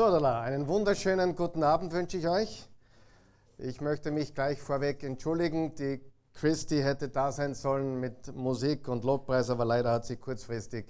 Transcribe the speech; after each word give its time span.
So, 0.00 0.10
Dala, 0.10 0.40
einen 0.40 0.66
wunderschönen 0.66 1.36
guten 1.36 1.62
Abend 1.62 1.92
wünsche 1.92 2.16
ich 2.16 2.26
euch. 2.26 2.66
Ich 3.58 3.82
möchte 3.82 4.10
mich 4.10 4.34
gleich 4.34 4.58
vorweg 4.58 5.02
entschuldigen. 5.02 5.74
Die 5.74 6.00
Christy 6.32 6.80
hätte 6.80 7.10
da 7.10 7.30
sein 7.32 7.52
sollen 7.52 8.00
mit 8.00 8.34
Musik 8.34 8.88
und 8.88 9.04
Lobpreis, 9.04 9.50
aber 9.50 9.66
leider 9.66 9.92
hat 9.92 10.06
sie 10.06 10.16
kurzfristig 10.16 10.86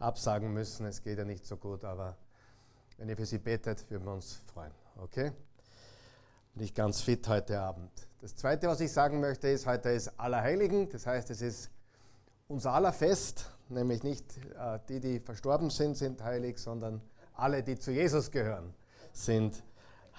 absagen 0.00 0.52
müssen. 0.52 0.86
Es 0.86 1.04
geht 1.04 1.18
ja 1.18 1.24
nicht 1.24 1.46
so 1.46 1.56
gut, 1.56 1.84
aber 1.84 2.16
wenn 2.98 3.08
ihr 3.08 3.16
für 3.16 3.26
sie 3.26 3.38
betet, 3.38 3.88
würden 3.88 4.06
wir 4.06 4.14
uns 4.14 4.42
freuen. 4.52 4.72
Okay? 4.96 5.30
Nicht 6.56 6.74
ganz 6.74 7.00
fit 7.00 7.28
heute 7.28 7.60
Abend. 7.60 7.92
Das 8.22 8.34
Zweite, 8.34 8.66
was 8.66 8.80
ich 8.80 8.90
sagen 8.90 9.20
möchte, 9.20 9.46
ist, 9.50 9.68
heute 9.68 9.90
ist 9.90 10.18
Allerheiligen. 10.18 10.88
Das 10.88 11.06
heißt, 11.06 11.30
es 11.30 11.42
ist 11.42 11.70
unser 12.48 12.72
aller 12.72 12.92
Fest, 12.92 13.50
nämlich 13.68 14.02
nicht 14.02 14.36
äh, 14.58 14.80
die, 14.88 14.98
die 14.98 15.20
verstorben 15.20 15.70
sind, 15.70 15.96
sind 15.96 16.24
heilig, 16.24 16.58
sondern 16.58 17.02
alle, 17.42 17.64
die 17.64 17.76
zu 17.76 17.90
Jesus 17.90 18.30
gehören, 18.30 18.72
sind 19.12 19.64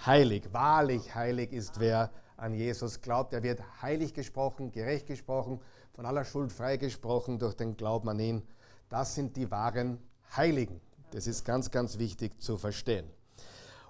heilig. 0.06 0.50
Wahrlich 0.52 1.16
heilig 1.16 1.54
ist, 1.54 1.80
wer 1.80 2.12
an 2.36 2.54
Jesus 2.54 3.02
glaubt. 3.02 3.34
Er 3.34 3.44
wird 3.44 3.62
heilig 3.82 4.14
gesprochen, 4.14 4.72
gerecht 4.72 5.08
gesprochen, 5.08 5.62
von 5.94 6.06
aller 6.06 6.26
Schuld 6.26 6.52
freigesprochen 6.52 7.40
durch 7.40 7.56
den 7.56 7.78
Glauben 7.78 8.10
an 8.10 8.20
ihn. 8.20 8.44
Das 8.90 9.16
sind 9.16 9.38
die 9.38 9.50
wahren 9.50 10.00
Heiligen. 10.36 10.82
Das 11.12 11.26
ist 11.26 11.46
ganz, 11.46 11.72
ganz 11.72 11.98
wichtig 11.98 12.42
zu 12.42 12.58
verstehen. 12.58 13.10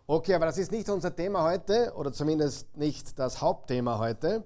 Okay, 0.05 0.35
aber 0.35 0.45
das 0.45 0.59
ist 0.59 0.71
nicht 0.71 0.87
unser 0.89 1.15
Thema 1.15 1.43
heute 1.43 1.93
oder 1.95 2.13
zumindest 2.13 2.77
nicht 2.77 3.17
das 3.17 3.41
Hauptthema 3.41 3.97
heute. 3.97 4.43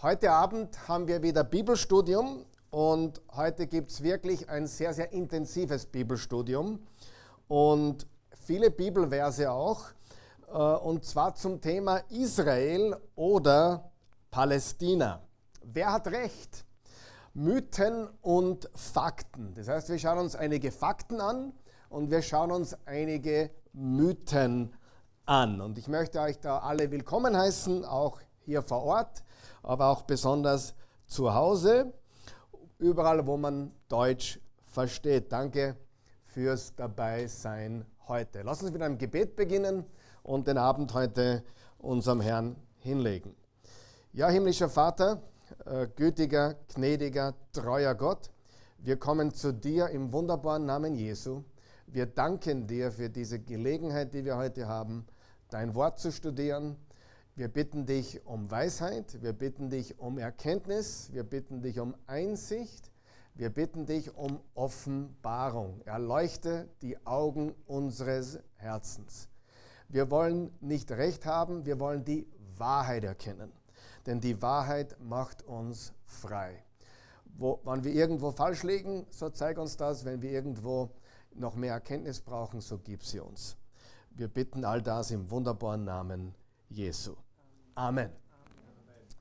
Heute 0.00 0.30
Abend 0.30 0.86
haben 0.86 1.08
wir 1.08 1.22
wieder 1.22 1.42
Bibelstudium 1.42 2.44
und 2.70 3.20
heute 3.34 3.66
gibt 3.66 3.90
es 3.90 4.02
wirklich 4.02 4.48
ein 4.48 4.68
sehr, 4.68 4.94
sehr 4.94 5.12
intensives 5.12 5.86
Bibelstudium 5.86 6.78
und 7.48 8.06
viele 8.42 8.70
Bibelverse 8.70 9.50
auch, 9.50 9.84
äh, 10.48 10.56
und 10.56 11.04
zwar 11.04 11.34
zum 11.34 11.60
Thema 11.60 11.98
Israel 12.10 12.96
oder 13.14 13.90
Palästina. 14.30 15.22
Wer 15.62 15.92
hat 15.92 16.08
recht? 16.08 16.64
Mythen 17.34 18.08
und 18.20 18.68
Fakten. 18.74 19.54
Das 19.54 19.68
heißt, 19.68 19.88
wir 19.88 19.98
schauen 19.98 20.18
uns 20.18 20.36
einige 20.36 20.70
Fakten 20.70 21.20
an 21.20 21.52
und 21.88 22.10
wir 22.10 22.20
schauen 22.20 22.50
uns 22.50 22.76
einige 22.84 23.50
Mythen 23.72 24.74
an. 25.24 25.60
Und 25.60 25.78
ich 25.78 25.88
möchte 25.88 26.20
euch 26.20 26.38
da 26.40 26.58
alle 26.58 26.90
willkommen 26.90 27.36
heißen, 27.36 27.84
auch 27.84 28.20
hier 28.40 28.62
vor 28.62 28.82
Ort, 28.82 29.24
aber 29.62 29.86
auch 29.86 30.02
besonders 30.02 30.74
zu 31.06 31.32
Hause, 31.32 31.94
überall, 32.78 33.26
wo 33.26 33.36
man 33.36 33.72
Deutsch 33.88 34.40
versteht. 34.66 35.32
Danke 35.32 35.76
fürs 36.26 36.74
Dabeisein 36.74 37.86
heute. 38.08 38.42
Lass 38.42 38.62
uns 38.62 38.72
mit 38.72 38.82
einem 38.82 38.98
Gebet 38.98 39.36
beginnen 39.36 39.84
und 40.22 40.46
den 40.46 40.58
Abend 40.58 40.94
heute 40.94 41.42
unserem 41.78 42.20
Herrn 42.20 42.56
hinlegen. 42.78 43.34
Ja, 44.12 44.28
himmlischer 44.28 44.68
Vater, 44.68 45.22
äh, 45.64 45.86
gütiger, 45.96 46.56
gnädiger, 46.74 47.34
treuer 47.52 47.94
Gott, 47.94 48.30
wir 48.78 48.96
kommen 48.96 49.32
zu 49.32 49.52
dir 49.52 49.88
im 49.90 50.12
wunderbaren 50.12 50.66
Namen 50.66 50.94
Jesu. 50.94 51.44
Wir 51.86 52.06
danken 52.06 52.66
dir 52.66 52.90
für 52.90 53.08
diese 53.08 53.38
Gelegenheit, 53.38 54.12
die 54.12 54.24
wir 54.24 54.36
heute 54.36 54.66
haben, 54.66 55.06
dein 55.50 55.74
Wort 55.74 55.98
zu 55.98 56.10
studieren. 56.10 56.76
Wir 57.34 57.48
bitten 57.48 57.86
dich 57.86 58.26
um 58.26 58.50
Weisheit, 58.50 59.22
wir 59.22 59.32
bitten 59.32 59.70
dich 59.70 59.98
um 59.98 60.18
Erkenntnis, 60.18 61.10
wir 61.12 61.22
bitten 61.22 61.62
dich 61.62 61.80
um 61.80 61.94
Einsicht 62.06 62.91
wir 63.34 63.50
bitten 63.50 63.86
dich 63.86 64.14
um 64.14 64.40
Offenbarung. 64.54 65.80
Erleuchte 65.84 66.68
die 66.82 67.04
Augen 67.06 67.54
unseres 67.66 68.38
Herzens. 68.56 69.28
Wir 69.88 70.10
wollen 70.10 70.50
nicht 70.60 70.90
Recht 70.90 71.26
haben, 71.26 71.64
wir 71.64 71.80
wollen 71.80 72.04
die 72.04 72.26
Wahrheit 72.56 73.04
erkennen. 73.04 73.52
Denn 74.06 74.20
die 74.20 74.40
Wahrheit 74.42 74.96
macht 75.00 75.42
uns 75.44 75.92
frei. 76.04 76.62
Wo, 77.24 77.60
wenn 77.64 77.84
wir 77.84 77.92
irgendwo 77.92 78.32
falsch 78.32 78.62
liegen, 78.62 79.06
so 79.10 79.30
zeig 79.30 79.58
uns 79.58 79.76
das. 79.76 80.04
Wenn 80.04 80.20
wir 80.20 80.30
irgendwo 80.30 80.90
noch 81.34 81.54
mehr 81.54 81.72
Erkenntnis 81.72 82.20
brauchen, 82.20 82.60
so 82.60 82.78
gib 82.78 83.04
sie 83.04 83.20
uns. 83.20 83.56
Wir 84.10 84.28
bitten 84.28 84.64
all 84.64 84.82
das 84.82 85.10
im 85.10 85.30
wunderbaren 85.30 85.84
Namen 85.84 86.34
Jesu. 86.68 87.16
Amen. 87.74 88.10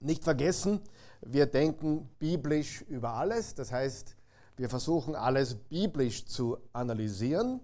Nicht 0.01 0.23
vergessen, 0.23 0.81
wir 1.21 1.45
denken 1.45 2.09
biblisch 2.19 2.81
über 2.83 3.13
alles. 3.13 3.55
Das 3.55 3.71
heißt, 3.71 4.15
wir 4.57 4.69
versuchen 4.69 5.15
alles 5.15 5.55
biblisch 5.55 6.25
zu 6.25 6.57
analysieren. 6.73 7.61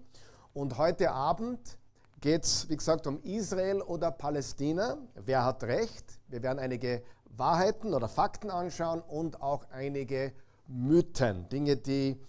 Und 0.54 0.78
heute 0.78 1.10
Abend 1.10 1.78
geht 2.20 2.44
es, 2.44 2.68
wie 2.68 2.76
gesagt, 2.76 3.06
um 3.06 3.20
Israel 3.22 3.82
oder 3.82 4.10
Palästina. 4.10 4.98
Wer 5.14 5.44
hat 5.44 5.62
recht? 5.64 6.04
Wir 6.28 6.42
werden 6.42 6.58
einige 6.58 7.02
Wahrheiten 7.36 7.94
oder 7.94 8.08
Fakten 8.08 8.50
anschauen 8.50 9.00
und 9.00 9.42
auch 9.42 9.64
einige 9.70 10.32
Mythen, 10.66 11.48
Dinge, 11.48 11.76
die 11.76 12.20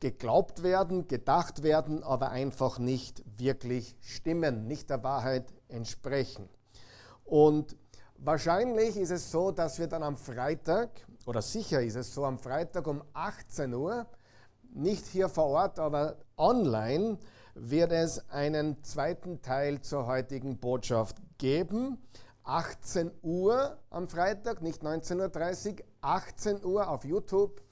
geglaubt 0.00 0.62
werden, 0.62 1.08
gedacht 1.08 1.62
werden, 1.62 2.02
aber 2.02 2.30
einfach 2.30 2.78
nicht 2.78 3.22
wirklich 3.38 3.96
stimmen, 4.00 4.66
nicht 4.66 4.90
der 4.90 5.02
Wahrheit 5.02 5.52
entsprechen. 5.68 6.48
Und 7.24 7.76
Wahrscheinlich 8.22 8.98
ist 8.98 9.12
es 9.12 9.30
so, 9.30 9.50
dass 9.50 9.78
wir 9.78 9.86
dann 9.86 10.02
am 10.02 10.14
Freitag, 10.14 10.90
oder 11.24 11.40
sicher 11.40 11.82
ist 11.82 11.96
es 11.96 12.12
so, 12.12 12.26
am 12.26 12.38
Freitag 12.38 12.86
um 12.86 13.02
18 13.14 13.72
Uhr, 13.72 14.04
nicht 14.74 15.06
hier 15.06 15.30
vor 15.30 15.46
Ort, 15.46 15.78
aber 15.78 16.16
online, 16.36 17.16
wird 17.54 17.92
es 17.92 18.28
einen 18.28 18.84
zweiten 18.84 19.40
Teil 19.40 19.80
zur 19.80 20.06
heutigen 20.06 20.58
Botschaft 20.58 21.16
geben. 21.38 21.96
18 22.44 23.10
Uhr 23.22 23.78
am 23.88 24.06
Freitag, 24.06 24.60
nicht 24.60 24.82
19.30 24.82 25.78
Uhr, 25.78 25.84
18 26.02 26.62
Uhr 26.62 26.90
auf 26.90 27.06
YouTube, 27.06 27.62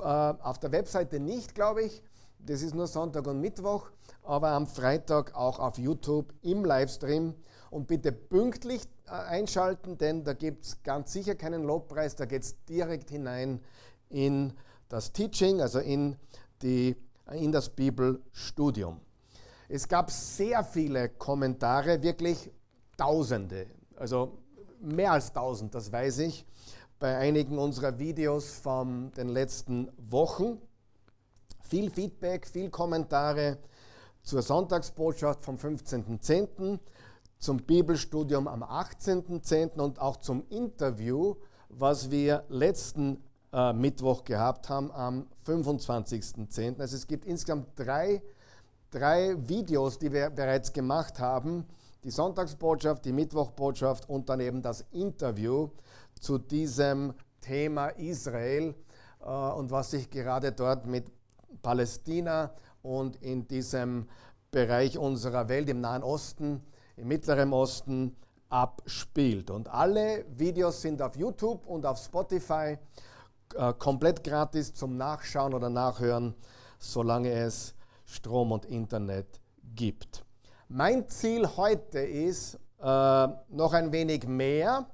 äh, 0.00 0.02
auf 0.02 0.58
der 0.58 0.72
Webseite 0.72 1.20
nicht, 1.20 1.54
glaube 1.54 1.84
ich. 1.84 2.02
Das 2.40 2.60
ist 2.60 2.74
nur 2.74 2.88
Sonntag 2.88 3.24
und 3.28 3.40
Mittwoch, 3.40 3.90
aber 4.24 4.48
am 4.48 4.66
Freitag 4.66 5.36
auch 5.36 5.60
auf 5.60 5.78
YouTube 5.78 6.34
im 6.42 6.64
Livestream. 6.64 7.36
Und 7.70 7.86
bitte 7.86 8.12
pünktlich 8.12 8.82
äh, 9.06 9.10
einschalten, 9.10 9.98
denn 9.98 10.24
da 10.24 10.32
gibt 10.32 10.64
es 10.64 10.82
ganz 10.82 11.12
sicher 11.12 11.34
keinen 11.34 11.64
Lobpreis, 11.64 12.16
da 12.16 12.24
geht 12.24 12.42
es 12.42 12.64
direkt 12.64 13.10
hinein 13.10 13.60
in 14.08 14.52
das 14.88 15.12
Teaching, 15.12 15.60
also 15.60 15.80
in, 15.80 16.16
die, 16.62 16.96
in 17.32 17.52
das 17.52 17.68
Bibelstudium. 17.70 19.00
Es 19.68 19.88
gab 19.88 20.10
sehr 20.10 20.62
viele 20.62 21.08
Kommentare, 21.08 22.02
wirklich 22.02 22.50
Tausende, 22.96 23.66
also 23.96 24.38
mehr 24.80 25.12
als 25.12 25.30
tausend, 25.30 25.74
das 25.74 25.92
weiß 25.92 26.20
ich, 26.20 26.46
bei 26.98 27.18
einigen 27.18 27.58
unserer 27.58 27.98
Videos 27.98 28.52
von 28.52 29.12
den 29.12 29.28
letzten 29.28 29.92
Wochen. 29.98 30.58
Viel 31.60 31.90
Feedback, 31.90 32.46
viel 32.46 32.70
Kommentare 32.70 33.58
zur 34.22 34.40
Sonntagsbotschaft 34.40 35.44
vom 35.44 35.56
15.10 35.56 36.78
zum 37.38 37.58
Bibelstudium 37.58 38.48
am 38.48 38.62
18.10. 38.62 39.80
und 39.80 40.00
auch 40.00 40.16
zum 40.16 40.44
Interview, 40.48 41.36
was 41.68 42.10
wir 42.10 42.44
letzten 42.48 43.22
äh, 43.52 43.72
Mittwoch 43.72 44.24
gehabt 44.24 44.68
haben 44.68 44.90
am 44.92 45.26
25.10. 45.46 46.80
Also 46.80 46.96
es 46.96 47.06
gibt 47.06 47.24
insgesamt 47.24 47.68
drei, 47.76 48.22
drei 48.90 49.36
Videos, 49.48 49.98
die 49.98 50.12
wir 50.12 50.30
bereits 50.30 50.72
gemacht 50.72 51.18
haben. 51.18 51.66
Die 52.04 52.10
Sonntagsbotschaft, 52.10 53.04
die 53.04 53.12
Mittwochbotschaft 53.12 54.08
und 54.08 54.28
dann 54.28 54.40
eben 54.40 54.62
das 54.62 54.84
Interview 54.92 55.70
zu 56.20 56.38
diesem 56.38 57.14
Thema 57.40 57.88
Israel 57.88 58.74
äh, 59.20 59.28
und 59.28 59.70
was 59.70 59.90
sich 59.90 60.10
gerade 60.10 60.52
dort 60.52 60.86
mit 60.86 61.10
Palästina 61.62 62.52
und 62.82 63.16
in 63.16 63.46
diesem 63.48 64.08
Bereich 64.50 64.98
unserer 64.98 65.48
Welt 65.48 65.68
im 65.68 65.80
Nahen 65.80 66.02
Osten 66.02 66.62
im 66.96 67.08
Mittleren 67.08 67.52
Osten 67.52 68.16
abspielt. 68.48 69.50
Und 69.50 69.68
alle 69.68 70.24
Videos 70.36 70.82
sind 70.82 71.02
auf 71.02 71.16
YouTube 71.16 71.66
und 71.66 71.84
auf 71.84 71.98
Spotify 71.98 72.78
äh, 73.54 73.72
komplett 73.74 74.24
gratis 74.24 74.74
zum 74.74 74.96
Nachschauen 74.96 75.54
oder 75.54 75.70
Nachhören, 75.70 76.34
solange 76.78 77.30
es 77.30 77.74
Strom 78.04 78.52
und 78.52 78.64
Internet 78.66 79.40
gibt. 79.74 80.24
Mein 80.68 81.08
Ziel 81.08 81.48
heute 81.56 82.00
ist, 82.00 82.58
äh, 82.80 83.28
noch 83.48 83.72
ein 83.72 83.92
wenig 83.92 84.26
mehr 84.26 84.86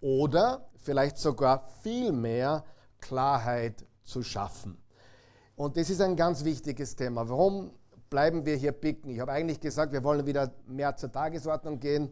oder 0.00 0.68
vielleicht 0.76 1.18
sogar 1.18 1.68
viel 1.82 2.12
mehr 2.12 2.64
Klarheit 3.00 3.84
zu 4.04 4.22
schaffen. 4.22 4.78
Und 5.56 5.76
das 5.76 5.90
ist 5.90 6.00
ein 6.00 6.16
ganz 6.16 6.44
wichtiges 6.44 6.94
Thema. 6.94 7.28
Warum 7.28 7.72
bleiben 8.10 8.44
wir 8.46 8.56
hier 8.56 8.72
picken. 8.72 9.10
Ich 9.10 9.20
habe 9.20 9.32
eigentlich 9.32 9.60
gesagt, 9.60 9.92
wir 9.92 10.04
wollen 10.04 10.26
wieder 10.26 10.52
mehr 10.66 10.96
zur 10.96 11.12
Tagesordnung 11.12 11.80
gehen, 11.80 12.10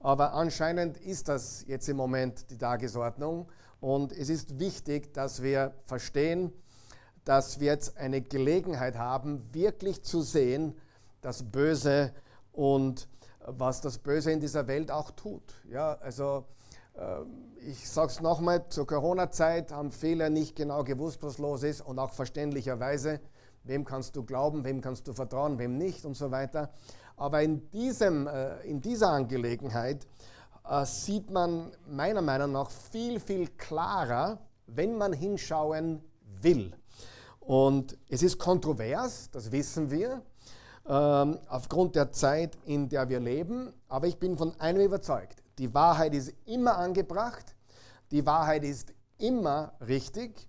aber 0.00 0.32
anscheinend 0.34 0.98
ist 0.98 1.28
das 1.28 1.64
jetzt 1.66 1.88
im 1.88 1.96
Moment 1.96 2.50
die 2.50 2.58
Tagesordnung 2.58 3.48
und 3.80 4.12
es 4.12 4.28
ist 4.28 4.58
wichtig, 4.58 5.12
dass 5.12 5.42
wir 5.42 5.74
verstehen, 5.84 6.52
dass 7.24 7.60
wir 7.60 7.68
jetzt 7.68 7.96
eine 7.96 8.20
Gelegenheit 8.20 8.96
haben, 8.96 9.42
wirklich 9.52 10.02
zu 10.02 10.22
sehen, 10.22 10.76
das 11.20 11.44
Böse 11.44 12.12
und 12.52 13.08
was 13.46 13.80
das 13.80 13.98
Böse 13.98 14.32
in 14.32 14.40
dieser 14.40 14.66
Welt 14.66 14.90
auch 14.90 15.10
tut. 15.12 15.42
Ja, 15.68 15.94
also 16.00 16.44
ähm, 16.96 17.52
ich 17.66 17.88
sage 17.88 18.08
es 18.08 18.20
nochmal, 18.20 18.68
zur 18.68 18.86
Corona-Zeit 18.86 19.72
haben 19.72 19.92
viele 19.92 20.30
nicht 20.30 20.56
genau 20.56 20.84
gewusst, 20.84 21.22
was 21.22 21.38
los 21.38 21.62
ist 21.62 21.80
und 21.80 21.98
auch 21.98 22.12
verständlicherweise, 22.12 23.20
wem 23.64 23.84
kannst 23.84 24.16
du 24.16 24.24
glauben, 24.24 24.64
wem 24.64 24.80
kannst 24.80 25.06
du 25.08 25.12
vertrauen, 25.12 25.58
wem 25.58 25.78
nicht 25.78 26.04
und 26.04 26.14
so 26.14 26.30
weiter. 26.30 26.70
Aber 27.16 27.42
in, 27.42 27.70
diesem, 27.70 28.26
äh, 28.26 28.60
in 28.62 28.80
dieser 28.80 29.10
Angelegenheit 29.10 30.06
äh, 30.68 30.84
sieht 30.84 31.30
man 31.30 31.72
meiner 31.88 32.22
Meinung 32.22 32.52
nach 32.52 32.70
viel, 32.70 33.20
viel 33.20 33.48
klarer, 33.48 34.38
wenn 34.66 34.96
man 34.96 35.12
hinschauen 35.12 36.02
will. 36.40 36.74
Und 37.40 37.98
es 38.08 38.22
ist 38.22 38.38
kontrovers, 38.38 39.30
das 39.30 39.50
wissen 39.50 39.90
wir, 39.90 40.22
ähm, 40.86 41.38
aufgrund 41.48 41.96
der 41.96 42.12
Zeit, 42.12 42.56
in 42.64 42.88
der 42.88 43.08
wir 43.08 43.20
leben. 43.20 43.72
Aber 43.88 44.06
ich 44.06 44.18
bin 44.18 44.36
von 44.36 44.58
einem 44.60 44.80
überzeugt. 44.80 45.42
Die 45.58 45.72
Wahrheit 45.74 46.14
ist 46.14 46.32
immer 46.46 46.76
angebracht, 46.78 47.54
die 48.10 48.24
Wahrheit 48.24 48.64
ist 48.64 48.92
immer 49.18 49.72
richtig 49.86 50.48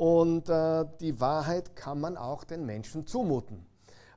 und 0.00 0.48
äh, 0.48 0.86
die 0.98 1.20
Wahrheit 1.20 1.76
kann 1.76 2.00
man 2.00 2.16
auch 2.16 2.44
den 2.44 2.64
Menschen 2.64 3.06
zumuten. 3.06 3.66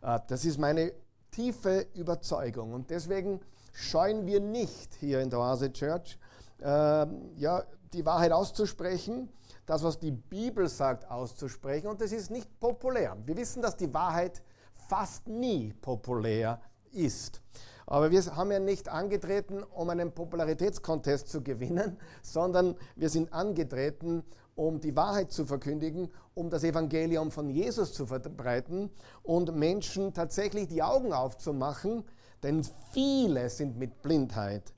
Äh, 0.02 0.18
das 0.28 0.46
ist 0.46 0.58
meine 0.58 0.94
tiefe 1.30 1.88
Überzeugung 1.94 2.72
und 2.72 2.90
deswegen 2.90 3.42
scheuen 3.74 4.26
wir 4.26 4.40
nicht 4.40 4.94
hier 4.94 5.20
in 5.20 5.30
der 5.30 5.40
Oase 5.40 5.74
Church, 5.74 6.18
äh, 6.62 6.66
ja, 6.66 7.64
die 7.92 8.06
Wahrheit 8.06 8.32
auszusprechen, 8.32 9.28
das, 9.66 9.84
was 9.84 10.00
die 10.00 10.12
Bibel 10.12 10.70
sagt, 10.70 11.12
auszusprechen 11.12 11.88
und 11.88 12.00
das 12.00 12.14
ist 12.14 12.32
nicht 12.32 12.62
populär. 12.62 13.18
Wir 13.26 13.36
wissen, 13.36 13.62
dass 13.62 13.76
die 13.76 13.94
Wahrheit 13.94 14.42
fast 14.88 15.28
nie 15.28 15.74
populär 15.82 16.62
ist. 16.94 17.42
Aber 17.86 18.10
wir 18.10 18.24
haben 18.38 18.52
ja 18.52 18.60
nicht 18.60 18.88
angetreten, 18.88 19.64
um 19.64 19.90
einen 19.90 20.14
Popularitätskontest 20.14 21.28
zu 21.28 21.44
gewinnen, 21.44 21.98
sondern 22.22 22.76
wir 22.96 23.10
sind 23.10 23.34
angetreten, 23.34 24.24
um 24.56 24.80
die 24.80 24.96
Wahrheit 24.96 25.32
zu 25.32 25.46
verkündigen, 25.46 26.10
um 26.34 26.50
das 26.50 26.64
Evangelium 26.64 27.32
von 27.32 27.50
Jesus 27.50 27.94
zu 27.94 28.06
verbreiten 28.06 28.90
und 29.24 29.56
Menschen 29.56 30.14
tatsächlich 30.14 30.68
die 30.68 30.84
Augen 30.84 31.14
aufzumachen, 31.14 32.04
denn 32.44 32.64
viele 32.92 33.50
sind 33.50 33.78
mit 33.78 34.02
Blindheit 34.02 34.74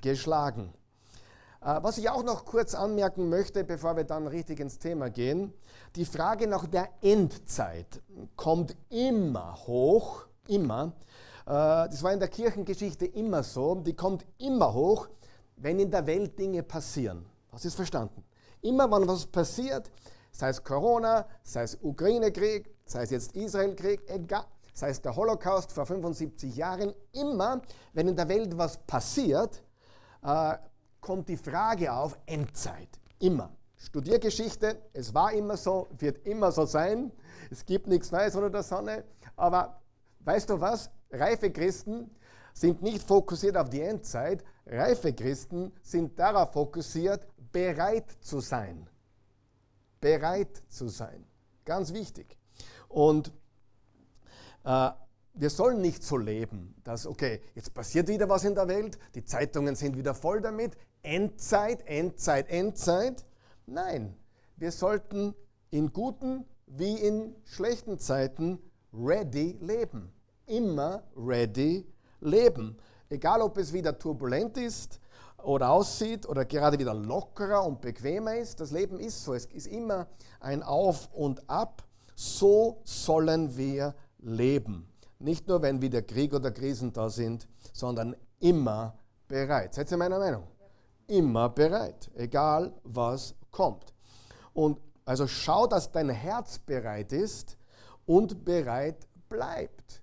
geschlagen. 0.00 0.72
Äh, 1.62 1.82
was 1.82 1.98
ich 1.98 2.08
auch 2.08 2.22
noch 2.22 2.44
kurz 2.44 2.74
anmerken 2.74 3.28
möchte, 3.28 3.64
bevor 3.64 3.96
wir 3.96 4.04
dann 4.04 4.26
richtig 4.26 4.60
ins 4.60 4.78
Thema 4.78 5.10
gehen, 5.10 5.52
die 5.96 6.04
Frage 6.04 6.46
nach 6.46 6.66
der 6.66 6.88
Endzeit 7.02 8.00
kommt 8.36 8.76
immer 8.88 9.56
hoch, 9.66 10.26
immer. 10.46 10.92
Äh, 11.46 11.50
das 11.90 12.02
war 12.02 12.12
in 12.12 12.20
der 12.20 12.28
Kirchengeschichte 12.28 13.06
immer 13.06 13.42
so, 13.42 13.74
die 13.74 13.94
kommt 13.94 14.24
immer 14.38 14.72
hoch, 14.72 15.08
wenn 15.56 15.78
in 15.78 15.90
der 15.90 16.06
Welt 16.06 16.38
Dinge 16.38 16.62
passieren. 16.62 17.26
Hast 17.52 17.64
du 17.64 17.68
es 17.68 17.74
verstanden? 17.74 18.24
Immer 18.62 18.90
wenn 18.90 19.08
was 19.08 19.26
passiert, 19.26 19.90
sei 20.32 20.50
es 20.50 20.62
Corona, 20.62 21.26
sei 21.42 21.62
es 21.62 21.78
Ukraine-Krieg, 21.82 22.70
sei 22.84 23.02
es 23.02 23.10
jetzt 23.10 23.36
Israel-Krieg, 23.36 24.02
egal, 24.08 24.44
sei 24.74 24.90
es 24.90 25.00
der 25.00 25.16
Holocaust 25.16 25.72
vor 25.72 25.86
75 25.86 26.56
Jahren, 26.56 26.94
immer 27.12 27.62
wenn 27.92 28.08
in 28.08 28.16
der 28.16 28.28
Welt 28.28 28.56
was 28.56 28.78
passiert, 28.78 29.62
äh, 30.22 30.56
kommt 31.00 31.28
die 31.28 31.36
Frage 31.36 31.92
auf 31.92 32.18
Endzeit. 32.26 32.88
Immer. 33.18 33.50
Studiergeschichte, 33.76 34.76
es 34.92 35.14
war 35.14 35.32
immer 35.32 35.56
so, 35.56 35.88
wird 35.98 36.26
immer 36.26 36.52
so 36.52 36.66
sein. 36.66 37.12
Es 37.50 37.64
gibt 37.64 37.86
nichts 37.86 38.12
Neues 38.12 38.36
unter 38.36 38.50
der 38.50 38.62
Sonne. 38.62 39.04
Aber 39.36 39.80
weißt 40.20 40.50
du 40.50 40.60
was? 40.60 40.90
Reife 41.10 41.50
Christen 41.50 42.10
sind 42.52 42.82
nicht 42.82 43.02
fokussiert 43.02 43.56
auf 43.56 43.70
die 43.70 43.80
Endzeit. 43.80 44.44
Reife 44.66 45.14
Christen 45.14 45.72
sind 45.82 46.18
darauf 46.18 46.52
fokussiert, 46.52 47.26
bereit 47.52 48.10
zu 48.20 48.40
sein. 48.40 48.88
Bereit 50.00 50.62
zu 50.68 50.88
sein. 50.88 51.24
Ganz 51.64 51.92
wichtig. 51.92 52.36
Und 52.88 53.32
äh, 54.64 54.90
wir 55.34 55.50
sollen 55.50 55.80
nicht 55.80 56.02
so 56.02 56.16
leben, 56.16 56.74
dass, 56.84 57.06
okay, 57.06 57.40
jetzt 57.54 57.72
passiert 57.72 58.08
wieder 58.08 58.28
was 58.28 58.44
in 58.44 58.54
der 58.54 58.68
Welt, 58.68 58.98
die 59.14 59.24
Zeitungen 59.24 59.76
sind 59.76 59.96
wieder 59.96 60.14
voll 60.14 60.40
damit, 60.40 60.76
Endzeit, 61.02 61.86
Endzeit, 61.86 62.48
Endzeit. 62.50 63.24
Nein, 63.66 64.16
wir 64.56 64.72
sollten 64.72 65.34
in 65.70 65.92
guten 65.92 66.44
wie 66.66 66.94
in 66.94 67.34
schlechten 67.44 67.98
Zeiten 67.98 68.58
ready 68.92 69.56
leben. 69.60 70.12
Immer 70.46 71.04
ready 71.16 71.86
leben. 72.20 72.76
Egal, 73.08 73.40
ob 73.40 73.56
es 73.56 73.72
wieder 73.72 73.98
turbulent 73.98 74.56
ist 74.56 75.00
oder 75.44 75.70
aussieht 75.70 76.28
oder 76.28 76.44
gerade 76.44 76.78
wieder 76.78 76.94
lockerer 76.94 77.64
und 77.64 77.80
bequemer 77.80 78.36
ist, 78.36 78.60
das 78.60 78.70
Leben 78.70 78.98
ist 78.98 79.24
so. 79.24 79.34
Es 79.34 79.46
ist 79.46 79.66
immer 79.66 80.06
ein 80.40 80.62
Auf 80.62 81.08
und 81.12 81.48
Ab. 81.48 81.82
So 82.14 82.80
sollen 82.84 83.56
wir 83.56 83.94
leben. 84.18 84.86
Nicht 85.18 85.48
nur, 85.48 85.62
wenn 85.62 85.80
wieder 85.80 86.02
Krieg 86.02 86.34
oder 86.34 86.50
Krisen 86.50 86.92
da 86.92 87.08
sind, 87.08 87.46
sondern 87.72 88.16
immer 88.40 88.94
bereit. 89.28 89.74
Seid 89.74 89.90
ihr 89.90 89.96
meiner 89.96 90.18
Meinung? 90.18 90.44
immer 91.10 91.48
bereit, 91.48 92.10
egal 92.14 92.72
was 92.84 93.34
kommt. 93.50 93.92
Und 94.54 94.80
also 95.04 95.26
schau, 95.26 95.66
dass 95.66 95.90
dein 95.90 96.08
Herz 96.08 96.58
bereit 96.58 97.12
ist 97.12 97.56
und 98.06 98.44
bereit 98.44 99.06
bleibt. 99.28 100.02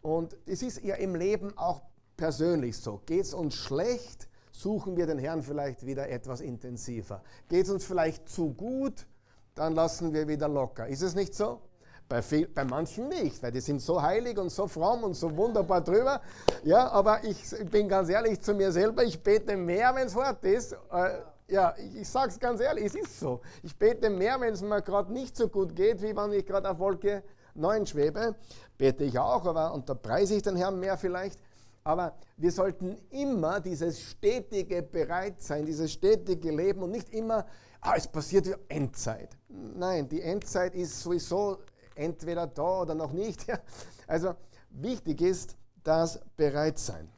Und 0.00 0.36
es 0.46 0.62
ist 0.62 0.82
ja 0.82 0.94
im 0.96 1.14
Leben 1.14 1.56
auch 1.58 1.82
persönlich 2.16 2.78
so. 2.78 3.02
Geht 3.04 3.22
es 3.24 3.34
uns 3.34 3.54
schlecht, 3.54 4.28
suchen 4.60 4.96
wir 4.96 5.06
den 5.06 5.18
Herrn 5.18 5.42
vielleicht 5.42 5.84
wieder 5.84 6.08
etwas 6.08 6.40
intensiver. 6.40 7.22
Geht 7.48 7.66
es 7.66 7.70
uns 7.70 7.84
vielleicht 7.84 8.28
zu 8.28 8.54
gut, 8.54 9.06
dann 9.54 9.74
lassen 9.74 10.12
wir 10.12 10.28
wieder 10.28 10.48
locker. 10.48 10.86
Ist 10.86 11.02
es 11.02 11.14
nicht 11.14 11.34
so? 11.34 11.60
Bei, 12.08 12.22
viel, 12.22 12.46
bei 12.46 12.64
manchen 12.64 13.08
nicht, 13.08 13.42
weil 13.42 13.50
die 13.50 13.60
sind 13.60 13.82
so 13.82 14.00
heilig 14.00 14.38
und 14.38 14.50
so 14.50 14.68
fromm 14.68 15.02
und 15.02 15.14
so 15.14 15.36
wunderbar 15.36 15.80
drüber. 15.80 16.20
Ja, 16.62 16.88
aber 16.88 17.24
ich 17.24 17.42
bin 17.70 17.88
ganz 17.88 18.08
ehrlich 18.08 18.40
zu 18.40 18.54
mir 18.54 18.70
selber, 18.70 19.02
ich 19.02 19.20
bete 19.22 19.56
mehr, 19.56 19.94
wenn 19.94 20.06
es 20.06 20.14
hart 20.14 20.44
ist. 20.44 20.72
Äh, 20.92 21.18
ja, 21.48 21.74
ich, 21.76 22.02
ich 22.02 22.08
sage 22.08 22.28
es 22.30 22.38
ganz 22.38 22.60
ehrlich, 22.60 22.86
es 22.86 22.94
ist 22.94 23.18
so. 23.18 23.40
Ich 23.62 23.76
bete 23.76 24.08
mehr, 24.08 24.40
wenn 24.40 24.54
es 24.54 24.62
mir 24.62 24.82
gerade 24.82 25.12
nicht 25.12 25.36
so 25.36 25.48
gut 25.48 25.74
geht, 25.74 26.00
wie 26.00 26.16
wenn 26.16 26.32
ich 26.32 26.46
gerade 26.46 26.70
auf 26.70 26.78
Wolke 26.78 27.24
9 27.54 27.86
schwebe. 27.86 28.36
Bete 28.78 29.04
ich 29.04 29.18
auch, 29.18 29.44
aber 29.44 29.74
und 29.74 29.88
da 29.88 29.94
preise 29.94 30.36
ich 30.36 30.42
den 30.42 30.56
Herrn 30.56 30.78
mehr 30.78 30.96
vielleicht. 30.96 31.40
Aber 31.86 32.16
wir 32.36 32.50
sollten 32.50 32.98
immer 33.10 33.60
dieses 33.60 34.00
stetige 34.00 34.82
Bereitsein, 34.82 35.64
dieses 35.64 35.92
stetige 35.92 36.50
Leben 36.50 36.82
und 36.82 36.90
nicht 36.90 37.10
immer, 37.10 37.46
ah, 37.80 37.94
es 37.96 38.08
passiert 38.08 38.46
wieder 38.46 38.58
Endzeit. 38.68 39.38
Nein, 39.48 40.08
die 40.08 40.20
Endzeit 40.20 40.74
ist 40.74 41.00
sowieso 41.00 41.58
entweder 41.94 42.48
da 42.48 42.80
oder 42.80 42.94
noch 42.94 43.12
nicht. 43.12 43.46
Also 44.08 44.34
wichtig 44.70 45.20
ist 45.20 45.56
das 45.84 46.20
Bereitsein. 46.36 47.08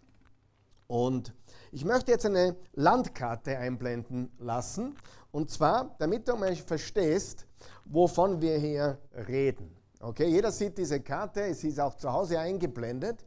Und 0.87 1.34
ich 1.70 1.84
möchte 1.84 2.12
jetzt 2.12 2.25
eine 2.25 2.56
Landkarte 2.75 3.56
einblenden 3.58 4.30
lassen. 4.38 4.96
Und 5.30 5.50
zwar, 5.50 5.96
damit 5.98 6.28
du 6.28 6.37
mal 6.37 6.54
verstehst, 6.56 7.46
wovon 7.87 8.40
wir 8.42 8.58
hier 8.58 8.98
reden. 9.28 9.75
Okay, 10.00 10.26
jeder 10.28 10.52
sieht 10.52 10.78
diese 10.78 11.00
Karte, 11.00 11.42
es 11.42 11.64
ist 11.64 11.80
auch 11.80 11.94
zu 11.94 12.12
Hause 12.12 12.38
eingeblendet. 12.38 13.25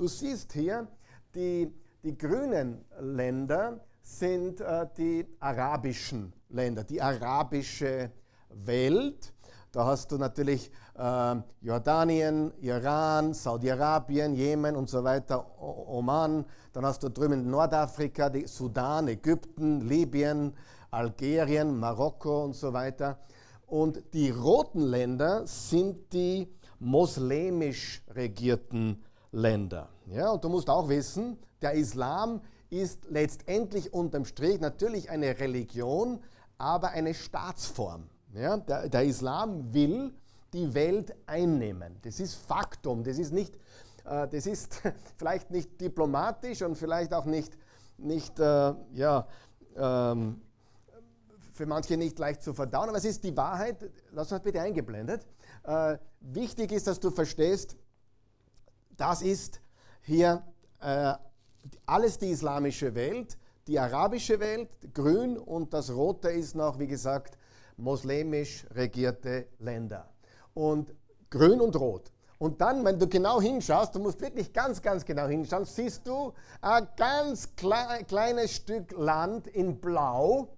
Du 0.00 0.08
siehst 0.08 0.54
hier, 0.54 0.88
die, 1.34 1.70
die 2.02 2.16
grünen 2.16 2.86
Länder 3.00 3.84
sind 4.00 4.62
äh, 4.62 4.86
die 4.96 5.26
arabischen 5.38 6.32
Länder, 6.48 6.84
die 6.84 7.02
arabische 7.02 8.10
Welt. 8.48 9.34
Da 9.70 9.84
hast 9.84 10.10
du 10.10 10.16
natürlich 10.16 10.72
äh, 10.96 11.36
Jordanien, 11.60 12.50
Iran, 12.62 13.34
Saudi-Arabien, 13.34 14.34
Jemen 14.34 14.74
und 14.74 14.88
so 14.88 15.04
weiter, 15.04 15.44
Oman. 15.60 16.46
Dann 16.72 16.86
hast 16.86 17.02
du 17.02 17.10
drüben 17.10 17.50
Nordafrika, 17.50 18.30
die 18.30 18.46
Sudan, 18.46 19.06
Ägypten, 19.06 19.82
Libyen, 19.82 20.54
Algerien, 20.90 21.78
Marokko 21.78 22.44
und 22.44 22.54
so 22.54 22.72
weiter. 22.72 23.18
Und 23.66 24.02
die 24.14 24.30
roten 24.30 24.80
Länder 24.80 25.46
sind 25.46 26.10
die 26.14 26.48
moslemisch 26.78 28.02
regierten 28.14 29.04
Länder. 29.32 29.88
Ja, 30.06 30.30
und 30.30 30.44
du 30.44 30.48
musst 30.48 30.68
auch 30.68 30.88
wissen, 30.88 31.38
der 31.62 31.72
Islam 31.72 32.40
ist 32.70 33.00
letztendlich 33.08 33.92
unterm 33.92 34.24
Strich 34.24 34.60
natürlich 34.60 35.10
eine 35.10 35.38
Religion, 35.38 36.20
aber 36.58 36.90
eine 36.90 37.14
Staatsform. 37.14 38.08
Ja, 38.34 38.56
der, 38.56 38.88
der 38.88 39.04
Islam 39.04 39.72
will 39.74 40.12
die 40.52 40.72
Welt 40.74 41.14
einnehmen. 41.26 41.96
Das 42.02 42.20
ist 42.20 42.34
Faktum. 42.34 43.02
Das 43.02 43.18
ist, 43.18 43.32
nicht, 43.32 43.54
äh, 44.04 44.28
das 44.28 44.46
ist 44.46 44.80
vielleicht 45.16 45.50
nicht 45.50 45.80
diplomatisch 45.80 46.62
und 46.62 46.76
vielleicht 46.76 47.12
auch 47.12 47.24
nicht, 47.24 47.56
nicht 47.98 48.38
äh, 48.38 48.74
ja, 48.94 49.26
ähm, 49.76 50.40
für 51.52 51.66
manche 51.66 51.96
nicht 51.96 52.18
leicht 52.18 52.42
zu 52.42 52.54
verdauen, 52.54 52.88
aber 52.88 52.98
es 52.98 53.04
ist 53.04 53.22
die 53.24 53.36
Wahrheit. 53.36 53.90
Lass 54.12 54.32
uns 54.32 54.42
bitte 54.42 54.60
eingeblendet. 54.60 55.26
Äh, 55.64 55.98
wichtig 56.20 56.72
ist, 56.72 56.86
dass 56.86 57.00
du 57.00 57.10
verstehst, 57.10 57.76
das 59.00 59.22
ist 59.22 59.60
hier 60.02 60.42
äh, 60.80 61.14
alles 61.86 62.18
die 62.18 62.30
islamische 62.30 62.94
Welt, 62.94 63.38
die 63.66 63.78
arabische 63.78 64.38
Welt, 64.40 64.68
grün 64.92 65.38
und 65.38 65.72
das 65.72 65.90
rote 65.90 66.30
ist 66.30 66.54
noch, 66.54 66.78
wie 66.78 66.86
gesagt, 66.86 67.38
muslimisch 67.76 68.66
regierte 68.72 69.46
Länder. 69.58 70.08
Und 70.54 70.94
grün 71.30 71.60
und 71.60 71.76
rot. 71.76 72.12
Und 72.38 72.60
dann, 72.60 72.84
wenn 72.84 72.98
du 72.98 73.06
genau 73.06 73.40
hinschaust, 73.40 73.94
du 73.94 74.00
musst 74.00 74.20
wirklich 74.20 74.52
ganz, 74.52 74.80
ganz 74.80 75.04
genau 75.04 75.26
hinschauen, 75.26 75.64
siehst 75.64 76.06
du 76.06 76.32
ein 76.60 76.88
ganz 76.96 77.54
klei 77.54 78.02
kleines 78.04 78.52
Stück 78.52 78.92
Land 78.92 79.46
in 79.46 79.78
Blau 79.78 80.48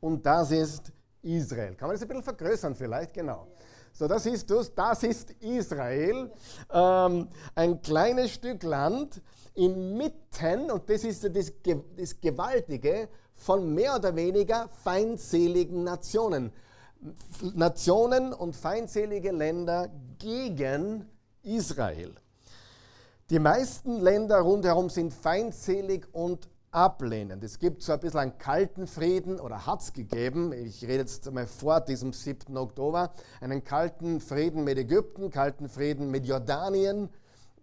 und 0.00 0.24
das 0.24 0.50
ist 0.50 0.92
Israel. 1.22 1.74
Kann 1.74 1.88
man 1.88 1.96
das 1.96 2.02
ein 2.02 2.08
bisschen 2.08 2.24
vergrößern 2.24 2.74
vielleicht? 2.74 3.14
Genau. 3.14 3.46
So, 3.92 4.08
das 4.08 4.26
ist 4.26 4.50
das, 4.50 4.74
das 4.74 5.02
ist 5.02 5.30
Israel, 5.40 6.30
ähm, 6.72 7.28
ein 7.54 7.82
kleines 7.82 8.30
Stück 8.32 8.62
Land 8.62 9.20
inmitten, 9.54 10.70
und 10.70 10.88
das 10.88 11.04
ist 11.04 11.24
das, 11.24 11.52
das 11.96 12.20
Gewaltige, 12.20 13.08
von 13.34 13.74
mehr 13.74 13.96
oder 13.96 14.14
weniger 14.14 14.68
feindseligen 14.68 15.84
Nationen. 15.84 16.52
Nationen 17.54 18.34
und 18.34 18.54
feindselige 18.54 19.32
Länder 19.32 19.90
gegen 20.18 21.08
Israel. 21.42 22.14
Die 23.30 23.38
meisten 23.38 24.00
Länder 24.00 24.40
rundherum 24.40 24.90
sind 24.90 25.14
feindselig 25.14 26.06
und 26.12 26.48
ablehnend. 26.70 27.42
Es 27.42 27.58
gibt 27.58 27.82
so 27.82 27.92
ein 27.92 28.00
bisschen 28.00 28.20
einen 28.20 28.38
kalten 28.38 28.86
Frieden 28.86 29.40
oder 29.40 29.66
hat 29.66 29.80
es 29.80 29.92
gegeben, 29.92 30.52
ich 30.52 30.82
rede 30.82 30.98
jetzt 30.98 31.26
einmal 31.26 31.46
vor 31.46 31.80
diesem 31.80 32.12
7. 32.12 32.56
Oktober, 32.56 33.12
einen 33.40 33.64
kalten 33.64 34.20
Frieden 34.20 34.64
mit 34.64 34.78
Ägypten, 34.78 35.30
kalten 35.30 35.68
Frieden 35.68 36.10
mit 36.10 36.26
Jordanien, 36.26 37.08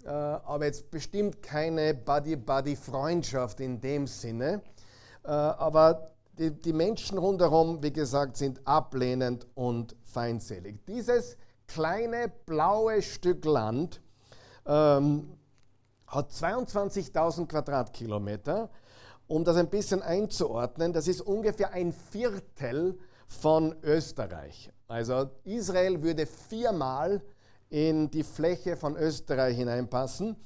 äh, 0.04 0.10
aber 0.10 0.66
jetzt 0.66 0.92
bestimmt 0.92 1.42
keine 1.42 1.94
Buddy-Buddy-Freundschaft 1.94 3.60
in 3.60 3.80
dem 3.80 4.08
Sinne. 4.08 4.62
Äh, 5.24 5.30
aber 5.30 6.12
die, 6.38 6.52
die 6.52 6.74
Menschen 6.74 7.18
rundherum, 7.18 7.82
wie 7.82 7.94
gesagt, 7.94 8.38
sind 8.38 8.66
ablehnend 8.68 9.48
und 9.56 9.96
feindselig. 10.04 10.86
Dieses 10.86 11.38
kleine 11.68 12.32
blaue 12.46 13.02
Stück 13.02 13.46
Land 13.46 14.02
ähm, 14.66 15.38
hat 16.08 16.32
22.000 16.32 17.48
Quadratkilometer. 17.48 18.70
Um 19.28 19.44
das 19.44 19.58
ein 19.58 19.70
bisschen 19.70 20.02
einzuordnen, 20.02 20.94
das 20.94 21.08
ist 21.08 21.22
ungefähr 21.22 21.72
ein 21.74 21.92
Viertel 21.92 22.98
von 23.28 23.76
Österreich. 23.84 24.72
Also 24.88 25.30
Israel 25.44 26.02
würde 26.02 26.26
viermal 26.26 27.22
in 27.70 28.10
die 28.10 28.24
Fläche 28.24 28.78
von 28.78 28.96
Österreich 28.96 29.58
hineinpassen. 29.58 30.38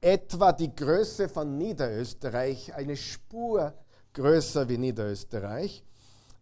Etwa 0.00 0.52
die 0.52 0.74
Größe 0.74 1.28
von 1.28 1.56
Niederösterreich, 1.56 2.74
eine 2.74 2.96
Spur 2.96 3.72
größer 4.12 4.68
wie 4.68 4.78
Niederösterreich. 4.78 5.84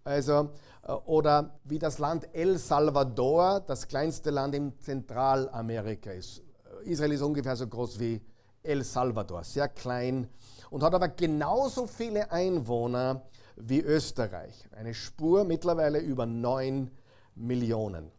Also, 0.05 0.51
äh, 0.83 0.93
oder 0.93 1.59
wie 1.65 1.79
das 1.79 1.99
Land 1.99 2.29
El 2.33 2.59
Salvador, 2.59 3.61
das 3.61 3.87
kleinste 3.87 4.31
Land 4.31 4.55
in 4.55 4.79
Zentralamerika 4.81 6.13
ist. 6.13 6.43
Israel 6.85 7.13
ist 7.13 7.23
ungefähr 7.23 7.57
so 7.57 7.67
groß 7.67 7.99
wie 7.99 8.23
El 8.63 8.85
Salvador, 8.85 9.45
sehr 9.45 9.69
klein 9.69 10.29
und 10.77 10.83
hat 10.83 10.93
aber 10.93 11.09
genauso 11.09 11.87
viele 11.87 12.31
Einwohner 12.31 13.23
wie 13.57 13.81
Österreich. 13.81 14.69
Eine 14.73 14.93
Spur 14.93 15.45
mittlerweile 15.45 16.01
über 16.01 16.27
9 16.27 16.91
Millionen. 17.35 18.13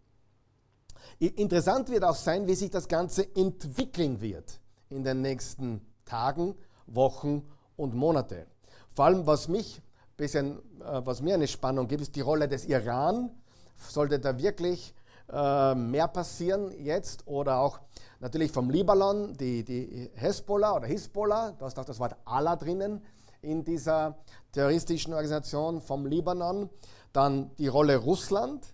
Interessant 1.20 1.88
wird 1.90 2.04
auch 2.04 2.16
sein, 2.16 2.48
wie 2.48 2.56
sich 2.56 2.72
das 2.72 2.88
Ganze 2.88 3.28
entwickeln 3.36 4.22
wird 4.22 4.60
in 4.90 5.04
den 5.04 5.22
nächsten 5.22 5.86
Tagen, 6.04 6.56
Wochen 6.88 7.48
und 7.76 7.94
Monaten. 7.94 8.48
Vor 8.90 9.06
allem, 9.06 9.28
was, 9.28 9.48
mich 9.48 9.80
bisschen, 10.16 10.58
äh, 10.82 11.06
was 11.06 11.22
mir 11.22 11.36
eine 11.36 11.48
Spannung 11.48 11.88
gibt, 11.88 12.02
ist 12.02 12.16
die 12.16 12.22
Rolle 12.22 12.48
des 12.48 12.66
Iran. 12.66 13.30
Sollte 13.88 14.18
da 14.18 14.36
wirklich 14.40 14.96
äh, 15.32 15.76
mehr 15.76 16.08
passieren 16.08 16.72
jetzt 16.84 17.28
oder 17.28 17.60
auch 17.60 17.80
natürlich 18.20 18.52
vom 18.52 18.70
Libanon, 18.70 19.36
die, 19.36 19.64
die 19.64 20.10
Hezbollah 20.16 20.76
oder 20.76 20.88
Hisbollah, 20.88 21.52
da 21.58 21.68
ist 21.68 21.78
auch 21.78 21.86
das 21.86 22.00
Wort 22.00 22.16
Allah 22.26 22.56
drinnen 22.56 23.04
in 23.42 23.64
dieser 23.64 24.18
terroristischen 24.52 25.14
Organisation 25.14 25.82
vom 25.82 26.06
Libanon, 26.06 26.70
dann 27.14 27.56
die 27.58 27.68
Rolle 27.68 27.98
Russland 27.98 28.66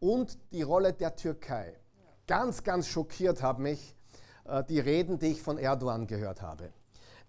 und 0.00 0.38
die 0.52 0.62
Rolle 0.62 0.92
der 0.92 1.16
Türkei. 1.16 1.74
Ganz, 2.26 2.62
ganz 2.62 2.86
schockiert 2.86 3.42
haben 3.42 3.64
mich 3.64 3.96
äh, 4.44 4.62
die 4.64 4.80
Reden, 4.80 5.18
die 5.18 5.28
ich 5.28 5.42
von 5.42 5.58
Erdogan 5.58 6.06
gehört 6.06 6.42
habe. 6.42 6.72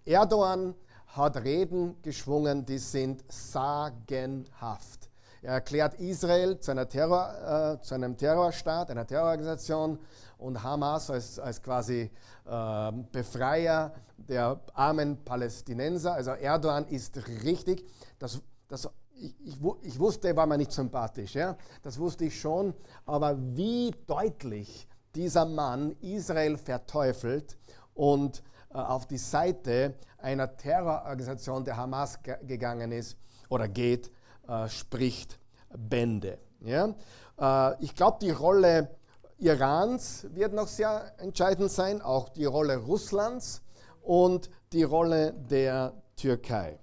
Erdogan 0.05 0.75
hat 1.07 1.37
Reden 1.37 2.01
geschwungen, 2.01 2.65
die 2.65 2.79
sind 2.79 3.23
sagenhaft. 3.31 5.09
Er 5.43 5.55
erklärt 5.55 5.95
Israel 5.95 6.57
zu, 6.59 6.73
Terror, 6.87 7.77
äh, 7.77 7.81
zu, 7.83 7.95
einem 7.95 8.15
Terrorstaat, 8.15 8.89
einer 8.89 9.05
Terrororganisation 9.05 9.99
und 10.37 10.63
Hamas 10.63 11.09
als, 11.09 11.37
als 11.37 11.61
quasi 11.61 12.09
äh, 12.45 12.91
Befreier 13.11 13.93
der 14.17 14.61
armen 14.73 15.21
Palästinenser. 15.25 16.13
Also 16.13 16.31
Erdogan 16.31 16.87
ist 16.87 17.17
richtig. 17.43 17.85
Das, 18.19 18.41
das, 18.69 18.89
ich, 19.15 19.35
ich, 19.45 19.57
ich, 19.81 19.99
wusste, 19.99 20.29
er 20.29 20.37
war 20.37 20.45
mir 20.45 20.57
nicht 20.57 20.71
sympathisch, 20.71 21.35
ja? 21.35 21.57
das 21.81 21.99
wusste 21.99 22.23
ich 22.25 22.39
schon, 22.39 22.73
aber 23.05 23.37
wie 23.37 23.91
deutlich 24.07 24.87
dieser 25.13 25.45
Mann 25.45 25.93
Israel 25.99 26.57
verteufelt 26.57 27.57
und 27.93 28.41
äh, 28.69 28.77
auf 28.77 29.07
die 29.07 29.17
Seite 29.17 29.95
einer 30.19 30.55
Terrororganisation 30.55 31.65
der 31.65 31.75
Hamas 31.75 32.19
gegangen 32.47 32.93
ist 32.93 33.17
oder 33.49 33.67
geht, 33.67 34.09
äh, 34.47 34.67
spricht 34.69 35.39
Bände. 35.75 36.39
Ja? 36.61 36.95
Äh, 37.39 37.83
ich 37.83 37.95
glaube, 37.95 38.17
die 38.21 38.31
Rolle 38.31 38.89
Irans 39.37 40.27
wird 40.33 40.53
noch 40.53 40.67
sehr 40.67 41.13
entscheidend 41.17 41.71
sein, 41.71 42.01
auch 42.01 42.29
die 42.29 42.45
Rolle 42.45 42.77
Russlands 42.77 43.61
und 44.01 44.49
die 44.71 44.83
Rolle 44.83 45.33
der 45.33 45.93
Türkei. 46.15 46.79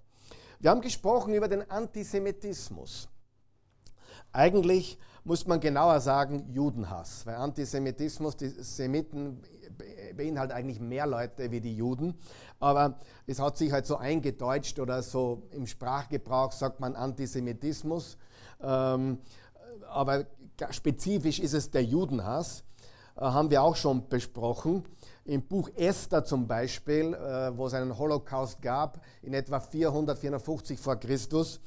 Wir 0.59 0.71
haben 0.71 0.81
gesprochen 0.81 1.33
über 1.33 1.49
den 1.49 1.71
Antisemitismus. 1.71 3.09
Eigentlich 4.33 4.99
muss 5.25 5.47
man 5.47 5.61
genauer 5.61 6.01
sagen 6.01 6.51
Judenhass, 6.53 7.25
weil 7.25 7.37
Antisemitismus, 7.37 8.37
die 8.37 8.49
Semiten 8.49 9.43
beinhaltet 10.17 10.57
eigentlich 10.57 10.81
mehr 10.81 11.07
Leute 11.07 11.51
wie 11.51 11.61
die 11.61 11.75
Juden, 11.75 12.15
aber 12.59 12.99
es 13.27 13.39
hat 13.41 13.57
sich 13.57 13.73
halt 13.73 13.87
so 13.87 13.97
eingedeutscht 13.97 14.79
oder 14.79 15.03
so 15.03 15.43
im 15.51 15.67
Sprachgebrauch 15.67 16.53
sagt 16.53 16.81
man 16.81 16.97
Antisemitismus, 16.97 18.19
ähm, 18.63 19.19
aber 19.89 20.27
spezifisch 20.71 21.41
ist 21.41 21.55
es 21.55 21.71
der 21.71 21.85
Judenhass, 21.85 22.65
äh, 23.17 23.23
haben 23.23 23.51
wir 23.51 23.63
auch 23.63 23.77
schon 23.77 24.09
besprochen. 24.09 24.85
Im 25.25 25.43
Buch 25.47 25.71
Esther 25.77 26.25
zum 26.25 26.47
Beispiel, 26.47 27.15
äh, 27.15 27.57
wo 27.57 27.67
es 27.67 27.75
einen 27.75 27.97
Holocaust 27.97 28.61
gab, 28.63 29.01
in 29.23 29.35
etwa 29.35 29.61
400, 29.61 30.19
450 30.19 30.79
vor 30.79 30.97
Christus, 30.97 31.61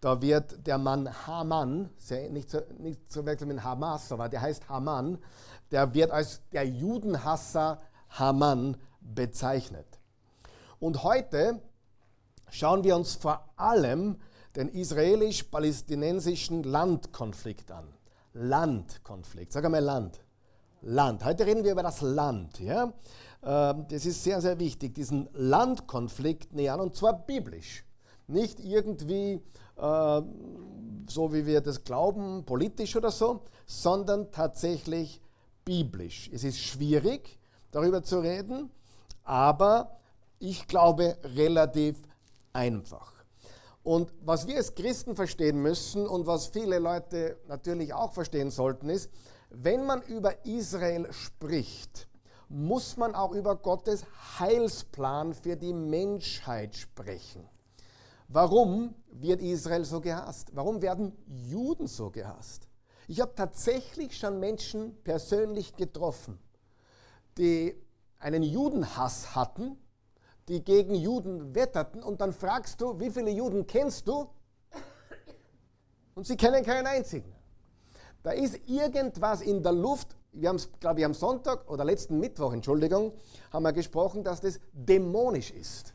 da 0.00 0.22
wird 0.22 0.66
der 0.66 0.78
Mann 0.78 1.08
Haman, 1.26 1.90
nicht 2.30 2.50
zu, 2.50 2.64
nicht 2.78 3.10
zu 3.10 3.26
wechseln 3.26 3.48
mit 3.48 3.64
Hamas, 3.64 4.12
aber 4.12 4.28
der 4.28 4.42
heißt 4.42 4.68
Haman, 4.68 5.18
der 5.72 5.92
wird 5.92 6.12
als 6.12 6.40
der 6.52 6.64
Judenhasser 6.64 7.80
Haman 8.10 8.76
bezeichnet. 9.00 9.86
Und 10.80 11.02
heute 11.02 11.60
schauen 12.50 12.84
wir 12.84 12.96
uns 12.96 13.14
vor 13.14 13.48
allem 13.56 14.16
den 14.56 14.68
israelisch-palästinensischen 14.68 16.62
Landkonflikt 16.62 17.70
an. 17.70 17.88
Landkonflikt, 18.32 19.52
sag 19.52 19.64
einmal 19.64 19.82
Land. 19.82 20.20
Land. 20.82 21.24
Heute 21.24 21.46
reden 21.46 21.64
wir 21.64 21.72
über 21.72 21.82
das 21.82 22.00
Land. 22.00 22.60
Ja? 22.60 22.92
Ähm, 23.42 23.86
das 23.88 24.06
ist 24.06 24.22
sehr, 24.22 24.40
sehr 24.40 24.58
wichtig, 24.58 24.94
diesen 24.94 25.28
Landkonflikt 25.32 26.52
nähern 26.54 26.80
und 26.80 26.94
zwar 26.94 27.26
biblisch. 27.26 27.84
Nicht 28.26 28.60
irgendwie 28.60 29.40
äh, 29.76 30.22
so, 31.08 31.32
wie 31.32 31.46
wir 31.46 31.60
das 31.60 31.84
glauben, 31.84 32.44
politisch 32.44 32.94
oder 32.96 33.10
so, 33.10 33.42
sondern 33.66 34.30
tatsächlich 34.30 35.20
biblisch. 35.64 36.30
Es 36.32 36.44
ist 36.44 36.58
schwierig, 36.58 37.37
darüber 37.70 38.02
zu 38.02 38.20
reden, 38.20 38.70
aber 39.24 39.98
ich 40.38 40.66
glaube 40.66 41.16
relativ 41.22 41.96
einfach. 42.52 43.12
Und 43.82 44.12
was 44.20 44.46
wir 44.46 44.56
als 44.56 44.74
Christen 44.74 45.16
verstehen 45.16 45.62
müssen 45.62 46.06
und 46.06 46.26
was 46.26 46.48
viele 46.48 46.78
Leute 46.78 47.38
natürlich 47.48 47.94
auch 47.94 48.12
verstehen 48.12 48.50
sollten, 48.50 48.90
ist, 48.90 49.10
wenn 49.50 49.86
man 49.86 50.02
über 50.02 50.44
Israel 50.44 51.10
spricht, 51.12 52.08
muss 52.48 52.96
man 52.96 53.14
auch 53.14 53.32
über 53.32 53.56
Gottes 53.56 54.04
Heilsplan 54.38 55.34
für 55.34 55.56
die 55.56 55.72
Menschheit 55.72 56.76
sprechen. 56.76 57.48
Warum 58.28 58.94
wird 59.10 59.40
Israel 59.40 59.84
so 59.84 60.00
gehasst? 60.00 60.50
Warum 60.54 60.82
werden 60.82 61.16
Juden 61.26 61.86
so 61.86 62.10
gehasst? 62.10 62.68
Ich 63.06 63.20
habe 63.22 63.34
tatsächlich 63.34 64.18
schon 64.18 64.38
Menschen 64.38 65.02
persönlich 65.02 65.74
getroffen, 65.76 66.38
die 67.38 67.74
einen 68.18 68.42
Judenhass 68.42 69.34
hatten, 69.34 69.78
die 70.48 70.64
gegen 70.64 70.94
Juden 70.94 71.54
wetterten 71.54 72.02
und 72.02 72.20
dann 72.20 72.32
fragst 72.32 72.80
du, 72.80 72.98
wie 72.98 73.10
viele 73.10 73.30
Juden 73.30 73.66
kennst 73.66 74.08
du? 74.08 74.28
Und 76.14 76.26
sie 76.26 76.36
kennen 76.36 76.64
keinen 76.64 76.86
einzigen. 76.86 77.32
Da 78.22 78.32
ist 78.32 78.58
irgendwas 78.66 79.40
in 79.40 79.62
der 79.62 79.72
Luft. 79.72 80.16
Wir 80.32 80.48
haben 80.48 80.56
es, 80.56 80.68
glaube 80.80 81.00
ich, 81.00 81.06
am 81.06 81.14
Sonntag 81.14 81.70
oder 81.70 81.84
letzten 81.84 82.18
Mittwoch, 82.18 82.52
Entschuldigung, 82.52 83.12
haben 83.52 83.62
wir 83.62 83.72
gesprochen, 83.72 84.24
dass 84.24 84.40
das 84.40 84.58
dämonisch 84.72 85.50
ist. 85.52 85.94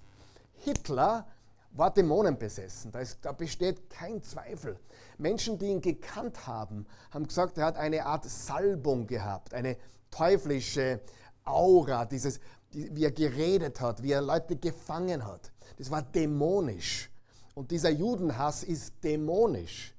Hitler 0.53 1.27
war 1.71 1.93
dämonenbesessen. 1.93 2.91
Da, 2.91 2.99
ist, 2.99 3.19
da 3.23 3.31
besteht 3.31 3.89
kein 3.89 4.21
Zweifel. 4.23 4.79
Menschen, 5.17 5.57
die 5.57 5.67
ihn 5.67 5.81
gekannt 5.81 6.47
haben, 6.47 6.85
haben 7.11 7.27
gesagt, 7.27 7.57
er 7.57 7.65
hat 7.65 7.77
eine 7.77 8.05
Art 8.05 8.25
Salbung 8.25 9.07
gehabt, 9.07 9.53
eine 9.53 9.77
teuflische 10.09 11.01
Aura, 11.45 12.05
dieses, 12.05 12.39
die, 12.73 12.95
wie 12.95 13.05
er 13.05 13.11
geredet 13.11 13.79
hat, 13.81 14.01
wie 14.01 14.11
er 14.11 14.21
Leute 14.21 14.55
gefangen 14.55 15.25
hat. 15.25 15.51
Das 15.77 15.89
war 15.91 16.01
dämonisch. 16.01 17.09
Und 17.55 17.71
dieser 17.71 17.89
Judenhass 17.89 18.63
ist 18.63 19.03
dämonisch. 19.03 19.93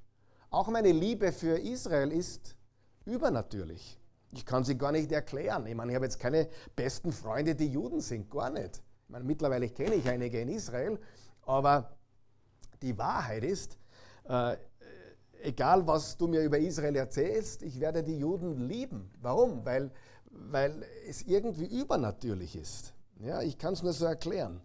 Auch 0.51 0.69
meine 0.69 0.93
Liebe 0.93 1.33
für 1.33 1.59
Israel 1.59 2.13
ist 2.13 2.57
übernatürlich. 3.05 3.99
Ich 4.33 4.45
kann 4.45 4.65
sie 4.65 4.77
gar 4.77 4.93
nicht 4.93 5.13
erklären. 5.13 5.67
Ich 5.67 5.75
meine, 5.75 5.93
ich 5.93 5.97
habe 5.97 6.07
jetzt 6.07 6.19
keine 6.19 6.49
besten 6.75 7.13
Freunde, 7.13 7.55
die 7.55 7.69
Juden 7.69 8.01
sind, 8.01 8.31
gar 8.31 8.51
nicht. 8.51 8.83
Ich 9.05 9.11
meine, 9.11 9.25
mittlerweile 9.25 9.69
kenne 9.69 9.95
ich 9.95 10.09
einige 10.09 10.41
in 10.41 10.49
Israel, 10.49 10.99
aber 11.43 11.97
die 12.83 12.97
Wahrheit 12.99 13.45
ist, 13.45 13.79
äh, 14.29 14.57
egal 15.43 15.87
was 15.87 16.17
du 16.17 16.27
mir 16.27 16.43
über 16.43 16.59
Israel 16.59 16.97
erzählst, 16.97 17.63
ich 17.63 17.79
werde 17.79 18.03
die 18.03 18.19
Juden 18.19 18.69
lieben. 18.69 19.11
Warum? 19.21 19.65
Weil, 19.65 19.91
weil 20.51 20.85
es 21.09 21.23
irgendwie 21.23 21.67
übernatürlich 21.67 22.57
ist. 22.57 22.93
Ja, 23.21 23.43
ich 23.43 23.59
kann 23.59 23.75
es 23.75 23.83
nur 23.83 23.93
so 23.93 24.05
erklären. 24.07 24.61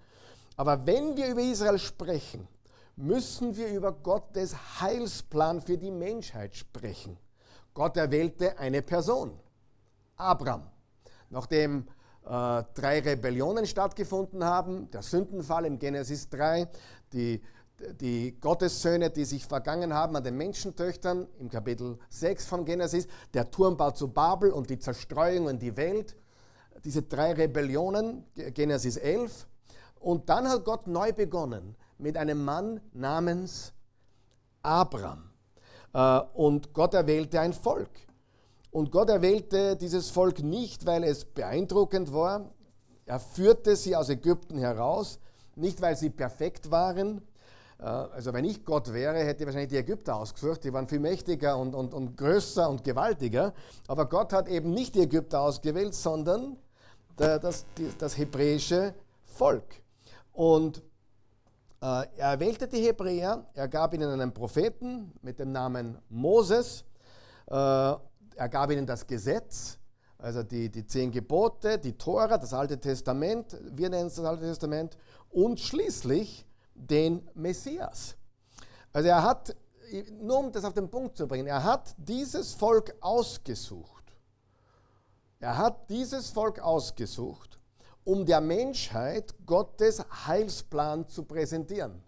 Aber 0.58 0.86
wenn 0.86 1.16
wir 1.16 1.28
über 1.28 1.42
Israel 1.42 1.80
sprechen, 1.80 2.48
müssen 2.96 3.56
wir 3.56 3.70
über 3.70 3.94
Gottes 3.94 4.82
Heilsplan 4.82 5.62
für 5.62 5.78
die 5.78 5.92
Menschheit 5.92 6.56
sprechen. 6.56 7.18
Gott 7.74 7.96
erwählte 7.96 8.58
eine 8.60 8.82
Person, 8.82 9.40
Abraham. 10.18 10.64
Nachdem 11.30 11.88
äh, 12.26 12.64
drei 12.74 13.00
Rebellionen 13.00 13.66
stattgefunden 13.66 14.44
haben, 14.44 14.92
der 14.92 15.02
Sündenfall 15.02 15.66
im 15.66 15.80
Genesis 15.80 16.28
3, 16.30 16.68
die, 17.14 17.42
die 18.00 18.40
Gottessöhne, 18.40 19.10
die 19.10 19.26
sich 19.26 19.46
vergangen 19.46 19.94
haben 19.94 20.16
an 20.16 20.24
den 20.24 20.38
Menschentöchtern 20.38 21.28
im 21.40 21.50
Kapitel 21.50 21.98
6 22.10 22.46
vom 22.46 22.66
Genesis, 22.66 23.08
der 23.34 23.50
Turmbau 23.50 23.92
zu 23.92 24.10
Babel 24.10 24.52
und 24.52 24.70
die 24.70 24.80
Zerstreuung 24.80 25.50
in 25.50 25.60
die 25.60 25.76
Welt, 25.78 26.16
diese 26.84 27.04
drei 27.04 27.34
Rebellionen, 27.34 28.26
Genesis 28.54 28.98
11. 28.98 29.48
Und 30.00 30.30
dann 30.30 30.48
hat 30.48 30.66
Gott 30.66 30.88
neu 30.88 31.12
begonnen 31.12 31.76
mit 31.98 32.18
einem 32.18 32.44
Mann 32.44 32.80
namens 32.94 33.74
Abraham. 34.62 35.30
Äh, 35.94 36.20
und 36.34 36.74
Gott 36.74 36.94
erwählte 36.94 37.40
ein 37.40 37.54
Volk. 37.54 37.92
Und 38.72 38.92
Gott 38.92 39.10
erwählte 39.10 39.76
dieses 39.76 40.10
Volk 40.10 40.40
nicht, 40.40 40.86
weil 40.86 41.04
es 41.04 41.26
beeindruckend 41.26 42.14
war. 42.14 42.52
Er 43.06 43.20
führte 43.20 43.76
sie 43.76 43.96
aus 43.96 44.10
Ägypten 44.10 44.60
heraus, 44.60 45.20
nicht 45.56 45.82
weil 45.82 45.96
sie 45.96 46.12
perfekt 46.12 46.70
waren. 46.70 47.22
Äh, 47.80 47.84
also 47.84 48.34
wenn 48.34 48.46
ich 48.46 48.66
Gott 48.66 48.94
wäre, 48.94 49.18
hätte 49.20 49.44
ich 49.44 49.46
wahrscheinlich 49.48 49.70
die 49.70 49.78
Ägypter 49.78 50.16
ausgesucht. 50.16 50.64
Die 50.64 50.74
waren 50.74 50.88
viel 50.88 51.00
mächtiger 51.00 51.58
und, 51.58 51.74
und, 51.76 51.94
und 51.94 52.16
größer 52.18 52.70
und 52.70 52.84
gewaltiger. 52.84 53.54
Aber 53.88 54.08
Gott 54.08 54.34
hat 54.34 54.48
eben 54.48 54.72
nicht 54.72 54.96
die 54.96 55.02
Ägypter 55.02 55.42
ausgewählt, 55.42 55.94
sondern 55.94 56.58
das, 57.18 57.66
das 57.98 58.18
hebräische 58.18 58.94
Volk. 59.26 59.82
Und 60.32 60.82
äh, 61.82 62.06
er 62.18 62.40
wählte 62.40 62.68
die 62.68 62.82
Hebräer, 62.82 63.46
er 63.54 63.68
gab 63.68 63.94
ihnen 63.94 64.10
einen 64.10 64.34
Propheten 64.34 65.13
mit 65.22 65.39
dem 65.39 65.52
Namen 65.52 65.98
Moses. 66.10 66.84
Äh, 67.48 67.54
er 67.54 68.50
gab 68.50 68.72
ihnen 68.72 68.86
das 68.86 69.06
Gesetz, 69.06 69.78
also 70.18 70.44
die, 70.44 70.70
die 70.70 70.86
zehn 70.86 71.12
Gebote, 71.12 71.78
die 71.78 71.98
Tora, 71.98 72.38
das 72.38 72.54
Alte 72.54 72.80
Testament, 72.80 73.58
wir 73.72 73.89
nennen 73.89 74.08
es 74.08 74.15
das 74.15 74.26
Alte 74.26 74.44
Testament, 74.44 74.98
und 75.30 75.60
schließlich 75.60 76.46
den 76.80 77.28
Messias. 77.34 78.15
Also 78.94 79.10
er 79.10 79.22
hat, 79.22 79.56
nur 80.22 80.39
um 80.39 80.52
das 80.52 80.63
auf 80.63 80.74
den 80.74 80.89
Punkt 80.89 81.18
zu 81.18 81.28
bringen, 81.28 81.48
er 81.48 81.63
hat 81.63 81.96
dieses 81.98 82.54
Volk 82.54 82.96
ausgesucht. 83.02 84.00
Er 85.39 85.58
hat 85.58 85.89
dieses 85.89 86.30
Volk 86.32 86.60
ausgesucht, 86.60 87.60
um 88.04 88.26
der 88.26 88.42
Menschheit 88.42 89.34
Gottes 89.46 90.04
Heilsplan 90.28 91.08
zu 91.08 91.24
präsentieren. 91.24 92.04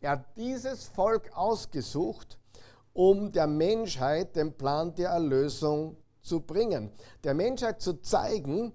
Er 0.00 0.12
hat 0.12 0.36
dieses 0.36 0.84
Volk 0.84 1.30
ausgesucht, 1.34 2.38
um 2.92 3.32
der 3.32 3.46
Menschheit 3.46 4.36
den 4.36 4.52
Plan 4.52 4.94
der 4.94 5.10
Erlösung 5.10 5.96
zu 6.20 6.40
bringen. 6.40 6.92
Der 7.24 7.34
Menschheit 7.34 7.80
zu 7.80 7.94
zeigen, 8.02 8.72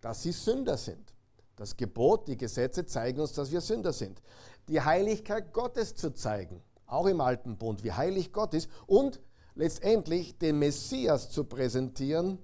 dass 0.00 0.22
sie 0.22 0.32
Sünder 0.32 0.76
sind. 0.76 1.14
Das 1.56 1.76
Gebot, 1.76 2.28
die 2.28 2.36
Gesetze 2.36 2.84
zeigen 2.84 3.20
uns, 3.20 3.32
dass 3.32 3.50
wir 3.50 3.60
Sünder 3.60 3.92
sind. 3.92 4.20
Die 4.68 4.80
Heiligkeit 4.80 5.52
Gottes 5.52 5.94
zu 5.94 6.12
zeigen, 6.12 6.62
auch 6.86 7.06
im 7.06 7.20
Alten 7.20 7.56
Bund, 7.56 7.84
wie 7.84 7.92
heilig 7.92 8.32
Gott 8.32 8.54
ist. 8.54 8.68
Und 8.86 9.20
letztendlich 9.54 10.38
den 10.38 10.58
Messias 10.58 11.30
zu 11.30 11.44
präsentieren, 11.44 12.38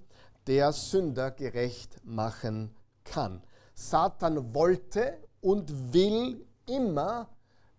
der 0.47 0.73
Sünder 0.73 1.31
gerecht 1.31 1.99
machen 2.03 2.75
kann. 3.03 3.43
Satan 3.73 4.53
wollte 4.53 5.17
und 5.41 5.93
will 5.93 6.45
immer 6.67 7.29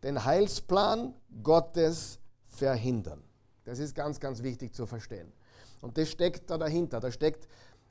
den 0.03 0.25
Heilsplan 0.25 1.15
Gottes 1.43 2.19
verhindern. 2.47 3.23
Das 3.65 3.79
ist 3.79 3.95
ganz, 3.95 4.21
ganz 4.21 4.43
wichtig 4.43 4.75
zu 4.75 4.87
verstehen. 4.87 5.33
Und 5.81 5.99
das 5.99 6.11
steckt 6.11 6.51
da 6.51 6.59
dahinter. 6.59 7.01
Da 7.01 7.11
steckt 7.11 7.49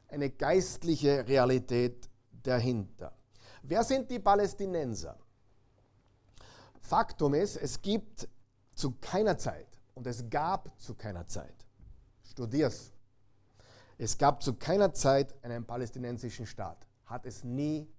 eine 0.08 0.30
geistliche 0.30 1.28
Realität 1.28 2.10
dahinter. 2.44 3.13
Wer 3.63 3.84
sind 3.84 4.10
die 4.12 4.20
Palästinenser? 4.20 5.18
Faktum 6.94 7.34
ist, 7.34 7.58
es 7.58 7.82
gibt 7.82 8.30
zu 8.76 8.92
keiner 9.02 9.36
Zeit 9.36 9.80
und 9.96 10.06
es 10.06 10.30
gab 10.30 10.80
zu 10.80 10.94
keiner 10.94 11.26
Zeit, 11.26 11.66
studier's, 12.24 12.92
es 13.98 14.16
gab 14.16 14.44
zu 14.44 14.54
keiner 14.54 14.94
Zeit 14.94 15.34
einen 15.44 15.66
palästinensischen 15.66 16.46
Staat. 16.46 16.86
Hat 17.08 17.26
es 17.26 17.44
nie 17.44 17.92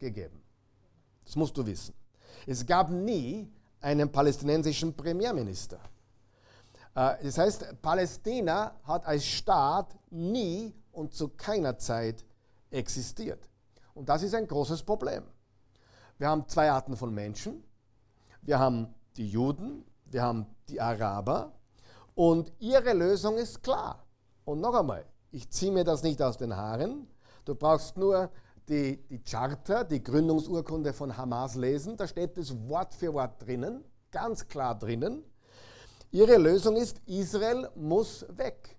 gegeben. 0.00 0.42
Das 1.24 1.36
musst 1.36 1.56
du 1.56 1.64
wissen. 1.64 1.94
Es 2.44 2.66
gab 2.66 2.90
nie 2.90 3.48
einen 3.80 4.10
palästinensischen 4.10 4.96
Premierminister. 4.96 5.78
Äh, 6.96 7.22
das 7.22 7.38
heißt, 7.38 7.80
Palästina 7.80 8.80
hat 8.82 9.06
als 9.06 9.26
Staat 9.26 9.96
nie 10.10 10.74
und 10.90 11.14
zu 11.14 11.28
keiner 11.28 11.78
Zeit 11.78 12.24
existiert. 12.72 13.48
Und 13.94 14.08
das 14.08 14.24
ist 14.24 14.34
ein 14.34 14.48
großes 14.48 14.82
Problem. 14.82 15.22
Wir 16.18 16.28
haben 16.28 16.48
zwei 16.48 16.68
Arten 16.68 16.96
von 16.96 17.14
Menschen. 17.14 17.62
Wir 18.42 18.58
haben 18.58 18.94
die 19.16 19.28
Juden, 19.28 19.84
wir 20.06 20.22
haben 20.22 20.46
die 20.68 20.80
Araber 20.80 21.52
und 22.14 22.52
ihre 22.58 22.92
Lösung 22.92 23.36
ist 23.36 23.62
klar. 23.62 24.04
Und 24.44 24.60
noch 24.60 24.74
einmal, 24.74 25.04
ich 25.30 25.48
ziehe 25.50 25.72
mir 25.72 25.84
das 25.84 26.02
nicht 26.02 26.20
aus 26.22 26.36
den 26.36 26.56
Haaren. 26.56 27.06
Du 27.44 27.54
brauchst 27.54 27.96
nur 27.96 28.30
die, 28.68 28.96
die 29.08 29.22
Charta, 29.22 29.84
die 29.84 30.02
Gründungsurkunde 30.02 30.92
von 30.92 31.16
Hamas 31.16 31.54
lesen. 31.54 31.96
Da 31.96 32.06
steht 32.06 32.38
es 32.38 32.54
Wort 32.68 32.94
für 32.94 33.12
Wort 33.12 33.42
drinnen, 33.44 33.84
ganz 34.10 34.46
klar 34.48 34.78
drinnen. 34.78 35.24
Ihre 36.10 36.36
Lösung 36.36 36.76
ist, 36.76 37.00
Israel 37.06 37.68
muss 37.74 38.26
weg. 38.30 38.76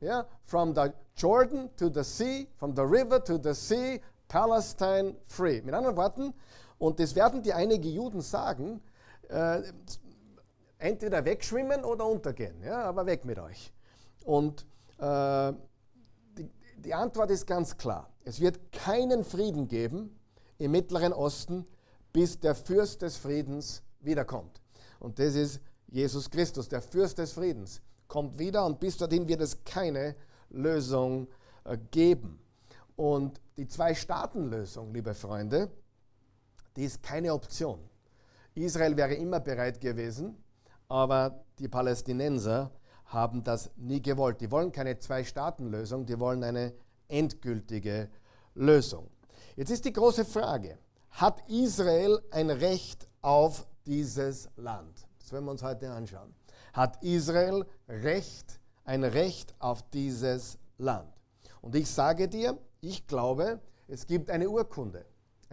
Ja? 0.00 0.26
From 0.44 0.74
the 0.74 0.90
Jordan 1.16 1.70
to 1.76 1.88
the 1.92 2.04
sea, 2.04 2.48
from 2.56 2.74
the 2.76 2.82
river 2.82 3.22
to 3.22 3.38
the 3.42 3.54
sea, 3.54 4.00
Palestine 4.28 5.16
free. 5.26 5.62
Mit 5.62 5.74
anderen 5.74 5.96
Worten, 5.96 6.34
und 6.78 7.00
das 7.00 7.14
werden 7.14 7.42
die 7.42 7.52
einige 7.52 7.88
Juden 7.88 8.20
sagen, 8.20 8.80
äh, 9.28 9.62
entweder 10.78 11.24
wegschwimmen 11.24 11.84
oder 11.84 12.06
untergehen, 12.06 12.62
ja? 12.62 12.82
aber 12.84 13.06
weg 13.06 13.24
mit 13.24 13.38
euch. 13.38 13.72
Und 14.24 14.66
äh, 14.98 15.52
die, 16.36 16.50
die 16.78 16.94
Antwort 16.94 17.30
ist 17.30 17.46
ganz 17.46 17.76
klar. 17.76 18.10
Es 18.24 18.40
wird 18.40 18.72
keinen 18.72 19.24
Frieden 19.24 19.68
geben 19.68 20.18
im 20.58 20.72
Mittleren 20.72 21.12
Osten, 21.12 21.66
bis 22.12 22.38
der 22.38 22.54
Fürst 22.54 23.02
des 23.02 23.16
Friedens 23.16 23.82
wiederkommt. 24.00 24.60
Und 25.00 25.18
das 25.18 25.34
ist 25.34 25.60
Jesus 25.88 26.30
Christus, 26.30 26.68
der 26.68 26.82
Fürst 26.82 27.18
des 27.18 27.32
Friedens, 27.32 27.80
kommt 28.08 28.38
wieder 28.38 28.64
und 28.64 28.80
bis 28.80 28.96
dorthin 28.96 29.26
wird 29.28 29.40
es 29.40 29.64
keine 29.64 30.16
Lösung 30.50 31.28
äh, 31.64 31.76
geben. 31.90 32.40
Und 32.96 33.40
die 33.56 33.66
Zwei-Staaten-Lösung, 33.66 34.92
liebe 34.92 35.14
Freunde, 35.14 35.70
die 36.76 36.84
ist 36.84 37.02
keine 37.02 37.32
Option. 37.32 37.78
Israel 38.54 38.96
wäre 38.96 39.14
immer 39.14 39.40
bereit 39.40 39.80
gewesen, 39.80 40.36
aber 40.88 41.44
die 41.58 41.68
Palästinenser 41.68 42.70
haben 43.06 43.42
das 43.44 43.70
nie 43.76 44.00
gewollt. 44.00 44.40
Die 44.40 44.50
wollen 44.50 44.72
keine 44.72 44.98
Zwei-Staaten-Lösung, 44.98 46.06
die 46.06 46.18
wollen 46.18 46.42
eine 46.44 46.72
endgültige 47.08 48.08
Lösung. 48.54 49.10
Jetzt 49.56 49.70
ist 49.70 49.84
die 49.84 49.92
große 49.92 50.24
Frage, 50.24 50.78
hat 51.10 51.48
Israel 51.48 52.20
ein 52.30 52.50
Recht 52.50 53.08
auf 53.22 53.66
dieses 53.86 54.48
Land? 54.56 55.06
Das 55.20 55.32
werden 55.32 55.44
wir 55.44 55.52
uns 55.52 55.62
heute 55.62 55.90
anschauen. 55.90 56.34
Hat 56.72 57.02
Israel 57.02 57.64
Recht, 57.88 58.60
ein 58.84 59.04
Recht 59.04 59.54
auf 59.58 59.82
dieses 59.90 60.58
Land? 60.78 61.12
Und 61.60 61.74
ich 61.76 61.88
sage 61.88 62.28
dir, 62.28 62.58
ich 62.80 63.06
glaube, 63.06 63.60
es 63.86 64.06
gibt 64.06 64.30
eine 64.30 64.48
Urkunde, 64.48 65.04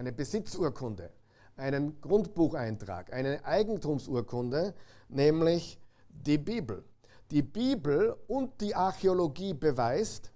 eine 0.02 0.12
Besitzurkunde, 0.12 1.12
einen 1.58 2.02
Grundbucheintrag, 2.02 3.14
eine 3.14 3.46
Eigentumsurkunde, 3.46 4.74
nämlich 5.10 5.80
die 6.10 6.40
Bibel. 6.40 6.84
Die 7.30 7.44
Bibel 7.44 8.18
und 8.28 8.60
die 8.62 8.74
Archäologie 8.74 9.54
beweist, 9.54 10.32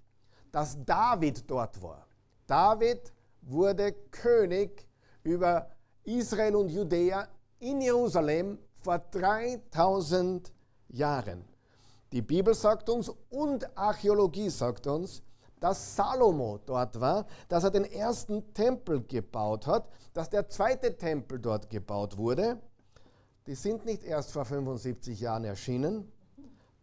dass 0.52 0.78
David 0.84 1.50
dort 1.50 1.82
war. 1.82 2.06
David 2.46 3.12
wurde 3.42 3.92
König 4.12 4.86
über 5.24 5.68
Israel 6.04 6.54
und 6.54 6.68
Judäa 6.68 7.26
in 7.58 7.80
Jerusalem 7.80 8.58
vor 8.78 9.00
3000 9.00 10.52
Jahren. 10.90 11.44
Die 12.12 12.22
Bibel 12.22 12.54
sagt 12.54 12.88
uns 12.88 13.10
und 13.30 13.76
Archäologie 13.76 14.48
sagt 14.48 14.86
uns, 14.86 15.24
dass 15.60 15.96
Salomo 15.96 16.58
dort 16.64 17.00
war, 17.00 17.26
dass 17.48 17.64
er 17.64 17.70
den 17.70 17.84
ersten 17.84 18.52
Tempel 18.52 19.02
gebaut 19.02 19.66
hat, 19.66 19.88
dass 20.12 20.30
der 20.30 20.48
zweite 20.48 20.96
Tempel 20.96 21.38
dort 21.38 21.70
gebaut 21.70 22.16
wurde. 22.16 22.60
Die 23.46 23.54
sind 23.54 23.84
nicht 23.84 24.04
erst 24.04 24.32
vor 24.32 24.44
75 24.44 25.20
Jahren 25.20 25.44
erschienen. 25.44 26.12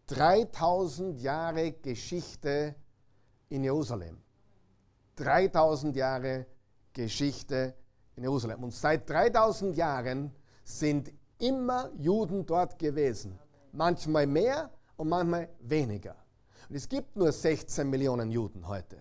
3000 0.06 1.20
Jahre 1.20 1.72
Geschichte 1.72 2.74
in 3.48 3.64
Jerusalem. 3.64 4.18
3000 5.16 5.94
Jahre 5.96 6.46
Geschichte 6.92 7.74
in 8.16 8.24
Jerusalem. 8.24 8.64
Und 8.64 8.72
seit 8.72 9.08
3000 9.08 9.76
Jahren 9.76 10.32
sind 10.64 11.12
immer 11.38 11.90
Juden 11.96 12.44
dort 12.46 12.78
gewesen. 12.78 13.38
Manchmal 13.72 14.26
mehr 14.26 14.70
und 14.96 15.08
manchmal 15.08 15.48
weniger. 15.60 16.23
Und 16.68 16.76
es 16.76 16.88
gibt 16.88 17.16
nur 17.16 17.32
16 17.32 17.88
Millionen 17.88 18.30
Juden 18.30 18.66
heute 18.66 18.96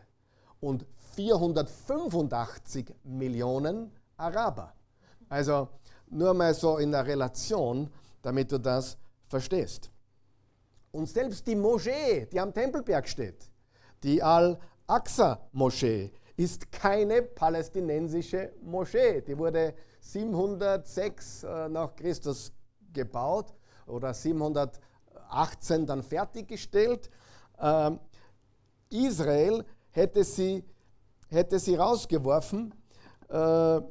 und 0.60 0.86
485 1.16 2.94
Millionen 3.04 3.92
Araber. 4.18 4.74
Also 5.30 5.70
nur 6.08 6.34
mal 6.34 6.54
so 6.54 6.78
in 6.78 6.92
der 6.92 7.06
Relation, 7.06 7.90
damit 8.22 8.52
du 8.52 8.60
das 8.60 8.98
verstehst. 9.28 9.90
Und 10.92 11.10
selbst 11.10 11.48
die 11.48 11.56
Moschee, 11.56 12.28
die 12.32 12.40
am 12.40 12.54
Tempelberg 12.54 13.08
steht, 13.08 13.50
die 14.04 14.22
Al-Aqsa-Moschee, 14.22 16.12
ist 16.36 16.72
keine 16.72 17.22
palästinensische 17.22 18.54
Moschee. 18.62 19.22
Die 19.22 19.38
wurde 19.38 19.76
706 20.02 21.44
äh, 21.44 21.70
nach 21.70 21.96
Christus 21.96 22.52
gebaut 22.92 23.54
oder 23.88 24.14
718 24.14 25.86
dann 25.86 26.04
fertiggestellt. 26.04 27.10
Ähm, 27.60 28.00
Israel 28.90 29.66
hätte 29.92 30.24
sie, 30.24 30.64
hätte 31.30 31.60
sie 31.60 31.76
rausgeworfen, 31.76 32.74
äh, 33.30 33.82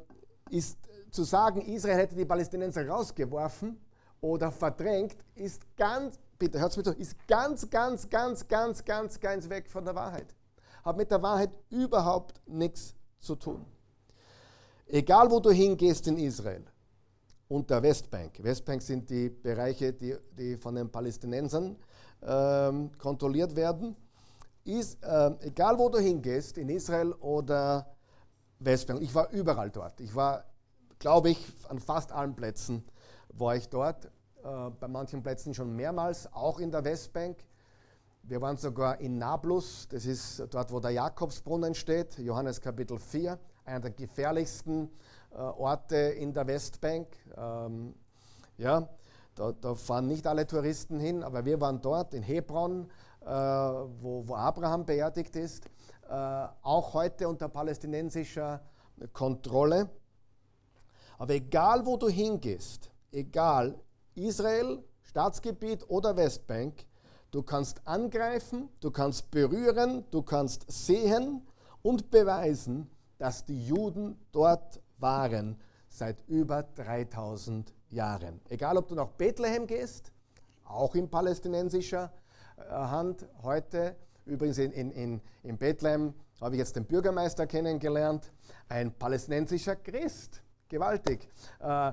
ist 0.50 0.78
zu 1.10 1.24
sagen, 1.24 1.60
Israel 1.62 1.96
hätte 1.96 2.14
die 2.14 2.24
Palästinenser 2.24 2.86
rausgeworfen 2.86 3.80
oder 4.20 4.50
verdrängt, 4.50 5.16
ist 5.34 5.62
ganz, 5.76 6.18
bitte 6.38 6.60
hört 6.60 6.76
mir 6.76 6.82
zu, 6.82 6.92
ist 6.92 7.16
ganz, 7.26 7.68
ganz, 7.68 8.08
ganz, 8.08 8.46
ganz, 8.46 8.84
ganz, 8.84 9.20
ganz 9.20 9.48
weg 9.48 9.68
von 9.68 9.84
der 9.84 9.94
Wahrheit 9.94 10.34
hat 10.82 10.96
mit 10.96 11.10
der 11.10 11.22
Wahrheit 11.22 11.50
überhaupt 11.70 12.40
nichts 12.46 12.94
zu 13.20 13.36
tun. 13.36 13.64
Egal 14.86 15.30
wo 15.30 15.40
du 15.40 15.50
hingehst 15.50 16.06
in 16.08 16.18
Israel 16.18 16.64
und 17.48 17.70
der 17.70 17.82
Westbank, 17.82 18.42
Westbank 18.42 18.82
sind 18.82 19.08
die 19.08 19.30
Bereiche, 19.30 19.92
die, 19.92 20.16
die 20.36 20.56
von 20.56 20.74
den 20.74 20.90
Palästinensern 20.90 21.76
ähm, 22.26 22.90
kontrolliert 22.98 23.56
werden, 23.56 23.96
ist, 24.64 25.02
äh, 25.02 25.30
egal 25.40 25.78
wo 25.78 25.88
du 25.88 25.98
hingehst, 25.98 26.56
in 26.58 26.68
Israel 26.68 27.12
oder 27.14 27.86
Westbank, 28.58 29.02
ich 29.02 29.14
war 29.14 29.30
überall 29.30 29.70
dort. 29.70 30.00
Ich 30.00 30.14
war, 30.14 30.44
glaube 30.98 31.30
ich, 31.30 31.52
an 31.68 31.78
fast 31.78 32.12
allen 32.12 32.34
Plätzen 32.34 32.84
war 33.32 33.56
ich 33.56 33.68
dort. 33.68 34.06
Äh, 34.44 34.70
bei 34.78 34.88
manchen 34.88 35.22
Plätzen 35.22 35.54
schon 35.54 35.74
mehrmals, 35.74 36.32
auch 36.32 36.58
in 36.58 36.70
der 36.70 36.84
Westbank. 36.84 37.38
Wir 38.24 38.40
waren 38.40 38.56
sogar 38.56 39.00
in 39.00 39.18
Nablus, 39.18 39.88
das 39.88 40.06
ist 40.06 40.44
dort, 40.50 40.70
wo 40.70 40.78
der 40.78 40.92
Jakobsbrunnen 40.92 41.74
steht, 41.74 42.18
Johannes 42.18 42.60
Kapitel 42.60 42.98
4, 42.98 43.36
einer 43.64 43.80
der 43.80 43.90
gefährlichsten 43.90 44.88
äh, 45.32 45.38
Orte 45.38 45.96
in 45.96 46.32
der 46.32 46.46
Westbank. 46.46 47.08
Ähm, 47.36 47.94
ja, 48.58 48.88
da, 49.34 49.52
da, 49.52 49.74
fahren 49.74 50.06
nicht 50.06 50.26
alle 50.26 50.46
Touristen 50.46 50.98
hin, 50.98 51.22
aber 51.22 51.44
wir 51.44 51.60
waren 51.60 51.80
dort 51.80 52.14
in 52.14 52.22
Hebron, 52.22 52.90
äh, 53.20 53.26
wo, 53.26 54.26
wo, 54.26 54.34
Abraham 54.34 54.84
beerdigt 54.84 55.36
ist, 55.36 55.66
äh, 56.08 56.12
auch 56.62 56.94
heute 56.94 57.28
unter 57.28 57.48
palästinensischer 57.48 58.60
Kontrolle. 59.12 59.88
Aber 61.18 61.34
egal, 61.34 61.86
wo 61.86 61.96
du 61.96 62.08
hingehst, 62.08 62.90
egal, 63.10 63.78
Israel, 64.14 64.82
Staatsgebiet 65.02 65.88
oder 65.88 66.16
Westbank, 66.16 66.86
Du 67.32 67.42
kannst 67.42 67.80
angreifen, 67.86 68.68
du 68.80 68.90
kannst 68.90 69.30
berühren, 69.30 70.04
du 70.10 70.20
kannst 70.20 70.70
sehen 70.70 71.40
und 71.80 72.10
beweisen, 72.10 72.90
dass 73.16 73.46
die 73.46 73.66
Juden 73.66 74.18
dort 74.32 74.82
waren 74.98 75.58
seit 75.88 76.28
über 76.28 76.62
3000 76.62 77.70
Jahren. 77.70 77.81
Egal, 78.48 78.78
ob 78.78 78.88
du 78.88 78.94
nach 78.94 79.08
Bethlehem 79.08 79.66
gehst, 79.66 80.12
auch 80.64 80.94
in 80.94 81.10
palästinensischer 81.10 82.10
äh, 82.56 82.70
Hand 82.72 83.26
heute. 83.42 83.96
Übrigens 84.24 84.56
in, 84.56 84.72
in, 84.72 85.20
in 85.42 85.58
Bethlehem 85.58 86.14
habe 86.40 86.54
ich 86.54 86.60
jetzt 86.60 86.74
den 86.74 86.86
Bürgermeister 86.86 87.46
kennengelernt, 87.46 88.32
ein 88.70 88.92
palästinensischer 88.92 89.76
Christ. 89.76 90.40
Gewaltig. 90.70 91.28
Äh, 91.60 91.92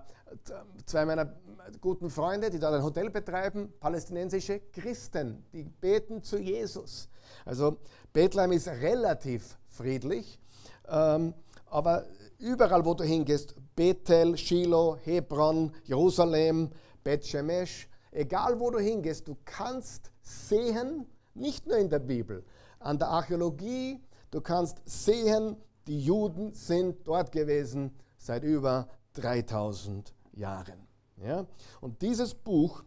zwei 0.85 1.05
meiner 1.05 1.35
guten 1.81 2.09
Freunde, 2.09 2.49
die 2.49 2.59
da 2.59 2.73
ein 2.73 2.81
Hotel 2.81 3.09
betreiben, 3.09 3.73
palästinensische 3.81 4.61
Christen, 4.71 5.43
die 5.51 5.63
beten 5.63 6.23
zu 6.23 6.37
Jesus. 6.37 7.09
Also 7.43 7.77
Bethlehem 8.13 8.53
ist 8.53 8.69
relativ 8.69 9.57
friedlich, 9.67 10.39
ähm, 10.87 11.33
aber 11.65 12.05
überall, 12.37 12.85
wo 12.85 12.93
du 12.93 13.03
hingehst, 13.03 13.53
Bethel, 13.79 14.35
Shiloh, 14.35 14.97
Hebron, 15.05 15.71
Jerusalem, 15.85 16.69
Beth 17.01 17.25
Shemesh, 17.25 17.87
egal 18.11 18.59
wo 18.59 18.71
du 18.71 18.79
hingehst, 18.79 19.25
du 19.25 19.37
kannst 19.45 20.11
sehen, 20.21 21.05
nicht 21.33 21.65
nur 21.65 21.77
in 21.77 21.89
der 21.89 21.99
Bibel, 21.99 22.43
an 22.79 22.99
der 22.99 23.07
Archäologie, 23.07 24.01
du 24.31 24.41
kannst 24.41 24.81
sehen, 24.83 25.55
die 25.87 25.97
Juden 25.97 26.53
sind 26.53 27.07
dort 27.07 27.31
gewesen 27.31 27.95
seit 28.17 28.43
über 28.43 28.89
3000 29.13 30.13
Jahren. 30.33 30.85
Ja? 31.15 31.45
Und 31.79 32.01
dieses 32.01 32.33
Buch, 32.35 32.83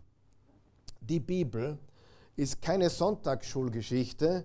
die 1.00 1.20
Bibel, 1.20 1.78
ist 2.36 2.60
keine 2.60 2.90
Sonntagsschulgeschichte 2.90 4.44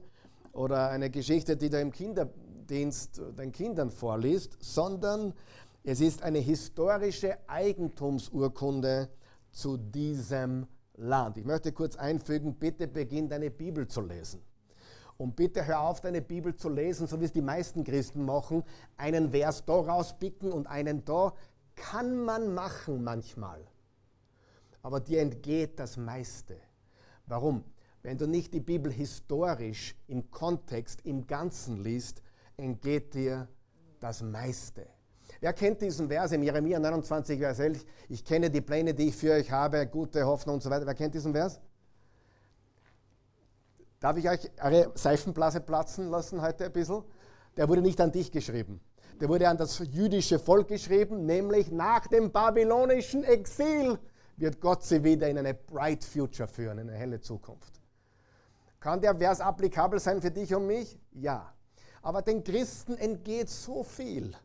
oder 0.54 0.92
eine 0.92 1.10
Geschichte, 1.10 1.58
die 1.58 1.70
du 1.70 1.82
im 1.82 1.92
Kinderdienst 1.92 3.22
den 3.38 3.52
Kindern 3.52 3.92
vorliest, 3.92 4.56
sondern 4.62 5.34
es 5.88 6.02
ist 6.02 6.22
eine 6.22 6.40
historische 6.40 7.38
Eigentumsurkunde 7.48 9.10
zu 9.52 9.78
diesem 9.78 10.68
Land. 10.96 11.38
Ich 11.38 11.46
möchte 11.46 11.72
kurz 11.72 11.96
einfügen, 11.96 12.56
bitte 12.56 12.88
beginn 12.88 13.30
deine 13.30 13.50
Bibel 13.50 13.88
zu 13.88 14.02
lesen. 14.02 14.42
Und 15.18 15.36
bitte 15.36 15.66
hör 15.66 15.82
auf, 15.82 16.02
deine 16.02 16.22
Bibel 16.22 16.56
zu 16.56 16.70
lesen, 16.70 17.08
so 17.08 17.20
wie 17.20 17.26
es 17.26 17.32
die 17.32 17.42
meisten 17.42 17.84
Christen 17.84 18.26
machen, 18.26 18.64
einen 18.98 19.32
Vers 19.32 19.66
da 19.66 19.74
rauspicken 19.74 20.52
und 20.52 20.68
einen 20.68 21.06
da. 21.06 21.34
Kann 21.76 22.24
man 22.24 22.54
machen 22.54 23.04
manchmal 23.04 23.66
aber 24.88 25.02
dir 25.02 25.20
entgeht 25.20 25.80
das 25.80 25.98
meiste. 25.98 26.56
Warum? 27.26 27.66
Wenn 28.04 28.18
du 28.18 28.26
nicht 28.26 28.54
die 28.54 28.62
Bibel 28.62 28.90
historisch 28.90 29.96
im 30.08 30.32
Kontext, 30.32 31.06
im 31.06 31.28
Ganzen 31.28 31.84
liest, 31.84 32.22
entgeht 32.56 33.14
dir 33.14 33.50
das 34.00 34.22
meiste. 34.22 34.88
Wer 35.40 35.54
kennt 35.54 35.82
diesen 35.82 36.08
Vers 36.08 36.32
im 36.32 36.42
Jeremia 36.42 36.80
29, 36.80 37.40
Vers 37.40 37.60
11? 37.60 37.86
Ich 38.10 38.26
kenne 38.26 38.50
die 38.50 38.62
Pläne, 38.62 38.94
die 38.94 39.10
ich 39.10 39.16
für 39.16 39.34
euch 39.34 39.52
habe, 39.52 39.86
gute 39.86 40.26
Hoffnung 40.26 40.56
und 40.56 40.64
so 40.64 40.70
weiter. 40.70 40.86
Wer 40.86 40.96
kennt 40.96 41.14
diesen 41.14 41.34
Vers? 41.34 41.60
Darf 44.00 44.18
ich 44.18 44.30
euch 44.30 44.50
eure 44.62 44.92
Seifenblase 44.96 45.60
platzen 45.62 46.10
lassen 46.10 46.42
heute 46.42 46.66
ein 46.66 46.72
bisschen? 46.72 47.04
Der 47.56 47.68
wurde 47.68 47.82
nicht 47.82 48.00
an 48.02 48.12
dich 48.12 48.32
geschrieben. 48.32 48.80
Der 49.20 49.30
wurde 49.30 49.50
an 49.50 49.58
das 49.58 49.80
jüdische 49.80 50.38
Volk 50.38 50.68
geschrieben, 50.68 51.26
nämlich 51.26 51.72
nach 51.72 52.06
dem 52.08 52.32
babylonischen 52.32 53.24
Exil 53.24 53.98
wird 54.38 54.62
Gott 54.62 54.84
sie 54.84 55.04
wieder 55.04 55.28
in 55.28 55.40
eine 55.40 55.56
bright 55.56 56.04
future 56.04 56.48
führen, 56.48 56.78
in 56.78 56.90
eine 56.90 56.98
helle 56.98 57.20
Zukunft. 57.20 57.82
Kann 58.80 59.02
der 59.02 59.16
Vers 59.16 59.42
applikabel 59.42 60.00
sein 60.00 60.22
für 60.22 60.30
dich 60.30 60.54
und 60.54 60.68
mich? 60.68 61.00
Ja. 61.12 61.52
Aber 62.04 62.22
den 62.22 62.44
Christen 62.44 62.96
entgeht 62.96 63.50
so 63.50 63.84
viel, 63.84 64.36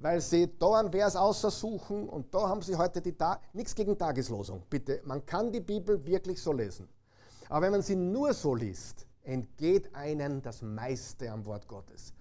weil 0.00 0.20
sie 0.20 0.50
da 0.58 0.80
einen 0.80 0.90
Vers 0.90 1.14
aussuchen 1.14 2.08
und 2.08 2.34
da 2.34 2.48
haben 2.48 2.62
sie 2.62 2.74
heute 2.76 3.00
die 3.00 3.12
Ta 3.12 3.40
nichts 3.52 3.74
gegen 3.74 3.96
Tageslosung. 3.96 4.62
Bitte, 4.68 5.00
man 5.04 5.24
kann 5.24 5.52
die 5.52 5.60
Bibel 5.60 6.04
wirklich 6.04 6.42
so 6.42 6.52
lesen. 6.52 6.88
Aber 7.48 7.66
wenn 7.66 7.72
man 7.72 7.82
sie 7.82 7.96
nur 7.96 8.32
so 8.32 8.54
liest, 8.54 9.06
entgeht 9.22 9.94
einem 9.94 10.40
das 10.40 10.62
meiste 10.62 11.30
am 11.30 11.44
Wort 11.44 11.68
Gottes. 11.68 12.14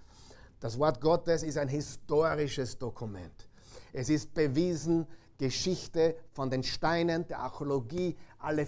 Das 0.59 0.77
Wort 0.77 0.99
Gottes 0.99 1.43
ist 1.43 1.57
ein 1.57 1.69
historisches 1.69 2.77
Dokument. 2.77 3.47
Es 3.93 4.09
ist 4.09 4.33
bewiesen, 4.33 5.07
Geschichte 5.37 6.17
von 6.33 6.49
den 6.49 6.63
Steinen, 6.63 7.25
der 7.27 7.39
Archäologie, 7.39 8.17
alle, 8.39 8.63
äh, 8.63 8.67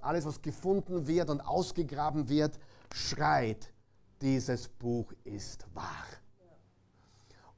alles, 0.00 0.24
was 0.24 0.40
gefunden 0.40 1.08
wird 1.08 1.28
und 1.28 1.40
ausgegraben 1.40 2.28
wird, 2.28 2.56
schreit, 2.94 3.72
dieses 4.20 4.68
Buch 4.68 5.12
ist 5.24 5.66
wahr. 5.74 6.06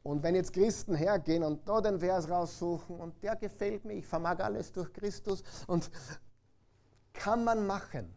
Und 0.02 0.22
wenn 0.22 0.34
jetzt 0.34 0.52
Christen 0.52 0.94
hergehen 0.94 1.42
und 1.42 1.68
da 1.68 1.80
den 1.80 2.00
Vers 2.00 2.28
raussuchen 2.28 2.96
und 2.96 3.22
der 3.22 3.36
gefällt 3.36 3.84
mir, 3.84 3.94
ich 3.94 4.06
vermag 4.06 4.40
alles 4.40 4.72
durch 4.72 4.92
Christus 4.92 5.42
und 5.66 5.90
kann 7.12 7.44
man 7.44 7.66
machen, 7.66 8.14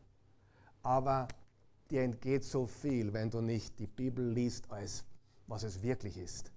aber 0.82 1.28
dir 1.90 2.04
entgeht 2.04 2.46
so 2.46 2.66
viel, 2.66 3.12
wenn 3.12 3.30
du 3.30 3.42
nicht 3.42 3.78
die 3.80 3.88
Bibel 3.88 4.26
liest, 4.26 4.72
als 4.72 5.04
was 5.48 5.64
es 5.64 5.82
wirklich 5.82 6.18
ist. 6.18 6.52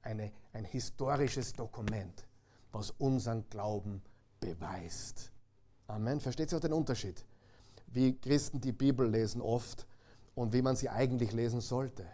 Eine, 0.00 0.30
ein 0.52 0.64
historisches 0.64 1.52
Dokument, 1.52 2.24
was 2.70 2.92
unseren 2.92 3.48
Glauben 3.50 4.00
beweist. 4.38 5.32
Amen. 5.88 6.20
Versteht 6.20 6.52
ihr 6.52 6.58
auch 6.58 6.62
den 6.62 6.72
Unterschied? 6.72 7.24
Wie 7.88 8.16
Christen 8.18 8.60
die 8.60 8.72
Bibel 8.72 9.08
lesen 9.08 9.40
oft 9.40 9.86
und 10.34 10.52
wie 10.52 10.62
man 10.62 10.76
sie 10.76 10.88
eigentlich 10.88 11.32
lesen 11.32 11.60
sollte 11.60 12.06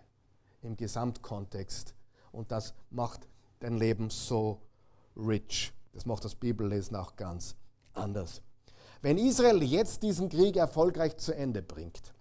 im 0.62 0.76
Gesamtkontext 0.76 1.94
und 2.38 2.52
das 2.52 2.72
macht 2.90 3.28
dein 3.58 3.76
Leben 3.76 4.10
so 4.10 4.60
rich. 5.16 5.72
Das 5.92 6.06
macht 6.06 6.24
das 6.24 6.36
Bibellesen 6.36 6.96
auch 6.96 7.16
ganz 7.16 7.56
anders. 7.94 8.42
Wenn 9.02 9.18
Israel 9.18 9.62
jetzt 9.62 10.04
diesen 10.04 10.28
Krieg 10.28 10.56
erfolgreich 10.56 11.16
zu 11.16 11.34
Ende 11.34 11.62
bringt, 11.62 12.14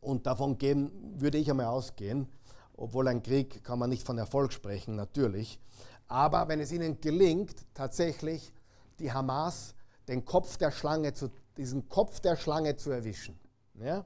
und 0.00 0.26
davon 0.26 0.58
gehen, 0.58 0.90
würde 1.20 1.38
ich 1.38 1.50
einmal 1.50 1.66
ausgehen, 1.66 2.26
obwohl 2.74 3.06
ein 3.08 3.22
Krieg 3.22 3.62
kann 3.62 3.78
man 3.78 3.90
nicht 3.90 4.06
von 4.06 4.18
Erfolg 4.18 4.52
sprechen, 4.52 4.96
natürlich, 4.96 5.60
aber 6.08 6.48
wenn 6.48 6.58
es 6.58 6.72
ihnen 6.72 7.00
gelingt, 7.00 7.54
tatsächlich 7.74 8.52
die 8.98 9.12
Hamas, 9.12 9.74
den 10.08 10.24
Kopf 10.24 10.56
der 10.56 10.70
Schlange 10.70 11.12
zu, 11.12 11.30
diesen 11.56 11.88
Kopf 11.88 12.20
der 12.20 12.36
Schlange 12.36 12.76
zu 12.76 12.90
erwischen, 12.90 13.38
ja, 13.74 13.98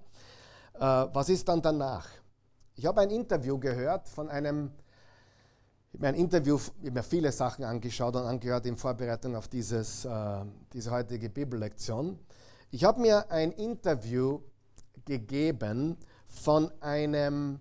äh, 0.74 1.08
was 1.14 1.28
ist 1.28 1.48
dann 1.48 1.62
danach? 1.62 2.08
Ich 2.74 2.84
habe 2.86 3.00
ein 3.00 3.10
Interview 3.10 3.58
gehört 3.58 4.08
von 4.08 4.28
einem 4.28 4.72
ich 5.94 6.00
habe 6.00 6.06
mir 6.06 6.08
ein 6.08 6.20
Interview, 6.24 6.56
ich 6.56 6.86
habe 6.86 6.90
mir 6.90 7.02
viele 7.04 7.30
Sachen 7.30 7.64
angeschaut 7.64 8.16
und 8.16 8.24
angehört 8.24 8.66
in 8.66 8.76
Vorbereitung 8.76 9.36
auf 9.36 9.46
dieses, 9.46 10.04
äh, 10.04 10.44
diese 10.72 10.90
heutige 10.90 11.30
Bibellektion. 11.30 12.18
Ich 12.72 12.82
habe 12.82 13.00
mir 13.00 13.30
ein 13.30 13.52
Interview 13.52 14.40
gegeben 15.04 15.96
von 16.26 16.68
einem 16.80 17.60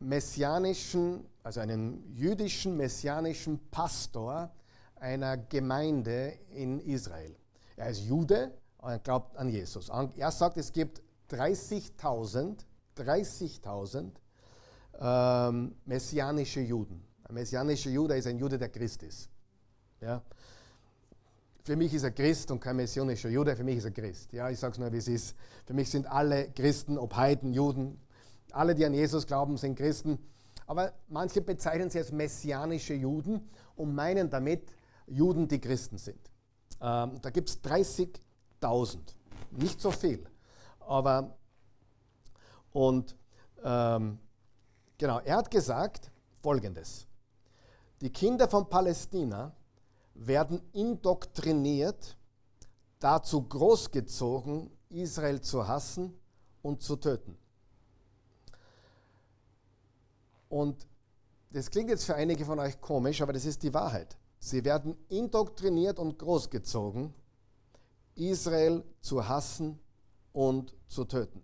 messianischen, 0.00 1.24
also 1.44 1.60
einem 1.60 2.02
jüdischen 2.16 2.76
messianischen 2.76 3.60
Pastor 3.70 4.50
einer 4.96 5.36
Gemeinde 5.36 6.36
in 6.50 6.80
Israel. 6.80 7.36
Er 7.76 7.90
ist 7.90 8.00
Jude 8.00 8.58
und 8.78 8.90
er 8.90 8.98
glaubt 8.98 9.36
an 9.36 9.50
Jesus. 9.50 9.88
Er 10.16 10.32
sagt, 10.32 10.56
es 10.56 10.72
gibt 10.72 11.00
30.000 11.30 12.56
30.000 12.96 14.10
ähm, 15.00 15.76
messianische 15.84 16.58
Juden. 16.58 17.07
Ein 17.28 17.34
messianischer 17.34 17.90
Jude 17.90 18.16
ist 18.16 18.26
ein 18.26 18.38
Jude, 18.38 18.56
der 18.56 18.70
Christ 18.70 19.02
ist. 19.02 19.28
Ja? 20.00 20.22
Für 21.62 21.76
mich 21.76 21.92
ist 21.92 22.02
er 22.02 22.10
Christ 22.10 22.50
und 22.50 22.60
kein 22.60 22.76
messianischer 22.76 23.28
Jude, 23.28 23.54
für 23.54 23.64
mich 23.64 23.76
ist 23.76 23.84
er 23.84 23.90
Christ. 23.90 24.32
Ja, 24.32 24.48
ich 24.48 24.58
sage 24.58 24.72
es 24.72 24.78
nur, 24.78 24.90
wie 24.90 24.96
es 24.96 25.08
ist. 25.08 25.36
Für 25.66 25.74
mich 25.74 25.90
sind 25.90 26.06
alle 26.06 26.50
Christen, 26.52 26.96
ob 26.96 27.14
Heiden, 27.16 27.52
Juden, 27.52 28.00
alle, 28.52 28.74
die 28.74 28.86
an 28.86 28.94
Jesus 28.94 29.26
glauben, 29.26 29.58
sind 29.58 29.76
Christen. 29.76 30.18
Aber 30.66 30.94
manche 31.08 31.42
bezeichnen 31.42 31.90
sie 31.90 31.98
als 31.98 32.12
messianische 32.12 32.94
Juden 32.94 33.50
und 33.76 33.94
meinen 33.94 34.30
damit 34.30 34.72
Juden, 35.06 35.48
die 35.48 35.60
Christen 35.60 35.98
sind. 35.98 36.30
Ähm, 36.80 37.20
da 37.20 37.28
gibt 37.28 37.50
es 37.50 37.62
30.000. 37.62 38.98
Nicht 39.50 39.82
so 39.82 39.90
viel. 39.90 40.24
Aber, 40.80 41.36
und 42.72 43.14
ähm, 43.62 44.18
genau, 44.96 45.20
er 45.20 45.36
hat 45.36 45.50
gesagt 45.50 46.10
Folgendes. 46.40 47.07
Die 48.00 48.10
Kinder 48.10 48.48
von 48.48 48.68
Palästina 48.68 49.52
werden 50.14 50.60
indoktriniert, 50.72 52.16
dazu 52.98 53.42
großgezogen, 53.42 54.70
Israel 54.90 55.40
zu 55.40 55.66
hassen 55.66 56.14
und 56.62 56.82
zu 56.82 56.96
töten. 56.96 57.36
Und 60.48 60.86
das 61.50 61.70
klingt 61.70 61.90
jetzt 61.90 62.04
für 62.04 62.14
einige 62.14 62.44
von 62.44 62.58
euch 62.58 62.80
komisch, 62.80 63.20
aber 63.20 63.32
das 63.32 63.44
ist 63.44 63.62
die 63.62 63.72
Wahrheit. 63.72 64.16
Sie 64.38 64.64
werden 64.64 64.96
indoktriniert 65.08 65.98
und 65.98 66.18
großgezogen, 66.18 67.12
Israel 68.14 68.84
zu 69.00 69.26
hassen 69.26 69.78
und 70.32 70.74
zu 70.86 71.04
töten. 71.04 71.42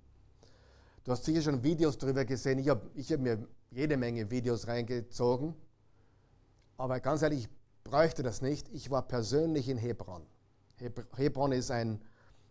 Du 1.04 1.12
hast 1.12 1.24
sicher 1.24 1.42
schon 1.42 1.62
Videos 1.62 1.98
darüber 1.98 2.24
gesehen. 2.24 2.58
Ich 2.58 2.68
habe 2.68 2.88
hab 2.96 3.20
mir 3.20 3.46
jede 3.70 3.96
Menge 3.96 4.30
Videos 4.30 4.66
reingezogen. 4.66 5.54
Aber 6.76 7.00
ganz 7.00 7.22
ehrlich, 7.22 7.44
ich 7.44 7.50
bräuchte 7.84 8.22
das 8.22 8.42
nicht. 8.42 8.68
Ich 8.70 8.90
war 8.90 9.02
persönlich 9.02 9.68
in 9.68 9.76
Hebron. 9.76 10.26
Hebron 11.16 11.52
ist 11.52 11.70
ein 11.70 12.00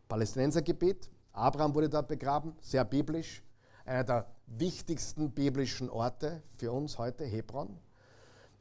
Palästinensergebiet. 0.08 1.10
Abraham 1.34 1.74
wurde 1.76 1.90
dort 1.90 2.08
begraben, 2.08 2.56
sehr 2.62 2.86
biblisch. 2.86 3.44
Einer 3.86 4.04
der 4.04 4.28
wichtigsten 4.46 5.32
biblischen 5.32 5.90
Orte 5.90 6.42
für 6.58 6.72
uns 6.72 6.98
heute, 6.98 7.26
Hebron. 7.26 7.78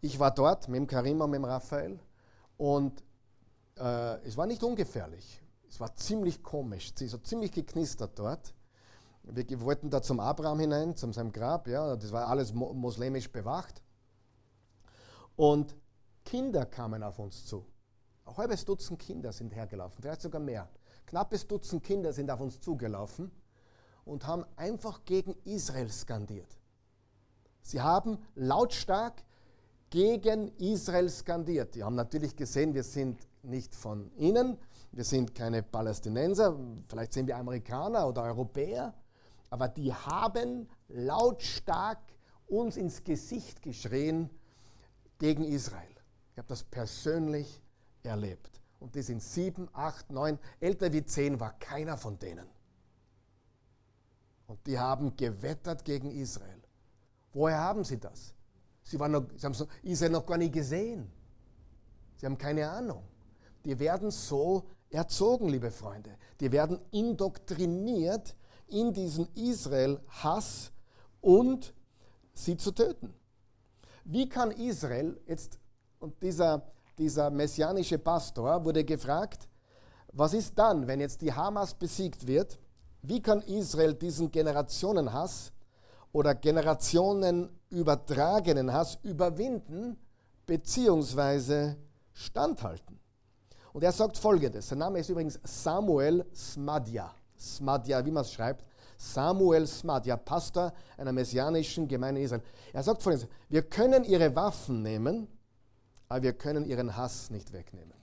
Ich 0.01 0.19
war 0.19 0.33
dort 0.33 0.69
mit 0.69 0.79
dem 0.79 0.87
Karim 0.87 1.21
und 1.21 1.31
mit 1.31 1.39
dem 1.39 1.45
Raphael 1.45 2.01
und 2.57 3.05
äh, 3.79 4.27
es 4.27 4.37
war 4.37 4.47
nicht 4.47 4.65
ungefährlich. 4.65 5.41
Es 5.69 5.79
war 5.79 5.95
ziemlich 5.95 6.43
komisch, 6.43 6.93
so 6.97 7.19
ziemlich 7.19 7.53
geknistert 7.53 8.19
dort. 8.19 8.53
Wir 9.23 9.61
wollten 9.61 9.89
da 9.89 10.03
zum 10.03 10.19
Abraham 10.19 10.59
hinein, 10.59 10.97
zu 10.97 11.11
seinem 11.13 11.31
Grab, 11.31 11.69
ja, 11.69 11.95
das 11.95 12.11
war 12.11 12.27
alles 12.27 12.53
muslimisch 12.53 13.31
bewacht. 13.31 13.81
Und 15.37 15.77
Kinder 16.25 16.67
kamen 16.67 17.03
auf 17.03 17.19
uns 17.19 17.45
zu. 17.47 17.67
Ein 18.25 18.37
halbes 18.37 18.65
Dutzend 18.65 18.99
Kinder 18.99 19.33
sind 19.33 19.55
hergelaufen, 19.55 20.01
vielleicht 20.01 20.23
sogar 20.23 20.41
mehr. 20.41 20.69
Knappes 21.07 21.47
Dutzend 21.47 21.83
Kinder 21.83 22.13
sind 22.13 22.31
auf 22.31 22.41
uns 22.41 22.61
zugelaufen 22.61 23.31
und 24.05 24.27
haben 24.27 24.45
einfach 24.57 25.05
gegen 25.05 25.35
Israel 25.45 25.91
skandiert. 25.91 26.59
Sie 27.63 27.81
haben 27.81 28.19
lautstark 28.35 29.23
gegen 29.91 30.49
Israel 30.59 31.09
skandiert. 31.11 31.75
Die 31.75 31.85
haben 31.85 31.95
natürlich 31.95 32.35
gesehen, 32.35 32.75
wir 32.75 32.83
sind 32.83 33.21
nicht 33.43 33.75
von 33.75 34.11
ihnen, 34.17 34.59
wir 34.93 35.05
sind 35.05 35.35
keine 35.35 35.63
Palästinenser, 35.63 36.57
vielleicht 36.89 37.13
sind 37.13 37.27
wir 37.27 37.37
Amerikaner 37.37 38.07
oder 38.09 38.23
Europäer, 38.23 38.95
aber 39.51 39.69
die 39.69 39.93
haben 39.93 40.69
lautstark 40.89 41.99
uns 42.47 42.77
ins 42.77 43.05
Gesicht 43.05 43.63
geschrien, 43.63 44.31
gegen 45.23 45.45
Israel. 45.45 45.95
Ich 46.33 46.39
habe 46.39 46.49
das 46.49 46.65
persönlich 46.65 47.63
erlebt. 48.03 48.61
Und 48.81 48.97
die 48.97 49.03
sind 49.03 49.23
sieben, 49.23 49.69
acht, 49.73 50.11
neun, 50.11 50.37
älter 50.59 50.93
wie 50.93 51.05
zehn 51.05 51.39
war 51.39 51.53
keiner 51.61 51.97
von 51.97 52.19
denen. 52.19 52.49
Und 54.49 54.67
die 54.67 54.77
haben 54.77 55.17
gewettert 55.17 55.85
gegen 55.85 56.11
Israel. 56.11 56.61
Woher 57.33 57.59
haben 57.59 57.85
sie 57.85 58.01
das? 58.01 58.35
Sie, 58.83 58.99
waren 58.99 59.13
noch, 59.13 59.27
sie 59.37 59.47
haben 59.47 59.55
Israel 59.85 60.11
noch 60.11 60.27
gar 60.27 60.39
nie 60.39 60.51
gesehen. 60.51 61.09
Sie 62.17 62.27
haben 62.27 62.37
keine 62.37 62.69
Ahnung. 62.69 63.05
Die 63.65 63.79
werden 63.79 64.11
so 64.11 64.65
erzogen, 64.91 65.49
liebe 65.49 65.71
Freunde. 65.71 66.19
Die 66.41 66.51
werden 66.51 66.81
indoktriniert 66.91 68.35
in 68.67 68.93
diesen 68.93 69.33
Israel-Hass 69.37 70.73
und 71.21 71.73
sie 72.35 72.57
zu 72.57 72.73
töten. 72.73 73.15
Wie 74.05 74.29
kann 74.29 74.51
Israel 74.51 75.21
jetzt, 75.27 75.59
und 76.01 76.21
dieser, 76.23 76.63
dieser 76.99 77.31
messianische 77.31 77.99
Pastor 77.99 78.65
wurde 78.65 78.85
gefragt, 78.85 79.49
was 80.13 80.35
ist 80.35 80.59
dann, 80.59 80.87
wenn 80.87 81.01
jetzt 81.01 81.23
die 81.23 81.33
Hamas 81.33 81.75
besiegt 81.75 82.27
wird? 82.27 82.59
Wie 83.03 83.21
kann 83.21 83.41
Israel 83.43 83.95
diesen 83.95 84.31
Generationenhass 84.31 85.53
oder 86.13 86.35
Generationen 86.35 87.49
übertragenen 87.71 88.73
Hass 88.73 88.99
überwinden 89.03 89.97
bzw. 90.47 91.75
standhalten? 92.13 93.01
Und 93.73 93.83
er 93.83 93.93
sagt 93.93 94.19
folgendes: 94.19 94.69
Sein 94.69 94.79
Name 94.79 94.99
ist 94.99 95.09
übrigens 95.09 95.41
Samuel 95.45 96.27
Smadja. 96.35 97.15
Smadja, 97.39 98.05
wie 98.05 98.11
man 98.11 98.23
es 98.23 98.33
schreibt. 98.33 98.65
Samuel 99.03 99.67
Smadja, 99.67 100.17
Pastor 100.17 100.73
einer 100.97 101.13
messianischen 101.13 101.89
Gemeinde 101.89 102.21
in 102.21 102.27
Israel. 102.27 102.43
Er 102.73 102.83
sagt 102.83 103.03
folgendes, 103.03 103.29
wir 103.49 103.63
können 103.63 104.05
ihre 104.05 104.35
Waffen 104.35 104.83
nehmen 104.83 105.29
aber 106.13 106.25
wir 106.25 106.35
können 106.35 106.67
ihren 106.67 106.95
Hass 106.95 107.31
nicht 107.31 107.55
wegnehmen. 107.55 107.95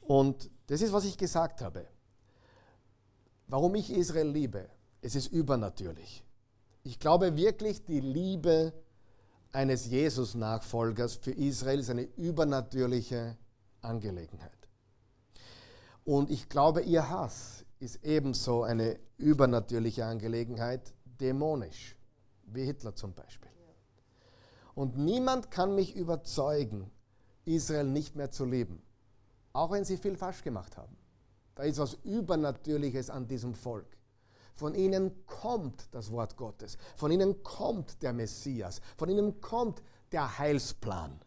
Und 0.00 0.50
das 0.66 0.80
ist, 0.80 0.94
was 0.94 1.04
ich 1.04 1.18
gesagt 1.18 1.60
habe. 1.60 1.86
Warum 3.48 3.74
ich 3.74 3.90
Israel 3.90 4.28
liebe, 4.28 4.66
es 5.02 5.14
ist 5.14 5.26
übernatürlich. 5.26 6.24
Ich 6.84 6.98
glaube 6.98 7.36
wirklich, 7.36 7.84
die 7.84 8.00
Liebe 8.00 8.72
eines 9.52 9.84
Jesus-Nachfolgers 9.88 11.16
für 11.16 11.32
Israel 11.32 11.80
ist 11.80 11.90
eine 11.90 12.08
übernatürliche 12.16 13.36
Angelegenheit. 13.82 14.68
Und 16.06 16.30
ich 16.30 16.48
glaube, 16.48 16.80
ihr 16.80 17.10
Hass 17.10 17.66
ist 17.80 18.04
ebenso 18.04 18.62
eine 18.62 18.98
übernatürliche 19.16 20.04
Angelegenheit, 20.04 20.94
dämonisch, 21.04 21.96
wie 22.44 22.64
Hitler 22.64 22.94
zum 22.94 23.14
Beispiel. 23.14 23.50
Und 24.74 24.96
niemand 24.96 25.50
kann 25.50 25.74
mich 25.74 25.96
überzeugen, 25.96 26.90
Israel 27.44 27.84
nicht 27.84 28.14
mehr 28.14 28.30
zu 28.30 28.44
lieben, 28.44 28.82
auch 29.52 29.70
wenn 29.70 29.84
sie 29.84 29.96
viel 29.96 30.16
falsch 30.16 30.42
gemacht 30.42 30.76
haben. 30.76 30.96
Da 31.54 31.64
ist 31.64 31.78
was 31.78 31.94
Übernatürliches 32.04 33.10
an 33.10 33.26
diesem 33.26 33.54
Volk. 33.54 33.98
Von 34.54 34.74
ihnen 34.74 35.24
kommt 35.26 35.88
das 35.92 36.12
Wort 36.12 36.36
Gottes. 36.36 36.78
Von 36.96 37.10
ihnen 37.10 37.42
kommt 37.42 38.02
der 38.02 38.12
Messias. 38.12 38.80
Von 38.96 39.08
ihnen 39.08 39.40
kommt 39.40 39.82
der 40.12 40.38
Heilsplan. 40.38 41.20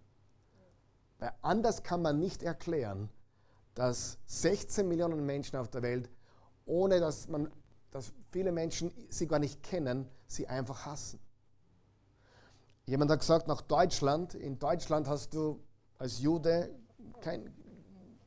Weil 1.20 1.34
anders 1.42 1.84
kann 1.84 2.02
man 2.02 2.20
nicht 2.20 2.44
erklären, 2.44 3.10
dass 3.74 4.18
16 4.26 4.88
Millionen 4.88 5.26
Menschen 5.26 5.58
auf 5.58 5.70
der 5.70 5.82
Welt, 5.82 6.10
ohne 6.66 7.00
dass, 7.00 7.28
man, 7.28 7.52
dass 7.92 8.12
viele 8.32 8.52
Menschen 8.52 8.92
sie 9.10 9.28
gar 9.28 9.40
nicht 9.40 9.64
kennen, 9.64 10.08
sie 10.28 10.48
einfach 10.48 10.86
hassen. 10.86 11.20
Jemand 12.86 13.12
hat 13.12 13.20
gesagt, 13.20 13.48
nach 13.48 13.62
Deutschland, 13.62 14.34
in 14.34 14.60
Deutschland 14.60 15.08
hast 15.08 15.34
du 15.34 15.62
als 15.98 16.20
Jude 16.20 16.74
kein, 17.22 17.54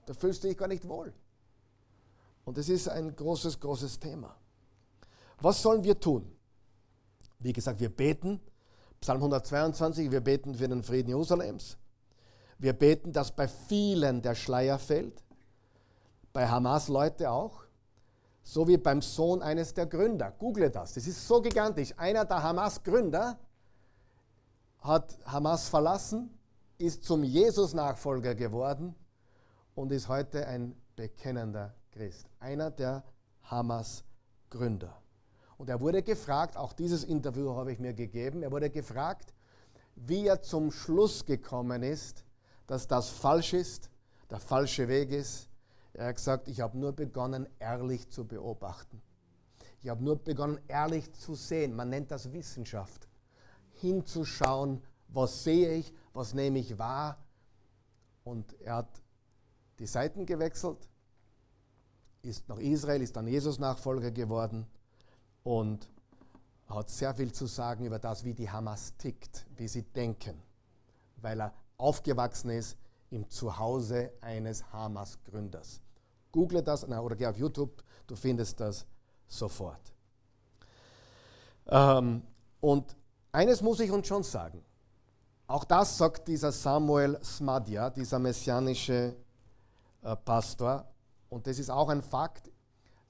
da 0.07 0.15
fühlst 0.15 0.45
du 0.45 0.49
dich 0.49 0.57
gar 0.57 0.69
nicht 0.69 0.89
wohl. 0.89 1.13
Und 2.45 2.59
das 2.59 2.69
ist 2.69 2.89
ein 2.89 3.15
großes, 3.15 3.59
großes 3.59 3.99
Thema. 3.99 4.37
Was 5.41 5.61
sollen 5.63 5.83
wir 5.83 5.99
tun? 5.99 6.31
Wie 7.39 7.53
gesagt, 7.53 7.81
wir 7.81 7.95
beten, 7.95 8.41
Psalm 9.01 9.19
122, 9.19 10.11
wir 10.11 10.21
beten 10.21 10.55
für 10.55 10.69
den 10.69 10.83
Frieden 10.83 11.09
Jerusalems. 11.09 11.77
Wir 12.59 12.73
beten, 12.73 13.13
dass 13.13 13.35
bei 13.35 13.49
vielen 13.49 14.23
der 14.23 14.35
Schleier 14.35 14.79
fällt, 14.79 15.23
bei 16.33 16.49
Hamas-Leute 16.49 17.31
auch, 17.31 17.64
so 18.45 18.69
wie 18.69 18.77
beim 18.77 19.01
Sohn 19.01 19.43
eines 19.43 19.73
der 19.75 19.87
Gründer. 19.87 20.33
Google 20.39 20.71
das, 20.71 20.95
das 20.95 21.07
ist 21.07 21.27
so 21.27 21.41
gigantisch. 21.41 21.95
Einer 21.97 22.25
der 22.27 22.43
Hamas-Gründer 22.43 23.39
hat 24.81 25.19
Hamas 25.25 25.69
verlassen, 25.69 26.31
ist 26.77 27.05
zum 27.05 27.25
Jesus-Nachfolger 27.25 28.35
geworden 28.35 28.95
und 29.75 29.91
ist 29.91 30.09
heute 30.09 30.47
ein 30.47 30.77
bekennender 30.95 31.75
Christ. 31.91 32.27
Einer 32.39 32.71
der 32.71 33.03
Hamas-Gründer. 33.45 34.95
Und 35.57 35.71
er 35.71 35.81
wurde 35.81 36.03
gefragt, 36.03 36.57
auch 36.59 36.75
dieses 36.75 37.05
Interview 37.05 37.55
habe 37.55 37.73
ich 37.73 37.79
mir 37.79 37.95
gegeben, 37.95 38.43
er 38.43 38.53
wurde 38.53 38.69
gefragt, 38.69 39.33
wie 39.97 40.27
er 40.27 40.43
zum 40.43 40.71
Schluss 40.71 41.25
gekommen 41.25 41.83
ist, 41.83 42.25
dass 42.67 42.87
das 42.87 43.09
falsch 43.09 43.55
ist, 43.55 43.91
der 44.31 44.41
falsche 44.41 44.89
Weg 44.89 45.13
ist. 45.13 45.49
Er 45.95 46.09
hat 46.09 46.17
gesagt, 46.17 46.49
ich 46.49 46.61
habe 46.61 46.77
nur 46.77 46.93
begonnen, 46.93 47.49
ehrlich 47.59 48.11
zu 48.11 48.27
beobachten. 48.27 49.01
Ich 49.81 49.89
habe 49.89 50.03
nur 50.03 50.17
begonnen, 50.17 50.59
ehrlich 50.67 51.13
zu 51.13 51.35
sehen. 51.35 51.75
Man 51.75 51.91
nennt 51.91 52.11
das 52.11 52.33
Wissenschaft 52.33 53.09
hinzuschauen, 53.81 54.83
was 55.09 55.45
sehe 55.45 55.75
ich, 55.75 55.93
was 56.13 56.35
nehme 56.35 56.59
ich 56.59 56.79
wahr. 56.79 57.19
Und 58.25 58.59
er 58.61 58.77
hat 58.77 59.03
die 59.79 59.87
Seiten 59.87 60.27
gewechselt, 60.27 60.89
ist 62.23 62.49
nach 62.49 62.59
Israel, 62.59 63.03
ist 63.03 63.17
dann 63.17 63.27
Jesus-Nachfolger 63.27 64.11
geworden 64.11 64.67
und 65.43 65.89
hat 66.67 66.89
sehr 66.89 67.15
viel 67.15 67.33
zu 67.33 67.47
sagen 67.47 67.85
über 67.85 67.99
das, 67.99 68.25
wie 68.25 68.35
die 68.35 68.51
Hamas 68.51 68.97
tickt, 68.97 69.47
wie 69.57 69.69
sie 69.69 69.83
denken, 69.83 70.43
weil 71.17 71.41
er 71.41 71.53
aufgewachsen 71.77 72.51
ist 72.51 72.79
im 73.11 73.29
Zuhause 73.29 74.13
eines 74.23 74.73
Hamas-Gründers. 74.73 75.84
Google 76.35 76.63
das 76.63 76.85
oder 76.85 77.15
geh 77.15 77.27
auf 77.27 77.39
YouTube, 77.39 77.85
du 78.09 78.17
findest 78.17 78.59
das 78.59 78.85
sofort. 79.29 79.95
Ähm, 81.69 82.23
und 82.61 82.97
eines 83.31 83.63
muss 83.63 83.79
ich 83.79 83.91
uns 83.91 84.09
schon 84.09 84.25
sagen. 84.25 84.61
Auch 85.47 85.65
das 85.65 85.97
sagt 85.97 86.27
dieser 86.27 86.51
Samuel 86.51 87.19
Smadja, 87.23 87.89
dieser 87.91 88.19
messianische 88.19 89.15
äh, 90.03 90.17
Pastor. 90.17 90.89
Und 91.29 91.47
das 91.47 91.59
ist 91.61 91.71
auch 91.71 91.89
ein 91.89 92.03
Fakt, 92.03 92.51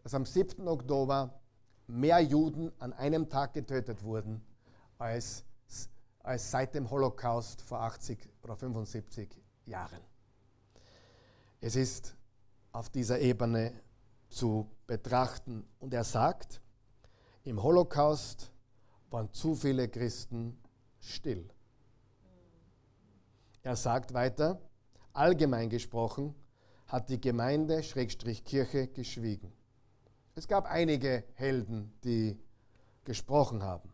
dass 0.03 0.13
am 0.13 0.27
7. 0.27 0.69
Oktober 0.69 1.41
mehr 1.87 2.21
Juden 2.21 2.73
an 2.79 2.93
einem 2.93 3.31
Tag 3.31 3.55
getötet 3.55 4.03
wurden 4.03 4.45
als, 4.99 5.45
als 6.23 6.51
seit 6.51 6.75
dem 6.75 6.91
Holocaust 6.91 7.63
vor 7.63 7.81
80 7.81 8.19
oder 8.43 8.57
75 8.57 9.31
Jahren. 9.65 10.01
Es 11.63 11.77
ist 11.77 12.15
auf 12.75 12.91
dieser 12.91 13.21
Ebene 13.21 13.73
zu 14.29 14.69
betrachten. 14.87 15.65
Und 15.79 15.95
er 15.95 16.05
sagt, 16.05 16.61
im 17.45 17.63
Holocaust 17.63 18.53
waren 19.11 19.33
zu 19.33 19.55
viele 19.55 19.89
Christen 19.89 20.59
still. 21.01 21.49
Er 23.63 23.77
sagt 23.77 24.13
weiter, 24.13 24.61
allgemein 25.13 25.71
gesprochen 25.71 26.35
hat 26.89 27.09
die 27.09 27.21
Gemeinde 27.21 27.83
Schrägstrich 27.83 28.45
Kirche 28.45 28.89
geschwiegen. 28.89 29.53
Es 30.35 30.49
gab 30.49 30.67
einige 30.67 31.25
Helden, 31.35 31.95
die 32.03 32.37
gesprochen 33.05 33.63
haben. 33.63 33.93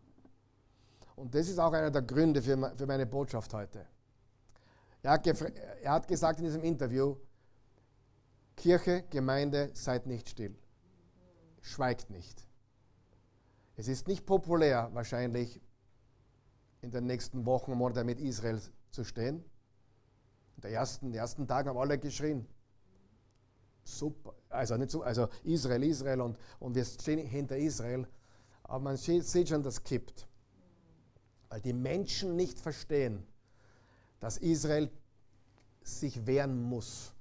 Und 1.16 1.35
das 1.35 1.49
ist 1.49 1.59
auch 1.59 1.73
einer 1.73 1.90
der 1.90 2.03
Gründe 2.03 2.40
für 2.40 2.87
meine 2.87 3.05
Botschaft 3.05 3.53
heute. 3.53 3.87
Er 5.03 5.12
hat, 5.12 5.27
er 5.27 5.93
hat 5.93 6.09
gesagt 6.09 6.38
in 6.38 6.47
diesem 6.47 6.64
Interview, 6.64 7.16
Kirche, 8.61 9.05
Gemeinde, 9.09 9.70
seid 9.73 10.07
nicht 10.07 10.29
still. 10.29 10.55
Schweigt 11.62 12.11
nicht. 12.11 12.46
Es 13.77 13.88
ist 13.88 14.07
nicht 14.07 14.27
populär, 14.27 14.90
wahrscheinlich 14.92 15.62
in 16.83 16.90
den 16.90 17.07
nächsten 17.07 17.46
Wochen 17.46 17.73
Monate 17.73 18.05
mit 18.05 18.20
Israel 18.20 18.61
zu 18.90 19.03
stehen. 19.03 19.42
In 20.57 20.61
den 20.61 20.73
ersten, 20.73 21.14
ersten 21.14 21.49
Tagen 21.49 21.70
haben 21.70 21.79
alle 21.79 21.99
geschrien. 21.99 22.46
Super, 23.83 24.35
also 24.51 24.77
nicht 24.77 24.90
so, 24.90 25.03
also 25.05 25.29
Israel, 25.42 25.83
Israel 25.83 26.20
und, 26.20 26.38
und 26.59 26.75
wir 26.75 26.85
stehen 26.85 27.27
hinter 27.27 27.57
Israel. 27.57 28.07
Aber 28.64 28.81
man 28.81 28.99
sieht 28.99 29.49
schon, 29.49 29.62
das 29.62 29.83
kippt. 29.83 30.29
Weil 31.49 31.62
die 31.62 31.73
Menschen 31.73 32.37
nicht 32.37 32.61
verstehen, 32.61 33.27
dass 34.18 34.37
Israel 34.37 34.90
sich 35.83 36.27
wehren 36.27 36.62
muss. 36.62 37.14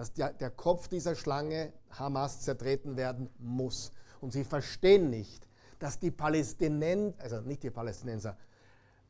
Dass 0.00 0.14
der, 0.14 0.32
der 0.32 0.48
Kopf 0.48 0.88
dieser 0.88 1.14
Schlange 1.14 1.74
Hamas 1.90 2.40
zertreten 2.40 2.96
werden 2.96 3.28
muss. 3.36 3.92
Und 4.22 4.32
sie 4.32 4.44
verstehen 4.44 5.10
nicht, 5.10 5.46
dass 5.78 5.98
die 5.98 6.10
Palästinenser, 6.10 7.20
also 7.20 7.42
nicht 7.42 7.62
die 7.62 7.70
Palästinenser, 7.70 8.38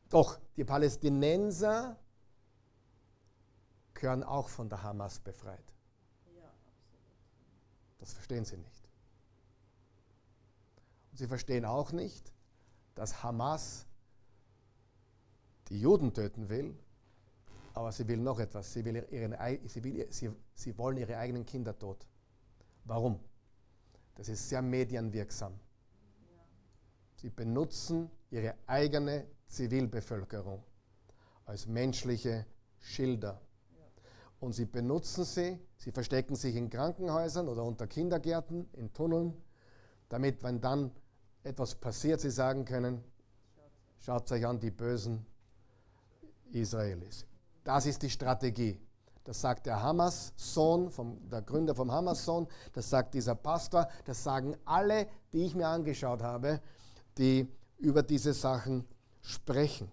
doch 0.09 0.37
die 0.57 0.65
Palästinenser 0.65 1.95
gehören 3.93 4.21
auch 4.21 4.49
von 4.49 4.67
der 4.67 4.83
Hamas 4.83 5.21
befreit. 5.21 5.63
Das 7.99 8.11
verstehen 8.11 8.43
sie 8.43 8.57
nicht. 8.57 8.89
Und 11.11 11.19
sie 11.19 11.27
verstehen 11.27 11.63
auch 11.63 11.93
nicht, 11.93 12.33
dass 12.95 13.23
Hamas 13.23 13.85
die 15.69 15.79
Juden 15.79 16.13
töten 16.13 16.49
will, 16.49 16.77
aber 17.73 17.91
sie 17.91 18.07
will 18.07 18.17
noch 18.17 18.39
etwas. 18.39 18.73
Sie, 18.73 18.83
will 18.83 19.05
ihren, 19.11 19.35
sie, 19.67 19.83
will, 19.83 20.07
sie, 20.09 20.29
sie 20.53 20.77
wollen 20.77 20.97
ihre 20.97 21.17
eigenen 21.17 21.45
Kinder 21.45 21.77
tot. 21.77 22.07
Warum? 22.85 23.19
Das 24.15 24.29
ist 24.29 24.49
sehr 24.49 24.61
medienwirksam. 24.61 25.53
Sie 27.15 27.29
benutzen 27.29 28.09
ihre 28.29 28.55
eigene 28.67 29.27
Zivilbevölkerung 29.47 30.63
als 31.45 31.67
menschliche 31.67 32.45
Schilder. 32.79 33.39
Und 34.39 34.53
sie 34.53 34.65
benutzen 34.65 35.23
sie, 35.23 35.59
sie 35.77 35.91
verstecken 35.91 36.35
sich 36.35 36.55
in 36.55 36.69
Krankenhäusern 36.69 37.47
oder 37.47 37.63
unter 37.63 37.85
Kindergärten, 37.85 38.67
in 38.73 38.91
Tunneln, 38.91 39.39
damit, 40.09 40.41
wenn 40.43 40.59
dann 40.59 40.91
etwas 41.43 41.75
passiert, 41.75 42.21
sie 42.21 42.31
sagen 42.31 42.65
können, 42.65 43.03
schaut 43.99 44.31
euch 44.31 44.45
an, 44.45 44.59
die 44.59 44.71
bösen 44.71 45.25
Israelis. 46.51 47.25
Das 47.63 47.85
ist 47.85 48.01
die 48.01 48.09
Strategie. 48.09 48.79
Das 49.23 49.39
sagt 49.39 49.67
der 49.67 49.81
Hamas-Sohn, 49.81 50.91
der 51.31 51.43
Gründer 51.43 51.75
vom 51.75 51.91
Hamas-Sohn, 51.91 52.47
das 52.73 52.89
sagt 52.89 53.13
dieser 53.13 53.35
Pastor, 53.35 53.87
das 54.05 54.23
sagen 54.23 54.55
alle, 54.65 55.07
die 55.31 55.45
ich 55.45 55.53
mir 55.53 55.67
angeschaut 55.67 56.23
habe 56.23 56.59
die 57.17 57.47
über 57.77 58.03
diese 58.03 58.33
Sachen 58.33 58.85
sprechen. 59.21 59.91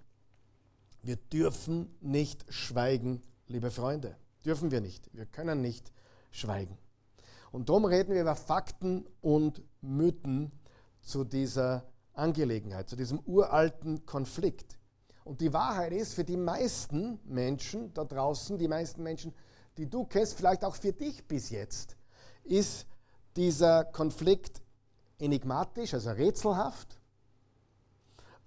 Wir 1.03 1.17
dürfen 1.17 1.95
nicht 2.01 2.45
schweigen, 2.53 3.23
liebe 3.47 3.71
Freunde. 3.71 4.17
Dürfen 4.45 4.71
wir 4.71 4.81
nicht. 4.81 5.11
Wir 5.13 5.27
können 5.27 5.61
nicht 5.61 5.93
schweigen. 6.31 6.77
Und 7.51 7.69
darum 7.69 7.85
reden 7.85 8.15
wir 8.15 8.21
über 8.21 8.37
Fakten 8.37 9.07
und 9.21 9.63
Mythen 9.81 10.53
zu 11.01 11.25
dieser 11.25 11.85
Angelegenheit, 12.13 12.89
zu 12.89 12.97
diesem 12.97 13.21
uralten 13.21 14.05
Konflikt. 14.05 14.79
Und 15.29 15.43
die 15.43 15.53
Wahrheit 15.53 15.93
ist, 15.93 16.15
für 16.15 16.25
die 16.25 16.39
meisten 16.39 17.21
Menschen 17.27 17.93
da 17.93 18.03
draußen, 18.03 18.57
die 18.57 18.67
meisten 18.67 19.03
Menschen, 19.03 19.35
die 19.77 19.85
du 19.85 20.07
kennst, 20.07 20.33
vielleicht 20.33 20.65
auch 20.65 20.75
für 20.75 20.95
dich 20.95 21.23
bis 21.29 21.51
jetzt, 21.51 21.99
ist 22.45 22.87
dieser 23.37 23.85
Konflikt 23.85 24.63
enigmatisch, 25.19 25.93
also 25.93 26.13
rätselhaft, 26.13 26.99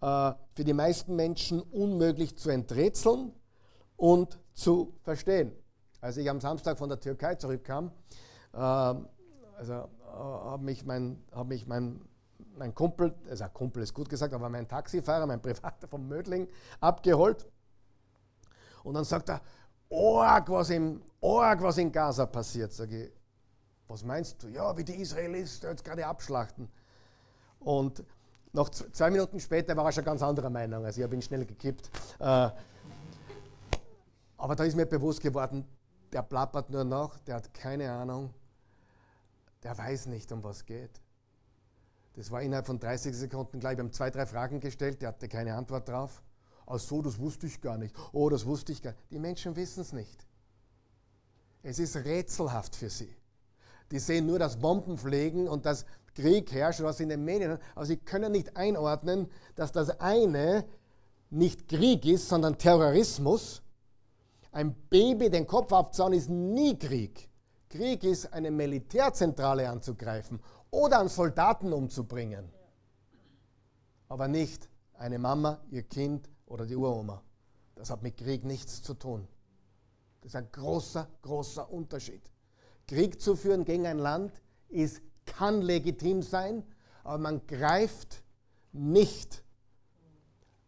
äh, 0.01 0.33
für 0.55 0.63
die 0.63 0.73
meisten 0.73 1.15
Menschen 1.15 1.61
unmöglich 1.61 2.35
zu 2.35 2.49
enträtseln 2.49 3.31
und 3.95 4.39
zu 4.55 4.95
verstehen. 5.03 5.51
Als 5.99 6.17
ich 6.17 6.27
am 6.27 6.41
Samstag 6.41 6.79
von 6.79 6.89
der 6.89 6.99
Türkei 6.99 7.35
zurückkam, 7.35 7.91
äh, 8.53 8.57
also 8.57 9.05
äh, 9.61 9.85
habe 10.09 10.63
mich, 10.63 10.83
mein, 10.83 11.23
hab 11.31 11.45
mich 11.45 11.67
mein, 11.67 12.01
mein 12.57 12.73
Kumpel, 12.73 13.13
also 13.29 13.45
Kumpel 13.53 13.83
ist 13.83 13.93
gut 13.93 14.09
gesagt, 14.09 14.33
aber 14.33 14.49
mein 14.49 14.67
Taxifahrer, 14.67 15.25
mein 15.25 15.41
Privater 15.41 15.87
vom 15.87 16.07
Mödling 16.07 16.47
abgeholt. 16.79 17.47
Und 18.83 18.95
dann 18.95 19.03
sagt 19.03 19.29
er, 19.29 19.41
Org, 19.89 20.49
was, 20.49 20.69
im, 20.69 21.01
Org, 21.19 21.61
was 21.61 21.77
in 21.77 21.91
Gaza 21.91 22.25
passiert. 22.25 22.71
Sage 22.71 23.05
ich, 23.05 23.11
was 23.87 24.03
meinst 24.03 24.41
du? 24.41 24.47
Ja, 24.47 24.75
wie 24.77 24.83
die 24.83 24.95
Israelis 24.95 25.61
jetzt 25.61 25.83
gerade 25.83 26.05
abschlachten. 26.05 26.69
Und 27.59 28.03
noch 28.53 28.69
zwei 28.69 29.09
Minuten 29.11 29.39
später 29.39 29.75
war 29.75 29.85
er 29.85 29.91
schon 29.91 30.05
ganz 30.05 30.23
anderer 30.23 30.49
Meinung. 30.49 30.85
Also 30.85 30.99
ich 30.99 31.03
habe 31.03 31.15
ihn 31.15 31.21
schnell 31.21 31.45
gekippt. 31.45 31.89
Äh, 32.19 32.49
aber 34.37 34.55
da 34.55 34.63
ist 34.63 34.75
mir 34.75 34.85
bewusst 34.85 35.21
geworden, 35.21 35.67
der 36.11 36.23
plappert 36.23 36.69
nur 36.69 36.83
noch, 36.83 37.19
der 37.19 37.35
hat 37.35 37.53
keine 37.53 37.91
Ahnung, 37.91 38.33
der 39.63 39.77
weiß 39.77 40.07
nicht, 40.07 40.31
um 40.31 40.43
was 40.43 40.65
geht. 40.65 41.00
Das 42.13 42.29
war 42.31 42.41
innerhalb 42.41 42.65
von 42.65 42.79
30 42.79 43.15
Sekunden 43.15 43.59
gleich. 43.59 43.77
Wir 43.77 43.83
haben 43.83 43.93
zwei, 43.93 44.09
drei 44.09 44.25
Fragen 44.25 44.59
gestellt, 44.59 45.01
der 45.01 45.09
hatte 45.09 45.27
keine 45.27 45.55
Antwort 45.55 45.87
drauf. 45.87 46.21
Ach 46.67 46.79
so, 46.79 47.01
das 47.01 47.19
wusste 47.19 47.47
ich 47.47 47.61
gar 47.61 47.77
nicht. 47.77 47.95
Oh, 48.11 48.29
das 48.29 48.45
wusste 48.45 48.71
ich 48.71 48.81
gar 48.81 48.91
nicht. 48.91 49.11
Die 49.11 49.19
Menschen 49.19 49.55
wissen 49.55 49.81
es 49.81 49.93
nicht. 49.93 50.25
Es 51.63 51.79
ist 51.79 51.95
rätselhaft 51.95 52.75
für 52.75 52.89
sie. 52.89 53.15
Die 53.91 53.99
sehen 53.99 54.25
nur 54.25 54.39
das 54.39 54.57
Bombenfliegen 54.57 55.47
und 55.47 55.65
das 55.65 55.85
Krieg 56.15 56.51
herrscht, 56.51 56.81
was 56.81 56.99
in 56.99 57.09
den 57.09 57.23
Medien, 57.23 57.57
aber 57.75 57.85
sie 57.85 57.97
können 57.97 58.31
nicht 58.31 58.55
einordnen, 58.57 59.29
dass 59.55 59.71
das 59.71 59.89
eine 59.99 60.65
nicht 61.29 61.67
Krieg 61.67 62.05
ist, 62.05 62.27
sondern 62.27 62.57
Terrorismus. 62.57 63.61
Ein 64.51 64.75
Baby 64.89 65.29
den 65.29 65.47
Kopf 65.47 65.71
abzauen 65.71 66.13
ist 66.13 66.29
nie 66.29 66.77
Krieg. 66.77 67.29
Krieg 67.69 68.03
ist, 68.03 68.33
eine 68.33 68.51
Militärzentrale 68.51 69.69
anzugreifen 69.69 70.41
oder 70.71 70.99
einen 70.99 71.09
Soldaten 71.09 71.73
umzubringen. 71.73 72.49
Aber 74.07 74.27
nicht 74.27 74.69
eine 74.93 75.19
Mama, 75.19 75.61
ihr 75.69 75.83
Kind 75.83 76.29
oder 76.45 76.65
die 76.65 76.75
Uroma. 76.75 77.21
Das 77.75 77.89
hat 77.89 78.01
mit 78.01 78.17
Krieg 78.17 78.43
nichts 78.45 78.81
zu 78.81 78.93
tun. 78.93 79.27
Das 80.21 80.31
ist 80.31 80.35
ein 80.35 80.51
großer, 80.51 81.07
großer 81.21 81.71
Unterschied. 81.71 82.21
Krieg 82.87 83.21
zu 83.21 83.35
führen 83.35 83.65
gegen 83.65 83.85
ein 83.85 83.99
Land 83.99 84.41
ist 84.69 85.01
kann 85.25 85.61
legitim 85.61 86.21
sein, 86.21 86.63
aber 87.03 87.17
man 87.17 87.45
greift 87.47 88.23
nicht 88.71 89.43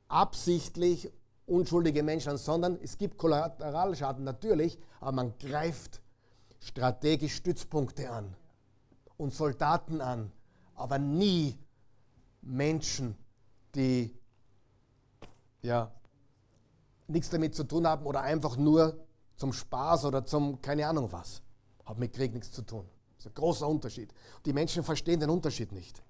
absichtlich 0.07 1.11
unschuldige 1.45 2.03
Menschen 2.03 2.31
an, 2.31 2.37
sondern 2.37 2.79
es 2.81 2.97
gibt 2.97 3.17
Kollateralschaden 3.17 4.23
natürlich, 4.23 4.79
aber 4.99 5.11
man 5.11 5.37
greift 5.37 6.01
strategisch 6.59 7.35
Stützpunkte 7.35 8.09
an 8.09 8.35
und 9.17 9.33
Soldaten 9.33 10.01
an, 10.01 10.31
aber 10.75 10.99
nie 10.99 11.57
Menschen, 12.41 13.15
die 13.75 14.13
ja 15.61 15.91
nichts 17.07 17.29
damit 17.29 17.55
zu 17.55 17.63
tun 17.63 17.87
haben 17.87 18.05
oder 18.05 18.21
einfach 18.21 18.57
nur 18.57 19.05
zum 19.35 19.53
Spaß 19.53 20.05
oder 20.05 20.25
zum 20.25 20.61
keine 20.61 20.87
Ahnung 20.87 21.11
was. 21.11 21.41
Hat 21.85 21.99
mit 21.99 22.13
Krieg 22.13 22.33
nichts 22.33 22.51
zu 22.51 22.61
tun. 22.61 22.85
Das 23.17 23.25
ist 23.25 23.31
ein 23.31 23.35
großer 23.35 23.67
Unterschied. 23.67 24.13
Die 24.45 24.53
Menschen 24.53 24.83
verstehen 24.83 25.19
den 25.19 25.29
Unterschied 25.29 25.71
nicht. 25.71 26.01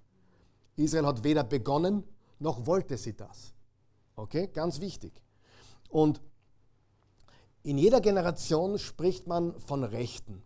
Israel 0.75 1.05
hat 1.05 1.23
weder 1.23 1.43
begonnen, 1.43 2.03
noch 2.39 2.65
wollte 2.65 2.97
sie 2.97 3.15
das. 3.15 3.53
Okay, 4.15 4.47
ganz 4.47 4.79
wichtig. 4.79 5.13
Und 5.89 6.21
in 7.63 7.77
jeder 7.77 8.01
Generation 8.01 8.77
spricht 8.77 9.27
man 9.27 9.59
von 9.59 9.83
Rechten. 9.83 10.43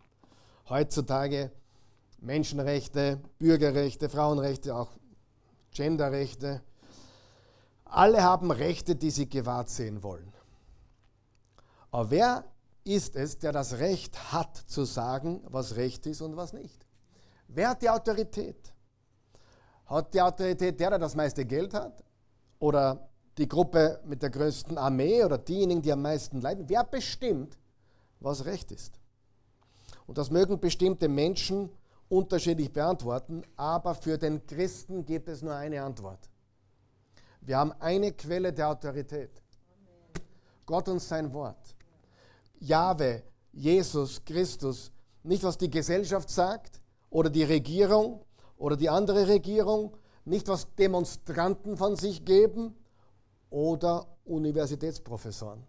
Heutzutage 0.68 1.50
Menschenrechte, 2.18 3.20
Bürgerrechte, 3.38 4.08
Frauenrechte, 4.08 4.74
auch 4.74 4.90
Genderrechte. 5.72 6.62
Alle 7.84 8.22
haben 8.22 8.50
Rechte, 8.50 8.96
die 8.96 9.10
sie 9.10 9.28
gewahrt 9.28 9.70
sehen 9.70 10.02
wollen. 10.02 10.32
Aber 11.90 12.10
wer 12.10 12.44
ist 12.84 13.16
es, 13.16 13.38
der 13.38 13.52
das 13.52 13.78
Recht 13.78 14.32
hat 14.32 14.56
zu 14.56 14.84
sagen, 14.84 15.42
was 15.46 15.76
Recht 15.76 16.06
ist 16.06 16.20
und 16.20 16.36
was 16.36 16.52
nicht. 16.52 16.86
Wer 17.48 17.70
hat 17.70 17.82
die 17.82 17.90
Autorität? 17.90 18.72
Hat 19.86 20.12
die 20.12 20.20
Autorität 20.20 20.78
der, 20.80 20.90
der 20.90 20.98
das 20.98 21.14
meiste 21.14 21.44
Geld 21.44 21.74
hat? 21.74 22.02
Oder 22.58 23.08
die 23.36 23.48
Gruppe 23.48 24.00
mit 24.04 24.22
der 24.22 24.30
größten 24.30 24.76
Armee 24.76 25.24
oder 25.24 25.38
diejenigen, 25.38 25.82
die 25.82 25.92
am 25.92 26.02
meisten 26.02 26.40
leiden? 26.40 26.68
Wer 26.68 26.84
bestimmt, 26.84 27.58
was 28.20 28.44
Recht 28.44 28.72
ist? 28.72 28.98
Und 30.06 30.18
das 30.18 30.30
mögen 30.30 30.58
bestimmte 30.58 31.08
Menschen 31.08 31.70
unterschiedlich 32.08 32.72
beantworten, 32.72 33.42
aber 33.56 33.94
für 33.94 34.18
den 34.18 34.46
Christen 34.46 35.04
gibt 35.04 35.28
es 35.28 35.42
nur 35.42 35.54
eine 35.54 35.82
Antwort. 35.82 36.28
Wir 37.40 37.58
haben 37.58 37.72
eine 37.80 38.12
Quelle 38.12 38.52
der 38.52 38.70
Autorität. 38.70 39.30
Gott 40.66 40.88
und 40.88 41.00
sein 41.00 41.32
Wort. 41.32 41.74
Jahwe, 42.60 43.22
Jesus, 43.52 44.22
Christus, 44.24 44.90
nicht 45.22 45.42
was 45.42 45.56
die 45.56 45.70
Gesellschaft 45.70 46.28
sagt 46.28 46.80
oder 47.10 47.30
die 47.30 47.44
Regierung 47.44 48.24
oder 48.56 48.76
die 48.76 48.88
andere 48.88 49.28
Regierung, 49.28 49.96
nicht 50.24 50.48
was 50.48 50.74
Demonstranten 50.74 51.76
von 51.76 51.96
sich 51.96 52.24
geben 52.24 52.74
oder 53.50 54.06
Universitätsprofessoren. 54.24 55.64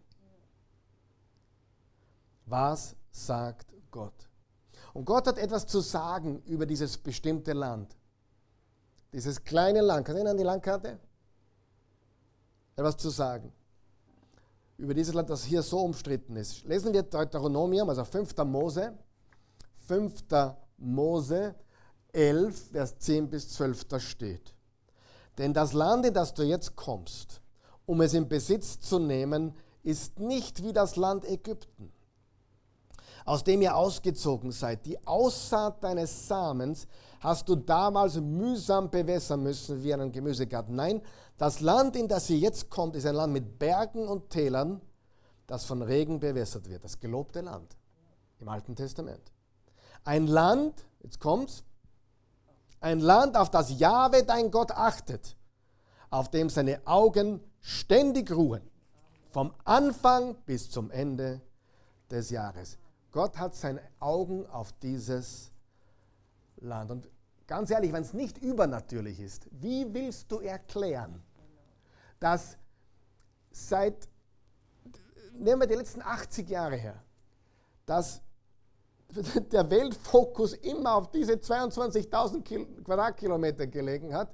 Was 2.45 2.95
sagt 3.11 3.73
Gott? 3.91 4.28
Und 4.93 5.05
Gott 5.05 5.27
hat 5.27 5.37
etwas 5.37 5.67
zu 5.67 5.81
sagen 5.81 6.41
über 6.45 6.65
dieses 6.65 6.97
bestimmte 6.97 7.53
Land. 7.53 7.95
Dieses 9.13 9.43
kleine 9.43 9.81
Land. 9.81 10.05
Kann 10.05 10.15
du 10.15 10.29
an 10.29 10.37
die 10.37 10.43
Landkarte? 10.43 10.99
Etwas 12.75 12.97
zu 12.97 13.09
sagen 13.09 13.51
über 14.79 14.93
dieses 14.93 15.13
Land, 15.13 15.29
das 15.29 15.43
hier 15.43 15.61
so 15.61 15.79
umstritten 15.81 16.35
ist. 16.37 16.63
Lesen 16.63 16.93
wir 16.93 17.03
Deuteronomium, 17.03 17.89
also 17.89 18.05
5. 18.05 18.35
Mose, 18.45 18.97
5. 19.87 20.23
Mose 20.77 21.53
11, 22.13 22.71
Vers 22.71 22.97
10 22.97 23.29
bis 23.29 23.49
12, 23.49 23.85
da 23.85 23.99
steht. 23.99 24.53
Denn 25.37 25.53
das 25.53 25.73
Land, 25.73 26.05
in 26.05 26.13
das 26.13 26.33
du 26.33 26.43
jetzt 26.43 26.77
kommst, 26.77 27.41
um 27.85 28.01
es 28.01 28.13
in 28.13 28.29
Besitz 28.29 28.79
zu 28.79 28.99
nehmen, 28.99 29.53
ist 29.83 30.19
nicht 30.19 30.63
wie 30.63 30.73
das 30.73 30.95
Land 30.95 31.25
Ägypten, 31.25 31.91
aus 33.29 33.43
dem 33.43 33.61
ihr 33.61 33.75
ausgezogen 33.75 34.51
seid. 34.51 34.87
Die 34.87 35.05
Aussaat 35.05 35.83
deines 35.83 36.27
Samens 36.27 36.87
hast 37.19 37.47
du 37.47 37.55
damals 37.55 38.15
mühsam 38.15 38.89
bewässern 38.89 39.43
müssen 39.43 39.83
wie 39.83 39.93
einen 39.93 40.11
Gemüsegarten. 40.11 40.75
Nein, 40.75 40.99
das 41.37 41.59
Land, 41.59 41.95
in 41.95 42.07
das 42.07 42.27
ihr 42.31 42.39
jetzt 42.39 42.71
kommt, 42.71 42.95
ist 42.95 43.05
ein 43.05 43.13
Land 43.13 43.31
mit 43.31 43.59
Bergen 43.59 44.07
und 44.07 44.31
Tälern, 44.31 44.81
das 45.45 45.65
von 45.65 45.83
Regen 45.83 46.19
bewässert 46.19 46.67
wird. 46.67 46.83
Das 46.83 46.99
gelobte 46.99 47.41
Land 47.41 47.77
im 48.39 48.49
Alten 48.49 48.75
Testament. 48.75 49.31
Ein 50.05 50.25
Land, 50.25 50.83
jetzt 51.03 51.19
kommt's, 51.19 51.63
ein 52.81 52.99
Land, 52.99 53.37
auf 53.37 53.51
das 53.51 53.77
Jahwe 53.77 54.23
dein 54.23 54.49
Gott 54.49 54.71
achtet, 54.71 55.37
auf 56.09 56.31
dem 56.31 56.49
seine 56.49 56.81
Augen 56.87 57.41
ständig 57.61 58.31
ruhen, 58.31 58.63
vom 59.29 59.53
Anfang 59.65 60.33
bis 60.47 60.71
zum 60.71 60.89
Ende 60.89 61.41
des 62.09 62.31
Jahres. 62.31 62.78
Gott 63.11 63.37
hat 63.37 63.55
seine 63.55 63.81
Augen 63.99 64.45
auf 64.47 64.71
dieses 64.73 65.51
Land. 66.57 66.91
Und 66.91 67.09
ganz 67.47 67.71
ehrlich, 67.71 67.91
wenn 67.91 68.03
es 68.03 68.13
nicht 68.13 68.37
übernatürlich 68.37 69.19
ist, 69.19 69.47
wie 69.51 69.91
willst 69.93 70.31
du 70.31 70.39
erklären, 70.39 71.21
dass 72.19 72.57
seit, 73.51 74.07
nehmen 75.33 75.61
wir 75.61 75.67
die 75.67 75.75
letzten 75.75 76.01
80 76.01 76.49
Jahre 76.49 76.75
her, 76.75 77.03
dass 77.85 78.21
der 79.51 79.69
Weltfokus 79.69 80.53
immer 80.53 80.95
auf 80.95 81.09
diese 81.09 81.33
22.000 81.33 82.83
Quadratkilometer 82.83 83.65
gelegen 83.65 84.13
hat, 84.13 84.29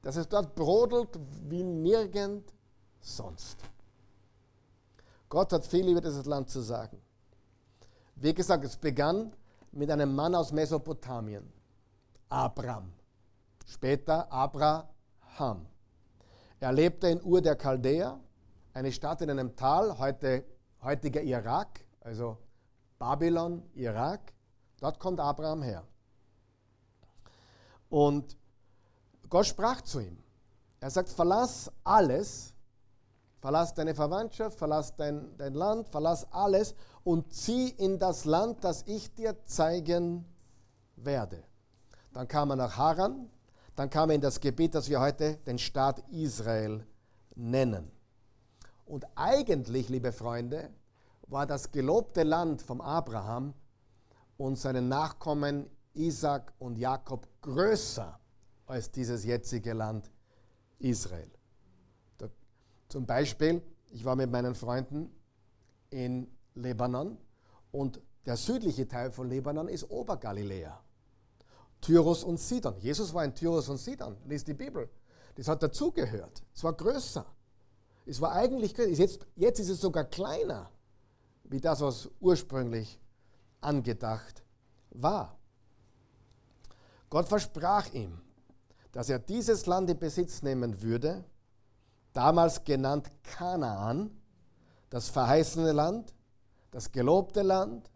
dass 0.00 0.16
es 0.16 0.26
dort 0.26 0.54
brodelt 0.54 1.18
wie 1.48 1.62
nirgend 1.62 2.54
sonst. 3.00 3.58
Gott 5.28 5.52
hat 5.52 5.66
viel 5.66 5.88
über 5.88 6.00
dieses 6.00 6.24
Land 6.24 6.48
zu 6.48 6.60
sagen. 6.60 7.00
Wie 8.22 8.34
gesagt, 8.34 8.64
es 8.64 8.76
begann 8.76 9.32
mit 9.72 9.90
einem 9.90 10.14
Mann 10.14 10.34
aus 10.34 10.52
Mesopotamien, 10.52 11.50
Abram. 12.28 12.92
Später 13.64 14.30
Abraham. 14.30 15.66
Er 16.58 16.72
lebte 16.72 17.08
in 17.08 17.22
Ur 17.22 17.40
der 17.40 17.56
Chaldäer, 17.56 18.20
eine 18.74 18.92
Stadt 18.92 19.22
in 19.22 19.30
einem 19.30 19.56
Tal, 19.56 19.98
heute, 19.98 20.44
heutiger 20.82 21.22
Irak, 21.22 21.80
also 22.00 22.36
Babylon, 22.98 23.62
Irak. 23.72 24.34
Dort 24.80 24.98
kommt 24.98 25.18
Abraham 25.18 25.62
her. 25.62 25.82
Und 27.88 28.36
Gott 29.30 29.46
sprach 29.46 29.80
zu 29.80 30.00
ihm. 30.00 30.18
Er 30.80 30.90
sagt, 30.90 31.08
verlass 31.08 31.72
alles, 31.84 32.52
verlass 33.40 33.74
deine 33.74 33.94
Verwandtschaft, 33.94 34.58
verlass 34.58 34.94
dein, 34.96 35.36
dein 35.36 35.54
Land, 35.54 35.88
verlass 35.88 36.26
alles 36.32 36.74
und 37.04 37.32
zieh 37.32 37.70
in 37.70 37.98
das 37.98 38.24
Land, 38.24 38.62
das 38.64 38.84
ich 38.86 39.14
dir 39.14 39.44
zeigen 39.46 40.24
werde. 40.96 41.42
Dann 42.12 42.28
kam 42.28 42.50
er 42.50 42.56
nach 42.56 42.76
Haran, 42.76 43.30
dann 43.76 43.88
kam 43.88 44.10
er 44.10 44.16
in 44.16 44.20
das 44.20 44.40
Gebiet, 44.40 44.74
das 44.74 44.88
wir 44.88 45.00
heute 45.00 45.36
den 45.46 45.58
Staat 45.58 46.04
Israel 46.10 46.86
nennen. 47.34 47.90
Und 48.84 49.06
eigentlich, 49.14 49.88
liebe 49.88 50.12
Freunde, 50.12 50.70
war 51.28 51.46
das 51.46 51.70
gelobte 51.70 52.24
Land 52.24 52.60
vom 52.60 52.80
Abraham 52.80 53.54
und 54.36 54.58
seinen 54.58 54.88
Nachkommen 54.88 55.70
Isaac 55.94 56.52
und 56.58 56.76
Jakob 56.76 57.28
größer 57.40 58.18
als 58.66 58.90
dieses 58.90 59.24
jetzige 59.24 59.72
Land 59.72 60.10
Israel. 60.78 61.30
Zum 62.90 63.06
Beispiel, 63.06 63.62
ich 63.92 64.04
war 64.04 64.16
mit 64.16 64.30
meinen 64.30 64.54
Freunden 64.54 65.10
in 65.90 66.26
Libanon 66.56 67.16
und 67.70 68.00
der 68.26 68.36
südliche 68.36 68.86
Teil 68.88 69.12
von 69.12 69.30
Libanon 69.30 69.68
ist 69.68 69.88
Obergaliläa. 69.88 70.82
Tyrus 71.80 72.24
und 72.24 72.38
Sidon. 72.38 72.76
Jesus 72.80 73.14
war 73.14 73.24
in 73.24 73.32
Tyrus 73.32 73.68
und 73.68 73.78
Sidon, 73.78 74.16
liest 74.26 74.48
die 74.48 74.54
Bibel. 74.54 74.90
Das 75.36 75.46
hat 75.46 75.62
dazugehört. 75.62 76.42
Es 76.52 76.64
war 76.64 76.72
größer. 76.72 77.24
Es 78.06 78.20
war 78.20 78.32
eigentlich 78.32 78.74
größer. 78.74 78.90
Jetzt, 78.90 79.24
jetzt 79.36 79.60
ist 79.60 79.68
es 79.68 79.80
sogar 79.80 80.04
kleiner, 80.04 80.68
wie 81.44 81.60
das, 81.60 81.80
was 81.80 82.10
ursprünglich 82.18 82.98
angedacht 83.60 84.42
war. 84.90 85.38
Gott 87.08 87.28
versprach 87.28 87.92
ihm, 87.94 88.20
dass 88.90 89.08
er 89.08 89.20
dieses 89.20 89.66
Land 89.66 89.90
in 89.90 89.98
Besitz 89.98 90.42
nehmen 90.42 90.82
würde, 90.82 91.24
damals 92.12 92.64
genannt 92.64 93.10
Kanaan, 93.22 94.10
das 94.90 95.08
verheißene 95.08 95.72
Land, 95.72 96.14
das 96.70 96.90
gelobte 96.92 97.42
Land. 97.42 97.90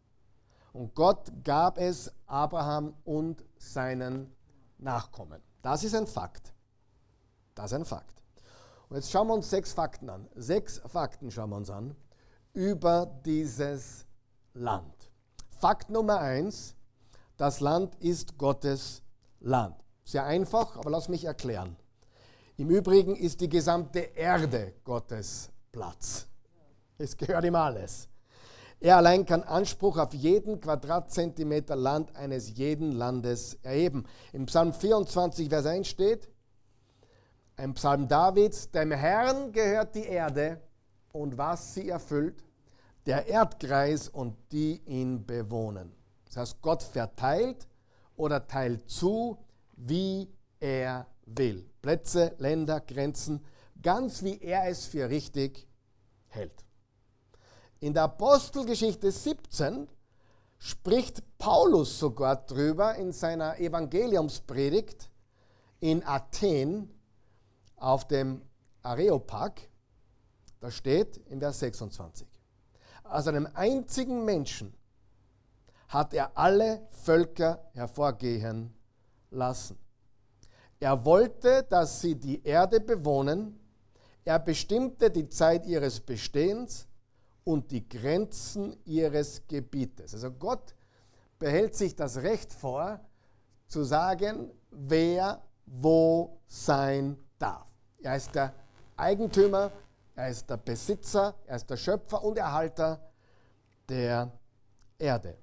Und 0.72 0.94
Gott 0.94 1.32
gab 1.44 1.78
es 1.78 2.12
Abraham 2.26 2.94
und 3.04 3.44
seinen 3.56 4.34
Nachkommen. 4.78 5.40
Das 5.62 5.84
ist 5.84 5.94
ein 5.94 6.06
Fakt. 6.06 6.52
Das 7.54 7.72
ist 7.72 7.78
ein 7.78 7.84
Fakt. 7.84 8.22
Und 8.88 8.96
jetzt 8.96 9.10
schauen 9.10 9.28
wir 9.28 9.34
uns 9.34 9.50
sechs 9.50 9.72
Fakten 9.72 10.10
an. 10.10 10.28
Sechs 10.34 10.80
Fakten 10.86 11.30
schauen 11.30 11.50
wir 11.50 11.56
uns 11.56 11.70
an 11.70 11.96
über 12.52 13.06
dieses 13.24 14.06
Land. 14.52 15.10
Fakt 15.58 15.90
Nummer 15.90 16.18
eins, 16.18 16.76
das 17.36 17.60
Land 17.60 17.96
ist 17.96 18.38
Gottes 18.38 19.02
Land. 19.40 19.76
Sehr 20.04 20.24
einfach, 20.24 20.76
aber 20.76 20.90
lass 20.90 21.08
mich 21.08 21.24
erklären. 21.24 21.76
Im 22.56 22.70
Übrigen 22.70 23.16
ist 23.16 23.40
die 23.40 23.48
gesamte 23.48 23.98
Erde 23.98 24.74
Gottes 24.84 25.50
Platz. 25.72 26.28
Es 26.96 27.16
gehört 27.16 27.44
ihm 27.44 27.56
alles. 27.56 28.08
Er 28.78 28.98
allein 28.98 29.26
kann 29.26 29.42
Anspruch 29.42 29.98
auf 29.98 30.14
jeden 30.14 30.60
Quadratzentimeter 30.60 31.74
Land 31.74 32.14
eines 32.14 32.56
jeden 32.56 32.92
Landes 32.92 33.54
erheben. 33.62 34.04
Im 34.32 34.46
Psalm 34.46 34.72
24, 34.72 35.48
Vers 35.48 35.66
1 35.66 35.88
steht, 35.88 36.28
ein 37.56 37.74
Psalm 37.74 38.06
Davids, 38.06 38.70
dem 38.70 38.92
Herrn 38.92 39.50
gehört 39.50 39.96
die 39.96 40.04
Erde 40.04 40.60
und 41.10 41.36
was 41.36 41.74
sie 41.74 41.88
erfüllt, 41.88 42.44
der 43.06 43.26
Erdkreis 43.26 44.08
und 44.08 44.36
die 44.52 44.80
ihn 44.86 45.26
bewohnen. 45.26 45.92
Das 46.26 46.36
heißt, 46.36 46.62
Gott 46.62 46.84
verteilt 46.84 47.66
oder 48.16 48.46
teilt 48.46 48.88
zu, 48.88 49.38
wie 49.76 50.32
er 50.60 51.08
will. 51.26 51.68
Plätze, 51.84 52.34
Länder, 52.38 52.80
Grenzen, 52.80 53.44
ganz 53.82 54.22
wie 54.22 54.40
er 54.40 54.70
es 54.70 54.86
für 54.86 55.10
richtig 55.10 55.68
hält. 56.28 56.64
In 57.78 57.92
der 57.92 58.04
Apostelgeschichte 58.04 59.12
17 59.12 59.86
spricht 60.56 61.22
Paulus 61.36 61.98
sogar 61.98 62.36
drüber 62.46 62.94
in 62.94 63.12
seiner 63.12 63.60
Evangeliumspredigt 63.60 65.10
in 65.80 66.02
Athen 66.06 66.88
auf 67.76 68.08
dem 68.08 68.40
Areopag. 68.80 69.68
Da 70.60 70.70
steht 70.70 71.18
in 71.26 71.38
Vers 71.38 71.58
26. 71.58 72.26
Aus 73.02 73.28
einem 73.28 73.46
einzigen 73.52 74.24
Menschen 74.24 74.72
hat 75.88 76.14
er 76.14 76.38
alle 76.38 76.88
Völker 76.92 77.68
hervorgehen 77.74 78.72
lassen. 79.30 79.83
Er 80.80 81.04
wollte, 81.04 81.62
dass 81.64 82.00
sie 82.00 82.14
die 82.14 82.42
Erde 82.44 82.80
bewohnen. 82.80 83.58
Er 84.24 84.38
bestimmte 84.38 85.10
die 85.10 85.28
Zeit 85.28 85.66
ihres 85.66 86.00
Bestehens 86.00 86.86
und 87.44 87.70
die 87.70 87.88
Grenzen 87.88 88.76
ihres 88.84 89.46
Gebietes. 89.46 90.14
Also 90.14 90.30
Gott 90.30 90.74
behält 91.38 91.74
sich 91.74 91.94
das 91.94 92.18
Recht 92.18 92.52
vor, 92.52 93.00
zu 93.66 93.82
sagen, 93.84 94.50
wer 94.70 95.42
wo 95.66 96.40
sein 96.46 97.18
darf. 97.38 97.66
Er 98.02 98.16
ist 98.16 98.34
der 98.34 98.54
Eigentümer, 98.96 99.72
er 100.14 100.28
ist 100.28 100.48
der 100.48 100.56
Besitzer, 100.58 101.34
er 101.46 101.56
ist 101.56 101.68
der 101.68 101.76
Schöpfer 101.76 102.22
und 102.22 102.38
Erhalter 102.38 103.00
der 103.88 104.30
Erde. 104.98 105.36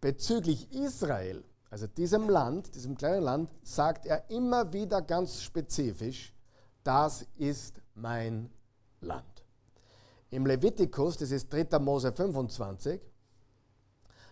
Bezüglich 0.00 0.70
Israel, 0.72 1.44
also 1.70 1.86
diesem 1.86 2.28
Land, 2.28 2.74
diesem 2.74 2.96
kleinen 2.96 3.22
Land, 3.22 3.50
sagt 3.62 4.04
er 4.04 4.28
immer 4.28 4.72
wieder 4.72 5.00
ganz 5.00 5.40
spezifisch, 5.40 6.34
das 6.82 7.24
ist 7.36 7.80
mein 7.94 8.50
Land. 9.00 9.44
Im 10.30 10.46
Levitikus, 10.46 11.16
das 11.16 11.30
ist 11.30 11.52
3. 11.52 11.78
Mose 11.78 12.12
25, 12.12 13.00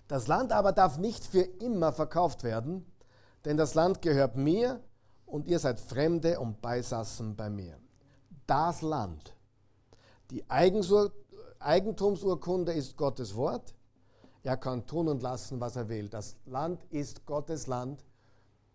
das 0.09 0.27
Land 0.27 0.53
aber 0.53 0.73
darf 0.73 0.99
nicht 0.99 1.25
für 1.25 1.43
immer 1.43 1.93
verkauft 1.93 2.43
werden, 2.43 2.85
denn 3.45 3.57
das 3.57 3.75
Land 3.75 4.03
gehört 4.03 4.37
mir 4.37 4.83
und 5.27 5.47
ihr 5.47 5.59
seid 5.59 5.79
Fremde 5.79 6.41
und 6.41 6.61
Beisassen 6.61 7.37
bei 7.37 7.51
mir. 7.51 7.79
Das 8.47 8.83
Land, 8.83 9.37
die 10.31 10.45
Eigentumsurkunde 10.49 12.73
ist 12.73 12.97
Gottes 12.97 13.37
Wort. 13.37 13.75
Er 14.49 14.57
kann 14.57 14.87
tun 14.87 15.09
und 15.09 15.23
lassen, 15.23 15.61
was 15.61 15.77
er 15.77 15.91
will. 15.91 16.09
Das 16.09 16.35
Land 16.47 16.83
ist 16.89 17.27
Gottes 17.27 17.67
Land. 17.67 18.03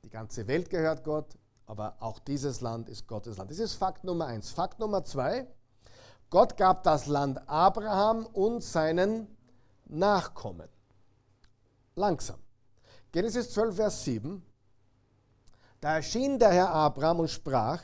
Die 0.03 0.09
ganze 0.11 0.47
Welt 0.47 0.69
gehört 0.69 1.03
Gott, 1.03 1.35
aber 1.65 1.95
auch 1.99 2.19
dieses 2.19 2.61
Land 2.61 2.89
ist 2.89 3.07
Gottes 3.07 3.37
Land. 3.37 3.49
Das 3.49 3.57
ist 3.57 3.73
Fakt 3.73 4.03
Nummer 4.03 4.27
eins. 4.27 4.51
Fakt 4.51 4.77
Nummer 4.77 5.03
zwei. 5.03 5.47
Gott 6.29 6.57
gab 6.57 6.83
das 6.83 7.07
Land 7.07 7.41
Abraham 7.49 8.27
und 8.27 8.61
seinen 8.61 9.35
Nachkommen. 9.85 10.69
Langsam. 11.95 12.37
Genesis 13.11 13.49
12, 13.49 13.75
Vers 13.75 14.03
7. 14.03 14.45
Da 15.81 15.95
erschien 15.95 16.37
der 16.37 16.51
Herr 16.51 16.69
Abraham 16.69 17.21
und 17.21 17.31
sprach, 17.31 17.81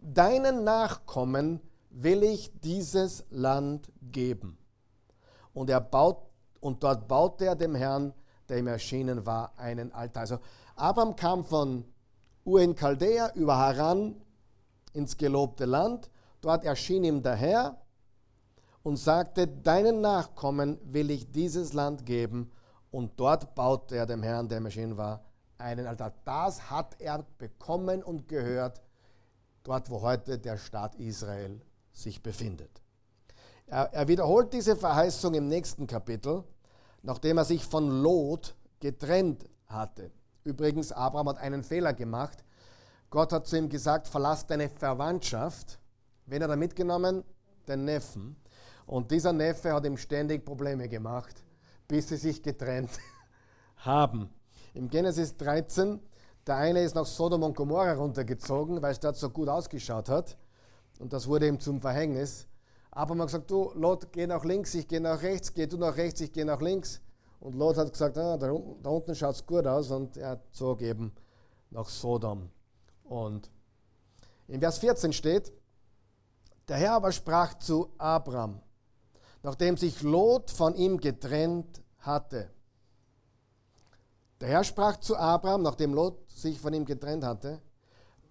deinen 0.00 0.64
Nachkommen 0.64 1.60
will 1.90 2.24
ich 2.24 2.50
dieses 2.58 3.24
Land 3.30 3.92
geben. 4.02 4.58
Und, 5.54 5.70
er 5.70 5.80
baut, 5.80 6.29
und 6.60 6.82
dort 6.82 7.08
baute 7.08 7.46
er 7.46 7.56
dem 7.56 7.74
Herrn, 7.74 8.12
der 8.48 8.58
ihm 8.58 8.66
erschienen 8.66 9.26
war, 9.26 9.52
einen 9.56 9.92
Altar. 9.92 10.22
Also 10.22 10.38
Abraham 10.76 11.16
kam 11.16 11.44
von 11.44 11.84
Ur 12.44 12.60
in 12.60 12.74
Chaldea 12.74 13.32
über 13.34 13.56
Haran 13.56 14.16
ins 14.92 15.16
gelobte 15.16 15.66
Land 15.66 16.10
Dort 16.40 16.64
erschien 16.64 17.04
ihm 17.04 17.22
der 17.22 17.36
Herr 17.36 17.76
und 18.82 18.96
sagte, 18.96 19.46
deinen 19.46 20.00
Nachkommen 20.00 20.78
will 20.84 21.10
ich 21.10 21.30
dieses 21.30 21.72
Land 21.74 22.06
geben. 22.06 22.50
Und 22.90 23.20
dort 23.20 23.54
baute 23.54 23.96
er 23.96 24.06
dem 24.06 24.22
Herrn, 24.22 24.48
der 24.48 24.58
ihm 24.58 24.64
erschienen 24.64 24.96
war, 24.96 25.22
einen 25.58 25.86
Altar. 25.86 26.12
Das 26.24 26.70
hat 26.70 27.00
er 27.00 27.24
bekommen 27.38 28.02
und 28.02 28.26
gehört, 28.26 28.80
dort 29.62 29.90
wo 29.90 30.00
heute 30.00 30.38
der 30.38 30.56
Staat 30.56 30.94
Israel 30.96 31.60
sich 31.92 32.22
befindet. 32.22 32.82
Er, 33.70 33.92
er 33.92 34.08
wiederholt 34.08 34.52
diese 34.52 34.76
Verheißung 34.76 35.34
im 35.34 35.48
nächsten 35.48 35.86
Kapitel, 35.86 36.44
nachdem 37.02 37.38
er 37.38 37.44
sich 37.44 37.64
von 37.64 38.02
Lot 38.02 38.54
getrennt 38.80 39.48
hatte. 39.66 40.10
Übrigens, 40.44 40.92
Abraham 40.92 41.30
hat 41.30 41.38
einen 41.38 41.62
Fehler 41.62 41.92
gemacht. 41.92 42.44
Gott 43.10 43.32
hat 43.32 43.46
zu 43.46 43.56
ihm 43.56 43.68
gesagt, 43.68 44.08
verlass 44.08 44.46
deine 44.46 44.68
Verwandtschaft 44.68 45.80
Wen 46.30 46.44
hat 46.44 46.50
er 46.50 46.56
mitgenommen? 46.56 47.24
Den 47.66 47.84
Neffen. 47.84 48.36
Und 48.86 49.10
dieser 49.10 49.32
Neffe 49.32 49.72
hat 49.72 49.84
ihm 49.84 49.96
ständig 49.96 50.44
Probleme 50.44 50.88
gemacht, 50.88 51.42
bis 51.88 52.08
sie 52.08 52.16
sich 52.16 52.40
getrennt 52.40 52.90
haben. 53.78 54.30
Im 54.72 54.88
Genesis 54.88 55.36
13, 55.36 55.98
der 56.46 56.56
eine 56.56 56.82
ist 56.82 56.94
nach 56.94 57.04
Sodom 57.06 57.42
und 57.42 57.56
Gomorra 57.56 57.94
runtergezogen, 57.94 58.80
weil 58.80 58.92
es 58.92 59.00
dort 59.00 59.16
so 59.16 59.28
gut 59.28 59.48
ausgeschaut 59.48 60.08
hat. 60.08 60.36
Und 61.00 61.12
das 61.12 61.26
wurde 61.26 61.48
ihm 61.48 61.58
zum 61.58 61.80
Verhängnis. 61.80 62.46
Aber 62.92 63.14
man 63.14 63.22
hat 63.22 63.28
gesagt, 63.28 63.50
du 63.50 63.72
Lot, 63.74 64.12
geh 64.12 64.26
nach 64.26 64.44
links, 64.44 64.74
ich 64.74 64.88
gehe 64.88 65.00
nach 65.00 65.22
rechts, 65.22 65.54
geh 65.54 65.66
du 65.66 65.76
nach 65.76 65.96
rechts, 65.96 66.20
ich 66.20 66.32
gehe 66.32 66.44
nach 66.44 66.60
links. 66.60 67.00
Und 67.38 67.54
Lot 67.54 67.76
hat 67.76 67.92
gesagt, 67.92 68.18
ah, 68.18 68.36
da, 68.36 68.52
da 68.82 68.90
unten 68.90 69.14
schaut 69.14 69.34
es 69.34 69.46
gut 69.46 69.66
aus 69.66 69.90
und 69.90 70.16
er 70.16 70.40
zog 70.52 70.82
eben 70.82 71.12
nach 71.70 71.88
Sodom. 71.88 72.50
Und 73.04 73.50
in 74.48 74.60
Vers 74.60 74.78
14 74.78 75.12
steht, 75.12 75.52
der 76.68 76.76
Herr 76.76 76.92
aber 76.94 77.12
sprach 77.12 77.54
zu 77.54 77.90
Abraham, 77.98 78.60
nachdem 79.42 79.76
sich 79.76 80.02
Lot 80.02 80.50
von 80.50 80.74
ihm 80.74 80.98
getrennt 80.98 81.82
hatte. 81.98 82.50
Der 84.40 84.48
Herr 84.48 84.64
sprach 84.64 84.98
zu 84.98 85.16
Abraham, 85.16 85.62
nachdem 85.62 85.94
Lot 85.94 86.30
sich 86.30 86.60
von 86.60 86.72
ihm 86.72 86.84
getrennt 86.84 87.24
hatte, 87.24 87.60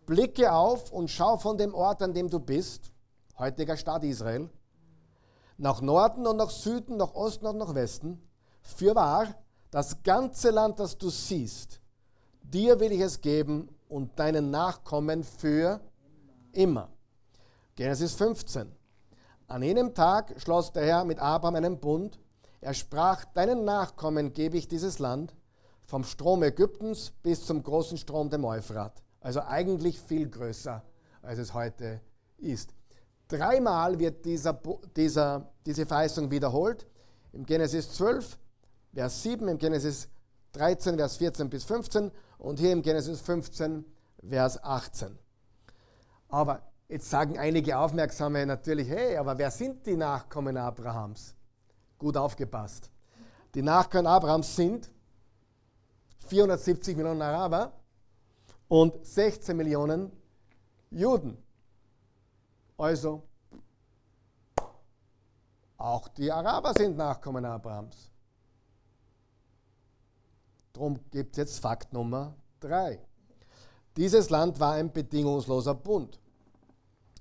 blicke 0.06 0.52
auf 0.52 0.92
und 0.92 1.10
schau 1.10 1.38
von 1.38 1.58
dem 1.58 1.74
Ort, 1.74 2.02
an 2.02 2.14
dem 2.14 2.30
du 2.30 2.40
bist, 2.40 2.92
heutiger 3.40 3.78
Staat 3.78 4.04
Israel, 4.04 4.50
nach 5.58 5.82
Norden 5.82 6.28
und 6.28 6.38
nach 6.38 6.50
Süden, 6.50 6.98
nach 6.98 7.14
Osten 7.14 7.46
und 7.46 7.58
nach 7.58 7.74
Westen. 7.74 8.22
Fürwahr, 8.62 9.28
das 9.72 10.04
ganze 10.04 10.52
Land, 10.52 10.80
das 10.80 10.98
du 10.98 11.10
siehst, 11.10 11.82
dir 12.42 12.80
will 12.80 12.92
ich 12.92 13.02
es 13.02 13.22
geben 13.22 13.70
und 13.88 14.18
deinen 14.20 14.52
Nachkommen 14.52 15.24
für 15.24 15.80
immer. 16.52 16.90
Genesis 17.76 18.14
15. 18.16 18.72
An 19.48 19.64
jenem 19.64 19.94
Tag 19.94 20.34
schloss 20.38 20.72
der 20.72 20.86
Herr 20.86 21.06
mit 21.06 21.20
Abraham 21.20 21.56
einen 21.56 21.80
Bund. 21.80 22.20
Er 22.62 22.74
sprach, 22.74 23.26
deinen 23.26 23.64
Nachkommen 23.64 24.34
gebe 24.34 24.58
ich 24.58 24.68
dieses 24.68 25.00
Land, 25.00 25.34
vom 25.86 26.04
Strom 26.04 26.44
Ägyptens 26.44 27.12
bis 27.24 27.46
zum 27.46 27.64
großen 27.64 27.98
Strom 27.98 28.30
dem 28.30 28.46
Euphrat. 28.46 29.02
Also 29.22 29.42
eigentlich 29.42 30.00
viel 30.00 30.30
größer, 30.30 30.84
als 31.22 31.40
es 31.40 31.54
heute 31.54 32.02
ist. 32.38 32.74
Dreimal 33.30 34.00
wird 34.00 34.26
dieser, 34.26 34.60
dieser, 34.96 35.52
diese 35.64 35.86
Verheißung 35.86 36.32
wiederholt. 36.32 36.88
Im 37.32 37.46
Genesis 37.46 37.92
12, 37.94 38.38
Vers 38.94 39.24
7, 39.24 39.48
im 39.48 39.58
Genesis 39.60 40.10
13, 40.54 40.98
Vers 40.98 41.18
14 41.18 41.48
bis 41.48 41.64
15 41.64 42.12
und 42.40 42.60
hier 42.60 42.72
im 42.72 42.82
Genesis 42.82 43.22
15, 43.22 43.86
Vers 44.28 44.64
18. 44.64 45.18
Aber 46.28 46.64
jetzt 46.88 47.08
sagen 47.08 47.38
einige 47.38 47.78
Aufmerksame 47.78 48.46
natürlich, 48.48 48.90
hey, 48.90 49.16
aber 49.18 49.38
wer 49.38 49.52
sind 49.52 49.86
die 49.86 49.96
Nachkommen 49.96 50.58
Abrahams? 50.58 51.36
Gut 52.00 52.18
aufgepasst. 52.18 52.90
Die 53.54 53.62
Nachkommen 53.62 54.08
Abrahams 54.08 54.56
sind 54.56 54.92
470 56.30 56.98
Millionen 56.98 57.22
Araber 57.22 57.74
und 58.68 59.06
16 59.06 59.56
Millionen 59.56 60.12
Juden. 60.90 61.38
Also, 62.80 63.22
auch 65.76 66.08
die 66.08 66.32
Araber 66.32 66.74
sind 66.74 66.96
Nachkommen 66.96 67.44
Abrahams. 67.44 68.10
Darum 70.72 70.98
gibt 71.12 71.32
es 71.32 71.38
jetzt 71.38 71.60
Fakt 71.60 71.92
Nummer 71.92 72.36
3. 72.62 72.98
Dieses 73.98 74.30
Land 74.30 74.62
war 74.62 74.76
ein 74.76 74.94
bedingungsloser 74.94 75.76
Bund. 75.76 76.22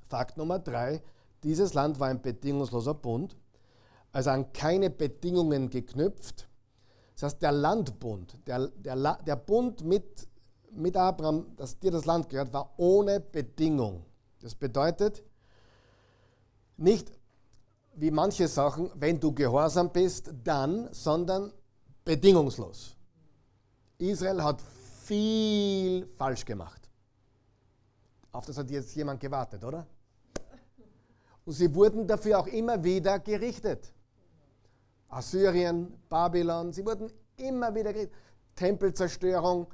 Fakt 0.09 0.37
Nummer 0.37 0.61
3. 0.61 1.03
Dieses 1.43 1.75
Land 1.75 1.99
war 1.99 2.07
ein 2.07 2.23
bedingungsloser 2.23 2.95
Bund, 2.95 3.37
also 4.13 4.31
an 4.31 4.53
keine 4.53 4.91
Bedingungen 4.91 5.71
geknüpft. 5.71 6.49
Das 7.15 7.25
heißt, 7.25 7.43
der 7.43 7.51
Landbund, 7.51 8.39
der, 8.47 8.69
der, 8.69 9.17
der 9.27 9.37
Bund 9.37 9.83
mit, 9.83 10.29
mit 10.71 10.97
Abraham, 10.97 11.57
dass 11.57 11.81
dir 11.81 11.91
das 11.91 12.05
Land 12.05 12.29
gehört, 12.29 12.53
war 12.53 12.75
ohne 12.77 13.19
Bedingung. 13.19 14.05
Das 14.39 14.55
bedeutet 14.55 15.25
nicht 16.79 17.13
wie 17.95 18.11
manche 18.11 18.47
Sachen, 18.47 18.91
wenn 18.95 19.19
du 19.19 19.33
gehorsam 19.33 19.93
bist, 19.93 20.33
dann, 20.45 20.89
sondern 20.93 21.53
bedingungslos. 22.05 22.97
Israel 23.99 24.43
hat 24.43 24.63
viel 25.05 26.07
falsch 26.17 26.45
gemacht. 26.45 26.89
Auf 28.31 28.47
das 28.47 28.57
hat 28.59 28.71
jetzt 28.71 28.95
jemand 28.95 29.21
gewartet, 29.21 29.65
oder? 29.65 29.87
Und 31.45 31.53
sie 31.55 31.75
wurden 31.75 32.07
dafür 32.07 32.39
auch 32.39 32.47
immer 32.47 32.83
wieder 32.85 33.19
gerichtet. 33.19 33.93
Assyrien, 35.09 35.93
Babylon, 36.09 36.73
sie 36.73 36.85
wurden 36.85 37.11
immer 37.37 37.75
wieder 37.75 37.93
gerichtet. 37.93 38.17
Tempelzerstörung 38.55 39.67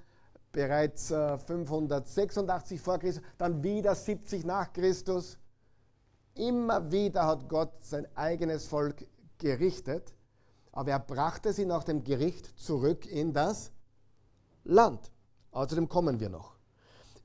bereits 0.53 1.09
586 1.09 2.79
äh, 2.79 2.83
vor 2.83 2.99
Christus, 2.99 3.23
dann 3.37 3.63
wieder 3.63 3.95
70 3.95 4.45
nach 4.45 4.73
Christus. 4.73 5.39
Immer 6.35 6.91
wieder 6.91 7.27
hat 7.27 7.49
Gott 7.49 7.73
sein 7.83 8.07
eigenes 8.17 8.67
Volk 8.67 9.07
gerichtet, 9.39 10.15
aber 10.73 10.91
er 10.91 10.99
brachte 10.99 11.53
sie 11.53 11.65
nach 11.65 11.85
dem 11.85 12.03
Gericht 12.03 12.59
zurück 12.59 13.07
in 13.07 13.33
das 13.33 13.71
Land. 14.65 15.13
Außerdem 15.53 15.89
kommen 15.89 16.19
wir 16.19 16.29
noch. 16.29 16.55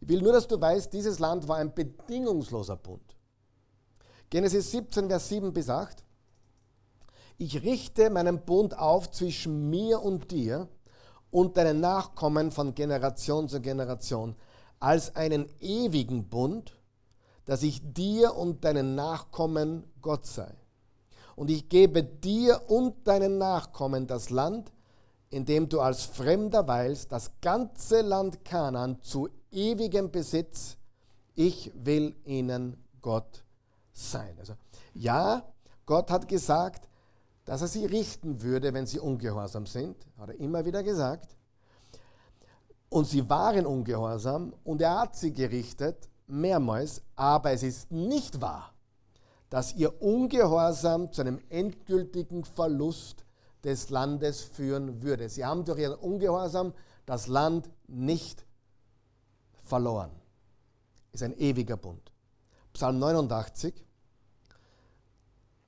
Ich 0.02 0.08
will 0.08 0.22
nur, 0.22 0.34
dass 0.34 0.48
du 0.48 0.62
weißt, 0.62 0.94
dieses 0.94 1.20
Land 1.20 1.48
war 1.48 1.58
ein 1.58 1.74
bedingungsloser 1.74 2.78
Bund. 2.78 3.16
Genesis 4.30 4.72
17, 4.72 5.10
Vers 5.10 5.28
7 5.30 5.54
bis 5.54 5.70
8. 5.70 6.04
Ich 7.38 7.64
richte 7.64 8.10
meinen 8.10 8.46
Bund 8.46 8.78
auf 8.78 9.10
zwischen 9.10 9.70
mir 9.70 10.02
und 10.04 10.30
dir 10.30 10.68
und 11.32 11.58
deinen 11.58 11.80
Nachkommen 11.80 12.52
von 12.52 12.76
Generation 12.76 13.50
zu 13.50 13.60
Generation 13.60 14.36
als 14.80 15.16
einen 15.16 15.50
ewigen 15.60 16.30
Bund, 16.30 16.79
dass 17.50 17.64
ich 17.64 17.82
dir 17.94 18.36
und 18.36 18.64
deinen 18.64 18.94
Nachkommen 18.94 19.84
Gott 20.04 20.28
sei. 20.28 20.54
Und 21.36 21.50
ich 21.50 21.68
gebe 21.68 22.04
dir 22.04 22.70
und 22.70 23.08
deinen 23.08 23.40
Nachkommen 23.40 24.06
das 24.06 24.30
Land, 24.30 24.72
in 25.32 25.46
dem 25.46 25.68
du 25.68 25.82
als 25.82 26.04
Fremder 26.04 26.68
weilst, 26.68 27.12
das 27.12 27.32
ganze 27.42 28.02
Land 28.02 28.46
Kanaan 28.46 29.02
zu 29.02 29.30
ewigem 29.52 30.12
Besitz. 30.12 30.78
Ich 31.34 31.72
will 31.74 32.16
ihnen 32.24 32.78
Gott 33.02 33.44
sein. 33.94 34.36
Also 34.38 34.54
ja, 34.94 35.44
Gott 35.88 36.12
hat 36.12 36.28
gesagt, 36.28 36.88
dass 37.46 37.62
er 37.64 37.68
sie 37.68 37.88
richten 37.88 38.44
würde, 38.44 38.76
wenn 38.76 38.86
sie 38.86 39.00
ungehorsam 39.00 39.66
sind, 39.66 39.96
hat 40.20 40.30
er 40.30 40.40
immer 40.40 40.66
wieder 40.66 40.84
gesagt. 40.84 41.36
Und 42.90 43.08
sie 43.08 43.28
waren 43.28 43.66
ungehorsam 43.66 44.54
und 44.64 44.84
er 44.84 45.00
hat 45.00 45.16
sie 45.16 45.34
gerichtet, 45.34 46.09
mehrmals, 46.30 47.02
aber 47.16 47.52
es 47.52 47.64
ist 47.64 47.92
nicht 47.92 48.42
wahr, 48.42 48.74
dass 49.50 49.74
ihr 49.76 50.02
Ungehorsam 50.02 51.12
zu 51.12 51.22
einem 51.22 51.40
endgültigen 51.50 52.44
Verlust 52.44 53.26
des 53.64 53.90
Landes 53.90 54.42
führen 54.42 55.02
würde. 55.02 55.28
Sie 55.30 55.46
haben 55.46 55.66
durch 55.66 55.80
ihren 55.80 56.00
Ungehorsam 56.00 56.74
das 57.06 57.28
Land 57.28 57.70
nicht 57.88 58.46
verloren. 59.64 60.12
Ist 61.12 61.24
ein 61.24 61.38
ewiger 61.38 61.78
Bund. 61.78 62.12
Psalm 62.74 63.00
89, 63.00 63.74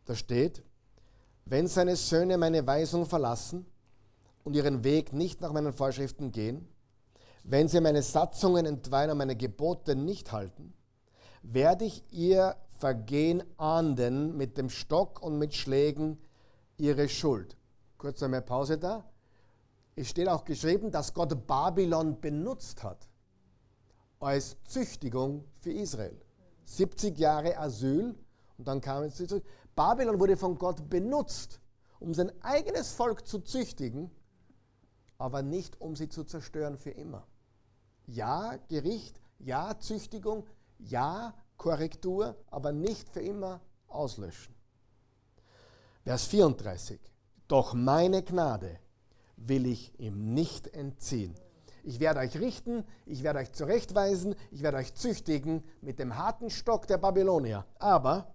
da 0.06 0.16
steht, 0.16 0.64
wenn 1.46 1.68
seine 1.68 1.96
Söhne 1.96 2.38
meine 2.38 2.66
Weisung 2.66 3.06
verlassen 3.06 3.66
und 4.44 4.56
ihren 4.56 4.84
Weg 4.84 5.14
nicht 5.14 5.42
nach 5.42 5.52
meinen 5.52 5.74
Vorschriften 5.74 6.32
gehen, 6.32 6.68
wenn 7.44 7.68
sie 7.68 7.82
meine 7.82 8.02
Satzungen 8.02 8.66
entweihen 8.66 9.12
und 9.12 9.18
meine 9.18 9.36
Gebote 9.36 9.96
nicht 9.96 10.32
halten, 10.32 10.74
werde 11.42 11.86
ich 11.86 12.04
ihr 12.12 12.56
Vergehen 12.78 13.44
ahnden 13.58 14.36
mit 14.38 14.58
dem 14.58 14.70
Stock 14.70 15.22
und 15.22 15.38
mit 15.38 15.54
Schlägen 15.54 16.18
ihre 16.78 17.08
Schuld. 17.10 17.56
Kurz 17.98 18.24
einmal 18.24 18.42
Pause 18.42 18.78
da. 18.78 19.06
Es 19.96 20.10
steht 20.10 20.28
auch 20.28 20.46
geschrieben, 20.46 20.90
dass 20.90 21.14
Gott 21.14 21.46
Babylon 21.46 22.20
benutzt 22.20 22.84
hat 22.84 23.08
als 24.20 24.58
Züchtigung 24.66 25.46
für 25.60 25.72
Israel. 25.72 26.20
70 26.66 27.18
Jahre 27.18 27.58
Asyl 27.58 28.16
und 28.58 28.68
dann 28.68 28.82
kam 28.82 29.04
es 29.04 29.16
zurück. 29.16 29.44
Babylon 29.76 30.20
wurde 30.20 30.38
von 30.38 30.58
Gott 30.58 30.90
benutzt, 30.90 31.60
um 32.00 32.14
sein 32.14 32.32
eigenes 32.42 32.92
Volk 32.92 33.28
zu 33.28 33.40
züchtigen, 33.40 34.10
aber 35.18 35.42
nicht 35.42 35.80
um 35.82 35.96
sie 35.96 36.10
zu 36.10 36.24
zerstören 36.24 36.78
für 36.78 36.92
immer. 36.92 37.28
Ja, 38.08 38.58
Gericht, 38.70 39.20
ja, 39.40 39.80
Züchtigung, 39.80 40.46
ja, 40.80 41.34
Korrektur, 41.58 42.36
aber 42.48 42.72
nicht 42.72 43.10
für 43.10 43.22
immer 43.22 43.62
auslöschen. 43.88 44.54
Vers 46.04 46.26
34. 46.26 47.00
Doch 47.48 47.74
meine 47.74 48.24
Gnade 48.24 48.80
will 49.36 49.66
ich 49.66 50.00
ihm 50.00 50.34
nicht 50.34 50.68
entziehen. 50.68 51.36
Ich 51.84 52.00
werde 52.00 52.20
euch 52.20 52.40
richten, 52.40 52.84
ich 53.06 53.24
werde 53.24 53.40
euch 53.40 53.52
zurechtweisen, 53.54 54.36
ich 54.52 54.62
werde 54.62 54.78
euch 54.78 54.94
züchtigen 54.94 55.64
mit 55.82 56.00
dem 56.00 56.18
harten 56.18 56.50
Stock 56.50 56.88
der 56.88 56.98
Babylonier. 56.98 57.66
Aber 57.80 58.34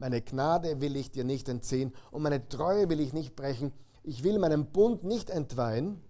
Meine 0.00 0.22
Gnade 0.22 0.80
will 0.80 0.94
ich 0.94 1.10
dir 1.10 1.24
nicht 1.24 1.48
entziehen 1.48 1.92
und 2.12 2.22
meine 2.22 2.48
Treue 2.48 2.88
will 2.88 3.00
ich 3.00 3.12
nicht 3.12 3.34
brechen. 3.34 3.72
Ich 4.04 4.22
will 4.22 4.38
meinen 4.38 4.66
Bund 4.66 5.02
nicht 5.02 5.28
entweihen 5.28 6.00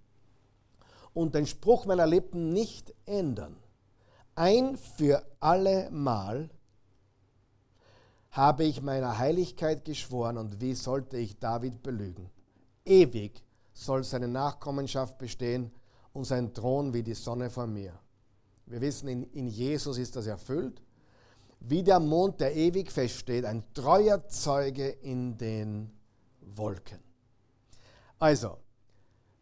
und 1.19 1.35
den 1.35 1.47
Spruch 1.47 1.85
meiner 1.85 2.07
Lippen 2.07 2.51
nicht 2.53 2.95
ändern. 3.05 3.57
Ein 4.37 4.77
für 4.77 5.27
alle 5.41 5.91
Mal 5.91 6.49
habe 8.31 8.63
ich 8.63 8.83
meiner 8.83 9.19
Heiligkeit 9.19 9.85
geschworen 9.85 10.39
und 10.39 10.61
wie 10.61 10.75
sollte 10.75 11.17
ich 11.17 11.37
David 11.41 11.83
belügen? 11.83 12.31
Ewig 12.85 13.43
soll 13.73 14.05
seine 14.05 14.29
Nachkommenschaft 14.29 15.19
bestehen 15.19 15.73
und 16.13 16.25
sein 16.25 16.55
Thron 16.55 16.95
wie 16.95 17.03
die 17.03 17.15
Sonne 17.15 17.51
vor 17.51 17.67
mir. 17.67 17.99
Wir 18.67 18.81
wissen, 18.81 19.09
in, 19.09 19.25
in 19.33 19.49
Jesus 19.49 19.99
ist 19.99 20.15
das 20.15 20.29
erfüllt. 20.29 20.81
Wie 21.59 21.83
der 21.83 21.99
Mond, 21.99 22.41
der 22.41 22.55
ewig 22.55 22.93
feststeht, 22.93 23.45
ein 23.45 23.65
treuer 23.75 24.29
Zeuge 24.29 24.89
in 24.89 25.37
den 25.37 25.91
Wolken. 26.43 27.01
Also, 28.21 28.59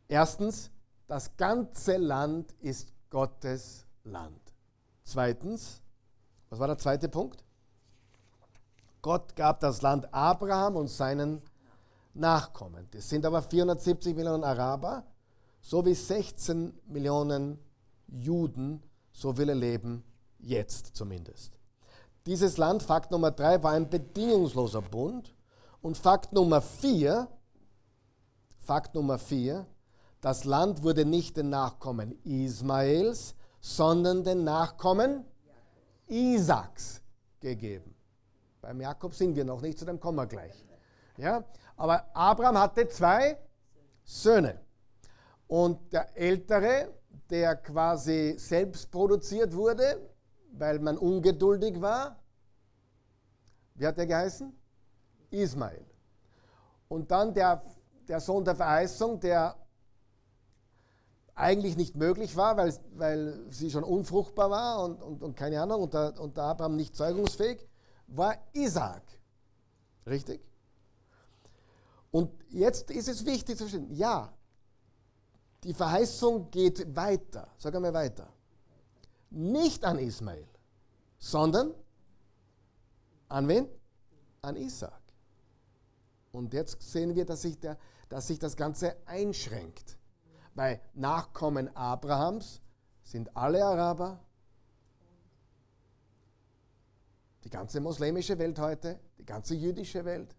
erstens, 0.08 0.70
das 1.06 1.36
ganze 1.36 1.96
Land 1.96 2.52
ist 2.60 2.92
Gottes 3.10 3.86
Land. 4.04 4.40
Zweitens, 5.04 5.80
was 6.50 6.58
war 6.58 6.66
der 6.66 6.78
zweite 6.78 7.08
Punkt? 7.08 7.44
Gott 9.02 9.36
gab 9.36 9.60
das 9.60 9.82
Land 9.82 10.12
Abraham 10.12 10.76
und 10.76 10.88
seinen 10.88 11.42
Nachkommen. 12.14 12.88
Das 12.90 13.08
sind 13.08 13.24
aber 13.24 13.42
470 13.42 14.16
Millionen 14.16 14.42
Araber 14.42 15.04
sowie 15.60 15.94
16 15.94 16.80
Millionen 16.86 17.58
Juden, 18.08 18.82
so 19.12 19.32
viele 19.32 19.54
leben 19.54 20.04
jetzt 20.38 20.96
zumindest. 20.96 21.58
Dieses 22.24 22.56
Land, 22.56 22.82
Fakt 22.82 23.10
Nummer 23.10 23.30
drei, 23.30 23.62
war 23.62 23.72
ein 23.72 23.88
bedingungsloser 23.88 24.82
Bund. 24.82 25.34
Und 25.80 25.96
Fakt 25.96 26.32
Nummer 26.32 26.60
vier, 26.60 27.28
Fakt 28.58 28.94
Nummer 28.94 29.18
vier, 29.18 29.66
das 30.26 30.42
Land 30.42 30.82
wurde 30.82 31.04
nicht 31.04 31.36
den 31.36 31.50
Nachkommen 31.50 32.18
Ismaels, 32.24 33.36
sondern 33.60 34.24
den 34.24 34.42
Nachkommen 34.42 35.24
Isaaks 36.08 37.00
gegeben. 37.38 37.94
Beim 38.60 38.80
Jakob 38.80 39.14
sind 39.14 39.36
wir 39.36 39.44
noch 39.44 39.60
nicht, 39.60 39.78
zu 39.78 39.84
dem 39.84 40.00
kommen 40.00 40.18
wir 40.18 40.26
gleich. 40.26 40.66
Ja? 41.16 41.44
Aber 41.76 42.10
Abraham 42.12 42.58
hatte 42.58 42.88
zwei 42.88 43.38
Söhne. 44.02 44.58
Und 45.46 45.92
der 45.92 46.18
ältere, 46.18 46.92
der 47.30 47.54
quasi 47.54 48.34
selbst 48.36 48.90
produziert 48.90 49.54
wurde, 49.54 50.10
weil 50.50 50.80
man 50.80 50.98
ungeduldig 50.98 51.80
war, 51.80 52.18
wie 53.76 53.86
hat 53.86 53.96
er 53.96 54.06
geheißen? 54.06 54.52
Ismael. 55.30 55.86
Und 56.88 57.12
dann 57.12 57.32
der, 57.32 57.62
der 58.08 58.18
Sohn 58.18 58.44
der 58.44 58.56
Verheißung, 58.56 59.20
der 59.20 59.54
eigentlich 61.36 61.76
nicht 61.76 61.94
möglich 61.94 62.34
war, 62.34 62.56
weil, 62.56 62.74
weil 62.94 63.38
sie 63.50 63.70
schon 63.70 63.84
unfruchtbar 63.84 64.50
war 64.50 64.84
und, 64.84 65.02
und, 65.02 65.22
und 65.22 65.36
keine 65.36 65.60
Ahnung, 65.60 65.82
und 65.82 65.94
der, 65.94 66.18
und 66.18 66.36
der 66.36 66.44
Abraham 66.44 66.76
nicht 66.76 66.96
zeugungsfähig, 66.96 67.68
war 68.08 68.36
Isaac. 68.54 69.02
Richtig? 70.06 70.40
Und 72.10 72.30
jetzt 72.48 72.90
ist 72.90 73.08
es 73.08 73.26
wichtig 73.26 73.58
zu 73.58 73.64
verstehen, 73.64 73.94
ja, 73.94 74.32
die 75.62 75.74
Verheißung 75.74 76.50
geht 76.50 76.96
weiter, 76.96 77.48
sagen 77.58 77.82
wir 77.82 77.92
weiter. 77.92 78.32
Nicht 79.30 79.84
an 79.84 79.98
Ismael, 79.98 80.46
sondern 81.18 81.74
an 83.28 83.46
wen? 83.46 83.68
An 84.40 84.56
Isaac. 84.56 85.02
Und 86.32 86.54
jetzt 86.54 86.80
sehen 86.80 87.14
wir, 87.14 87.26
dass 87.26 87.42
sich, 87.42 87.58
der, 87.58 87.76
dass 88.08 88.28
sich 88.28 88.38
das 88.38 88.56
Ganze 88.56 88.96
einschränkt. 89.06 89.95
Bei 90.56 90.80
Nachkommen 90.94 91.68
Abrahams 91.76 92.62
sind 93.02 93.36
alle 93.36 93.62
Araber, 93.62 94.18
die 97.44 97.50
ganze 97.50 97.78
muslimische 97.78 98.38
Welt 98.38 98.58
heute, 98.58 98.98
die 99.18 99.26
ganze 99.26 99.54
jüdische 99.54 100.02
Welt, 100.06 100.34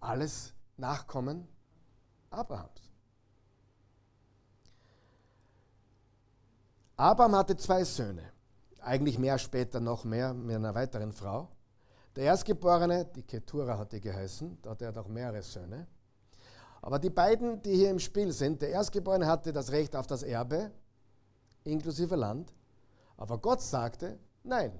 alles 0.00 0.54
Nachkommen 0.78 1.46
Abrahams. 2.30 2.90
Abraham 6.96 7.36
hatte 7.36 7.58
zwei 7.58 7.84
Söhne, 7.84 8.32
eigentlich 8.80 9.18
mehr 9.18 9.36
später 9.38 9.80
noch 9.80 10.04
mehr 10.04 10.32
mit 10.32 10.56
einer 10.56 10.74
weiteren 10.74 11.12
Frau. 11.12 11.50
Der 12.16 12.24
Erstgeborene, 12.24 13.04
die 13.04 13.22
Ketura 13.22 13.76
hat 13.76 13.92
die 13.92 14.00
geheißen, 14.00 14.62
da 14.62 14.70
hatte 14.70 14.86
er 14.86 14.92
noch 14.92 15.08
mehrere 15.08 15.42
Söhne. 15.42 15.86
Aber 16.88 16.98
die 16.98 17.10
beiden, 17.10 17.60
die 17.60 17.74
hier 17.74 17.90
im 17.90 17.98
Spiel 17.98 18.32
sind, 18.32 18.62
der 18.62 18.70
Erstgeborene 18.70 19.26
hatte 19.26 19.52
das 19.52 19.72
Recht 19.72 19.94
auf 19.94 20.06
das 20.06 20.22
Erbe, 20.22 20.70
inklusive 21.64 22.16
Land. 22.16 22.50
Aber 23.18 23.36
Gott 23.36 23.60
sagte, 23.60 24.18
nein, 24.42 24.72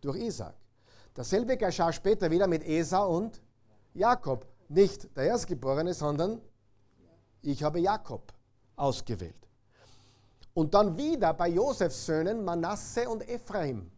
durch 0.00 0.16
Isaac. 0.16 0.56
Dasselbe 1.14 1.56
geschah 1.56 1.92
später 1.92 2.32
wieder 2.32 2.48
mit 2.48 2.64
Esau 2.66 3.16
und 3.16 3.40
Jakob. 3.94 4.44
Nicht 4.68 5.16
der 5.16 5.26
Erstgeborene, 5.26 5.94
sondern 5.94 6.40
ich 7.42 7.62
habe 7.62 7.78
Jakob 7.78 8.32
ausgewählt. 8.74 9.48
Und 10.52 10.74
dann 10.74 10.98
wieder 10.98 11.32
bei 11.32 11.50
Josefs 11.50 12.06
Söhnen 12.06 12.44
Manasse 12.44 13.08
und 13.08 13.22
Ephraim. 13.28 13.88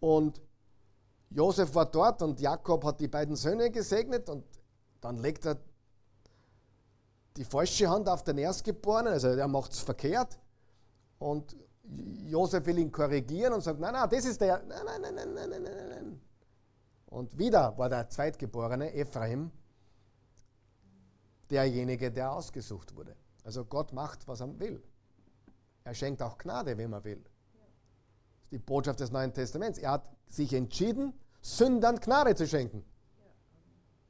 Und 0.00 0.42
Josef 1.30 1.72
war 1.76 1.86
dort 1.86 2.20
und 2.20 2.40
Jakob 2.40 2.82
hat 2.82 2.98
die 2.98 3.06
beiden 3.06 3.36
Söhne 3.36 3.70
gesegnet 3.70 4.28
und 4.28 4.42
dann 5.00 5.18
legt 5.18 5.46
er 5.46 5.56
die 7.36 7.44
falsche 7.44 7.88
Hand 7.88 8.08
auf 8.08 8.24
den 8.24 8.38
Erstgeborenen, 8.38 9.12
also 9.12 9.28
er 9.28 9.48
macht 9.48 9.72
es 9.72 9.80
verkehrt. 9.80 10.38
Und 11.18 11.56
Josef 12.24 12.66
will 12.66 12.78
ihn 12.78 12.90
korrigieren 12.90 13.52
und 13.52 13.60
sagt, 13.60 13.78
nein, 13.78 13.92
nein, 13.92 14.08
das 14.10 14.24
ist 14.24 14.40
der, 14.40 14.62
nein, 14.62 14.84
nein, 14.84 15.14
nein, 15.14 15.34
nein, 15.34 15.50
nein, 15.50 15.62
nein, 15.62 15.88
nein. 15.88 16.20
Und 17.06 17.38
wieder 17.38 17.76
war 17.78 17.88
der 17.88 18.08
Zweitgeborene, 18.08 18.92
Ephraim, 18.94 19.50
derjenige, 21.50 22.10
der 22.10 22.32
ausgesucht 22.32 22.94
wurde. 22.96 23.14
Also 23.44 23.64
Gott 23.64 23.92
macht, 23.92 24.26
was 24.26 24.40
er 24.40 24.58
will. 24.58 24.82
Er 25.84 25.94
schenkt 25.94 26.20
auch 26.20 26.36
Gnade, 26.36 26.76
wenn 26.76 26.92
er 26.92 27.04
will. 27.04 27.24
Die 28.50 28.58
Botschaft 28.58 28.98
des 29.00 29.12
Neuen 29.12 29.32
Testaments. 29.32 29.78
Er 29.78 29.92
hat 29.92 30.16
sich 30.28 30.52
entschieden, 30.52 31.14
Sündern 31.40 32.00
Gnade 32.00 32.34
zu 32.34 32.46
schenken. 32.46 32.84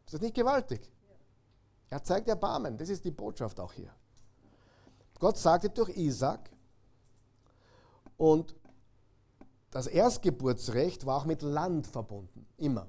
Ist 0.07 0.14
das 0.14 0.20
nicht 0.20 0.35
gewaltig? 0.35 0.91
Er 1.91 2.03
zeigt 2.03 2.28
Erbarmen. 2.28 2.76
Das 2.76 2.89
ist 2.89 3.05
die 3.05 3.11
Botschaft 3.11 3.61
auch 3.61 3.72
hier. 3.72 3.95
Gott 5.18 5.39
sagte 5.39 5.70
durch 5.70 5.97
Isaac, 5.97 6.51
und 8.16 8.55
das 9.70 9.87
Erstgeburtsrecht 9.87 11.05
war 11.05 11.18
auch 11.18 11.24
mit 11.26 11.43
Land 11.43 11.87
verbunden, 11.87 12.47
immer. 12.57 12.87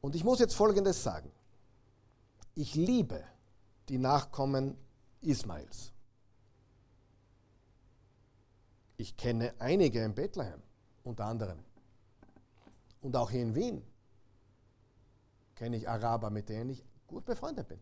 Und 0.00 0.14
ich 0.14 0.24
muss 0.24 0.38
jetzt 0.38 0.54
Folgendes 0.54 1.02
sagen. 1.02 1.30
Ich 2.54 2.74
liebe 2.74 3.22
die 3.88 3.98
Nachkommen 3.98 4.76
Ismails. 5.20 5.92
Ich 8.96 9.16
kenne 9.16 9.54
einige 9.58 10.04
in 10.04 10.14
Bethlehem, 10.14 10.62
unter 11.04 11.24
anderem. 11.24 11.58
Und 13.00 13.16
auch 13.16 13.30
hier 13.30 13.42
in 13.42 13.54
Wien 13.54 13.82
kenne 15.54 15.76
ich 15.76 15.88
Araber, 15.88 16.30
mit 16.30 16.48
denen 16.48 16.70
ich 16.70 16.84
gut 17.10 17.24
befreundet 17.24 17.68
bin. 17.68 17.80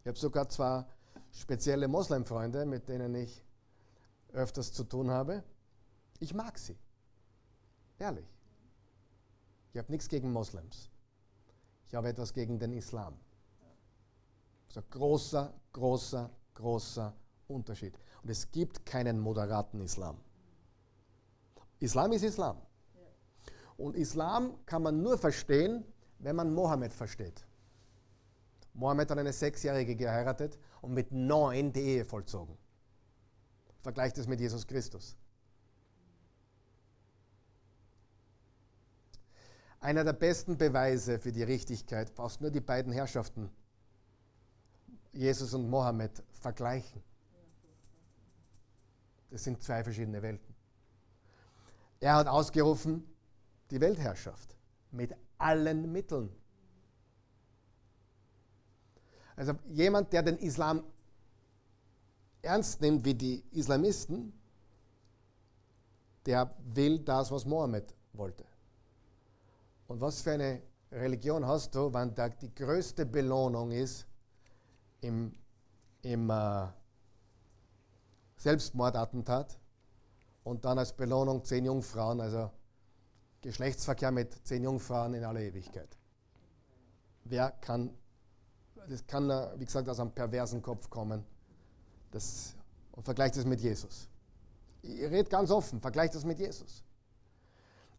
Ich 0.00 0.08
habe 0.08 0.18
sogar 0.18 0.48
zwei 0.48 0.84
spezielle 1.30 1.86
Moslemfreunde, 1.88 2.66
mit 2.66 2.88
denen 2.88 3.14
ich 3.14 3.44
öfters 4.32 4.72
zu 4.72 4.84
tun 4.84 5.10
habe. 5.10 5.44
Ich 6.18 6.34
mag 6.34 6.58
sie. 6.58 6.76
Ehrlich. 7.98 8.26
Ich 9.72 9.78
habe 9.78 9.92
nichts 9.92 10.08
gegen 10.08 10.32
Moslems. 10.32 10.90
Ich 11.86 11.94
habe 11.94 12.08
etwas 12.08 12.32
gegen 12.32 12.58
den 12.58 12.72
Islam. 12.72 13.14
Das 14.68 14.78
ist 14.78 14.84
ein 14.84 14.90
großer, 14.90 15.52
großer, 15.72 16.30
großer 16.54 17.14
Unterschied. 17.48 17.94
Und 18.22 18.30
es 18.30 18.50
gibt 18.50 18.86
keinen 18.86 19.20
moderaten 19.20 19.80
Islam. 19.80 20.18
Islam 21.78 22.12
ist 22.12 22.22
Islam. 22.22 22.56
Und 23.76 23.96
Islam 23.96 24.64
kann 24.64 24.82
man 24.82 25.02
nur 25.02 25.18
verstehen, 25.18 25.84
wenn 26.18 26.36
man 26.36 26.54
Mohammed 26.54 26.92
versteht. 26.92 27.44
Mohammed 28.74 29.10
hat 29.10 29.18
eine 29.18 29.32
Sechsjährige 29.32 29.96
geheiratet 29.96 30.58
und 30.80 30.94
mit 30.94 31.12
neun 31.12 31.72
die 31.72 31.80
Ehe 31.80 32.04
vollzogen. 32.04 32.56
Vergleicht 33.82 34.16
es 34.18 34.26
mit 34.26 34.40
Jesus 34.40 34.66
Christus. 34.66 35.16
Einer 39.80 40.04
der 40.04 40.12
besten 40.12 40.56
Beweise 40.56 41.18
für 41.18 41.32
die 41.32 41.42
Richtigkeit 41.42 42.14
brauchst 42.14 42.40
nur 42.40 42.50
die 42.50 42.60
beiden 42.60 42.92
Herrschaften, 42.92 43.50
Jesus 45.12 45.52
und 45.54 45.68
Mohammed, 45.68 46.22
vergleichen. 46.30 47.02
Das 49.30 49.42
sind 49.42 49.60
zwei 49.62 49.82
verschiedene 49.82 50.22
Welten. 50.22 50.54
Er 51.98 52.14
hat 52.14 52.28
ausgerufen, 52.28 53.04
die 53.70 53.80
Weltherrschaft 53.80 54.56
mit 54.92 55.14
allen 55.38 55.90
Mitteln. 55.90 56.30
Also 59.42 59.54
jemand, 59.70 60.12
der 60.12 60.22
den 60.22 60.38
Islam 60.38 60.84
ernst 62.42 62.80
nimmt 62.80 63.04
wie 63.04 63.14
die 63.14 63.44
Islamisten, 63.50 64.32
der 66.24 66.54
will 66.62 67.00
das, 67.00 67.28
was 67.32 67.44
Mohammed 67.44 67.92
wollte. 68.12 68.44
Und 69.88 70.00
was 70.00 70.22
für 70.22 70.30
eine 70.30 70.62
Religion 70.92 71.44
hast 71.44 71.74
du, 71.74 71.92
wenn 71.92 72.14
da 72.14 72.28
die 72.28 72.54
größte 72.54 73.04
Belohnung 73.04 73.72
ist 73.72 74.06
im, 75.00 75.34
im 76.02 76.30
äh, 76.30 76.68
Selbstmordattentat 78.36 79.58
und 80.44 80.64
dann 80.64 80.78
als 80.78 80.92
Belohnung 80.92 81.44
zehn 81.44 81.64
Jungfrauen, 81.64 82.20
also 82.20 82.48
Geschlechtsverkehr 83.40 84.12
mit 84.12 84.46
zehn 84.46 84.62
Jungfrauen 84.62 85.14
in 85.14 85.24
aller 85.24 85.40
Ewigkeit. 85.40 85.98
Wer 87.24 87.50
kann, 87.50 87.92
das 88.88 89.06
kann, 89.06 89.28
wie 89.58 89.64
gesagt, 89.64 89.88
aus 89.88 90.00
einem 90.00 90.12
perversen 90.12 90.62
Kopf 90.62 90.88
kommen. 90.90 91.24
Das, 92.10 92.54
und 92.92 93.04
vergleicht 93.04 93.36
es 93.36 93.44
mit 93.44 93.60
Jesus. 93.60 94.08
Ich 94.82 95.02
rede 95.02 95.28
ganz 95.28 95.50
offen, 95.50 95.80
vergleicht 95.80 96.14
das 96.14 96.24
mit 96.24 96.38
Jesus. 96.38 96.82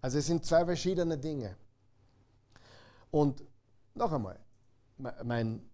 Also 0.01 0.17
es 0.17 0.25
sind 0.25 0.45
zwei 0.45 0.65
verschiedene 0.65 1.17
Dinge. 1.17 1.55
Und 3.09 3.43
noch 3.95 4.11
einmal, 4.11 4.39
mein 5.23 5.69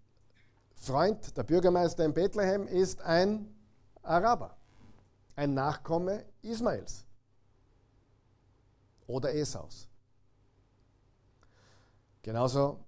Freund, 0.75 1.35
der 1.35 1.43
Bürgermeister 1.43 2.05
in 2.05 2.13
Bethlehem, 2.13 2.67
ist 2.67 3.01
ein 3.01 3.53
Araber, 4.03 4.55
ein 5.35 5.53
Nachkomme 5.53 6.25
Ismaels 6.41 7.05
oder 9.07 9.33
Esaus. 9.33 9.89
Genauso 12.21 12.85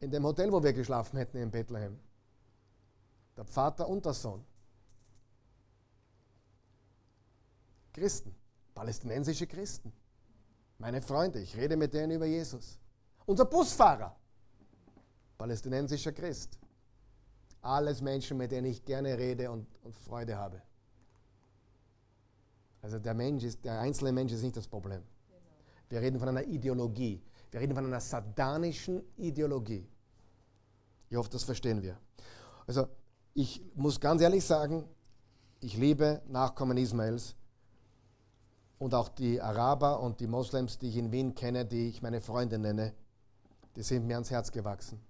in 0.00 0.10
dem 0.10 0.24
Hotel, 0.24 0.52
wo 0.52 0.62
wir 0.62 0.72
geschlafen 0.72 1.16
hätten 1.16 1.38
in 1.38 1.50
Bethlehem. 1.50 1.98
Der 3.36 3.44
Vater 3.44 3.88
und 3.88 4.04
der 4.04 4.14
Sohn. 4.14 4.44
Christen, 7.92 8.34
palästinensische 8.74 9.46
Christen. 9.46 9.92
Meine 10.78 11.00
Freunde, 11.00 11.40
ich 11.40 11.56
rede 11.56 11.76
mit 11.76 11.94
denen 11.94 12.12
über 12.12 12.26
Jesus. 12.26 12.78
Unser 13.24 13.46
Busfahrer, 13.46 14.14
palästinensischer 15.38 16.12
Christ. 16.12 16.58
Alles 17.62 18.02
Menschen, 18.02 18.36
mit 18.36 18.52
denen 18.52 18.66
ich 18.66 18.84
gerne 18.84 19.16
rede 19.16 19.50
und, 19.50 19.66
und 19.82 19.96
Freude 19.96 20.36
habe. 20.36 20.62
Also 22.82 22.98
der 22.98 23.14
Mensch 23.14 23.42
ist, 23.42 23.64
der 23.64 23.80
einzelne 23.80 24.12
Mensch 24.12 24.32
ist 24.32 24.42
nicht 24.42 24.56
das 24.56 24.68
Problem. 24.68 25.02
Wir 25.88 26.00
reden 26.00 26.18
von 26.18 26.28
einer 26.28 26.44
Ideologie. 26.44 27.22
Wir 27.56 27.62
reden 27.62 27.74
von 27.74 27.86
einer 27.86 28.00
satanischen 28.00 29.02
Ideologie. 29.16 29.88
Ich 31.08 31.16
hoffe, 31.16 31.30
das 31.30 31.42
verstehen 31.42 31.80
wir. 31.80 31.96
Also 32.66 32.86
ich 33.32 33.62
muss 33.74 33.98
ganz 33.98 34.20
ehrlich 34.20 34.44
sagen, 34.44 34.84
ich 35.60 35.74
liebe 35.78 36.20
Nachkommen 36.28 36.76
Ismaels 36.76 37.34
und 38.78 38.92
auch 38.92 39.08
die 39.08 39.40
Araber 39.40 40.00
und 40.00 40.20
die 40.20 40.26
Moslems, 40.26 40.76
die 40.76 40.90
ich 40.90 40.98
in 40.98 41.10
Wien 41.12 41.34
kenne, 41.34 41.64
die 41.64 41.88
ich 41.88 42.02
meine 42.02 42.20
Freunde 42.20 42.58
nenne, 42.58 42.92
die 43.74 43.82
sind 43.82 44.06
mir 44.06 44.16
ans 44.16 44.30
Herz 44.30 44.52
gewachsen. 44.52 45.00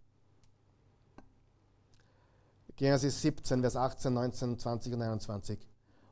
Genesis 2.76 3.22
17, 3.22 3.61
Vers 3.61 3.74
18, 3.74 4.14
19, 4.14 4.57
20 4.57 4.94
und 4.94 5.03
21. 5.03 5.59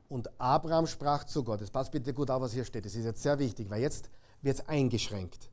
Und 0.09 0.29
Abraham 0.37 0.85
sprach 0.85 1.23
zu 1.23 1.45
Gott. 1.45 1.61
Es 1.61 1.71
passt 1.71 1.93
bitte 1.93 2.13
gut 2.13 2.29
auf, 2.29 2.41
was 2.41 2.51
hier 2.51 2.65
steht. 2.65 2.83
Das 2.83 2.93
ist 2.93 3.05
jetzt 3.05 3.23
sehr 3.23 3.39
wichtig, 3.39 3.69
weil 3.69 3.79
jetzt 3.79 4.09
wird 4.41 4.59
es 4.59 4.67
eingeschränkt. 4.67 5.49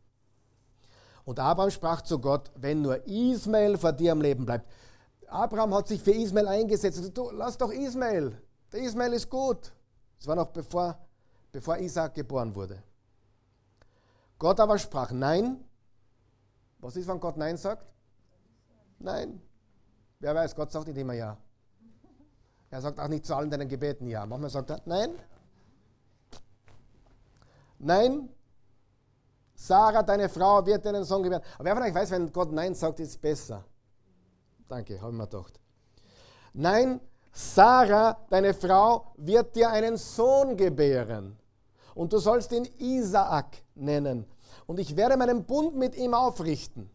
Und 1.25 1.39
Abraham 1.39 1.71
sprach 1.71 2.03
zu 2.03 2.19
Gott, 2.19 2.51
wenn 2.57 2.83
nur 2.83 3.07
Ismael 3.07 3.79
vor 3.79 3.93
dir 3.93 4.13
am 4.13 4.21
Leben 4.21 4.45
bleibt. 4.45 4.69
Abraham 5.29 5.75
hat 5.75 5.89
sich 5.89 6.03
für 6.03 6.13
Ismael 6.13 6.49
eingesetzt. 6.49 7.17
Du, 7.17 7.31
lass 7.31 7.57
doch 7.57 7.71
Ismael. 7.71 8.37
Der 8.73 8.81
Ismael 8.81 9.13
ist 9.13 9.31
gut. 9.31 9.73
Das 10.19 10.27
war 10.27 10.37
noch 10.37 10.49
bevor, 10.49 10.99
bevor 11.51 11.79
Isaac 11.79 12.15
geboren 12.15 12.55
wurde. 12.55 12.83
Gott 14.39 14.59
aber 14.59 14.79
sprach, 14.79 15.13
nein. 15.13 15.65
Was 16.83 16.97
ist, 16.97 17.07
wenn 17.07 17.21
Gott 17.21 17.37
Nein 17.37 17.57
sagt? 17.57 17.87
Nein. 18.99 19.41
Wer 20.19 20.35
weiß, 20.35 20.55
Gott 20.55 20.73
sagt 20.73 20.89
nicht 20.89 20.99
immer 20.99 21.15
Ja. 21.15 21.37
Er 22.71 22.81
sagt 22.81 22.99
auch 22.99 23.09
nicht 23.09 23.25
zu 23.25 23.37
allen 23.37 23.51
deinen 23.51 23.69
Gebeten 23.69 24.09
Ja. 24.09 24.27
Manchmal 24.27 24.51
sagt 24.51 24.71
er 24.71 24.81
Nein. 24.85 25.11
Nein, 27.79 28.29
Sarah, 29.63 30.03
deine 30.03 30.29
Frau, 30.29 30.67
wird 30.67 30.85
dir 30.85 30.89
einen 30.89 31.05
Sohn 31.05 31.23
gebären. 31.23 31.45
Aber 31.55 31.65
wer 31.67 31.77
von 31.77 31.85
euch 31.85 31.95
weiß, 31.95 32.11
wenn 32.11 32.33
Gott 32.33 32.51
Nein 32.51 32.75
sagt, 32.75 32.99
ist 32.99 33.11
es 33.11 33.17
besser. 33.17 33.65
Danke, 34.67 35.01
habe 35.01 35.13
ich 35.13 35.17
mir 35.17 35.29
gedacht. 35.29 35.61
Nein, 36.53 37.01
Sarah, 37.31 38.27
deine 38.29 38.55
Frau, 38.55 39.15
wird 39.17 39.55
dir 39.55 39.71
einen 39.71 39.97
Sohn 39.97 40.57
gebären. 40.57 41.39
Und 41.95 42.13
du 42.13 42.19
sollst 42.19 42.51
ihn 42.51 42.65
Isaak 42.79 43.59
nennen. 43.77 44.27
Und 44.67 44.81
ich 44.81 44.97
werde 44.97 45.17
meinen 45.17 45.45
Bund 45.45 45.77
mit 45.77 45.95
ihm 45.95 46.13
aufrichten. 46.13 46.91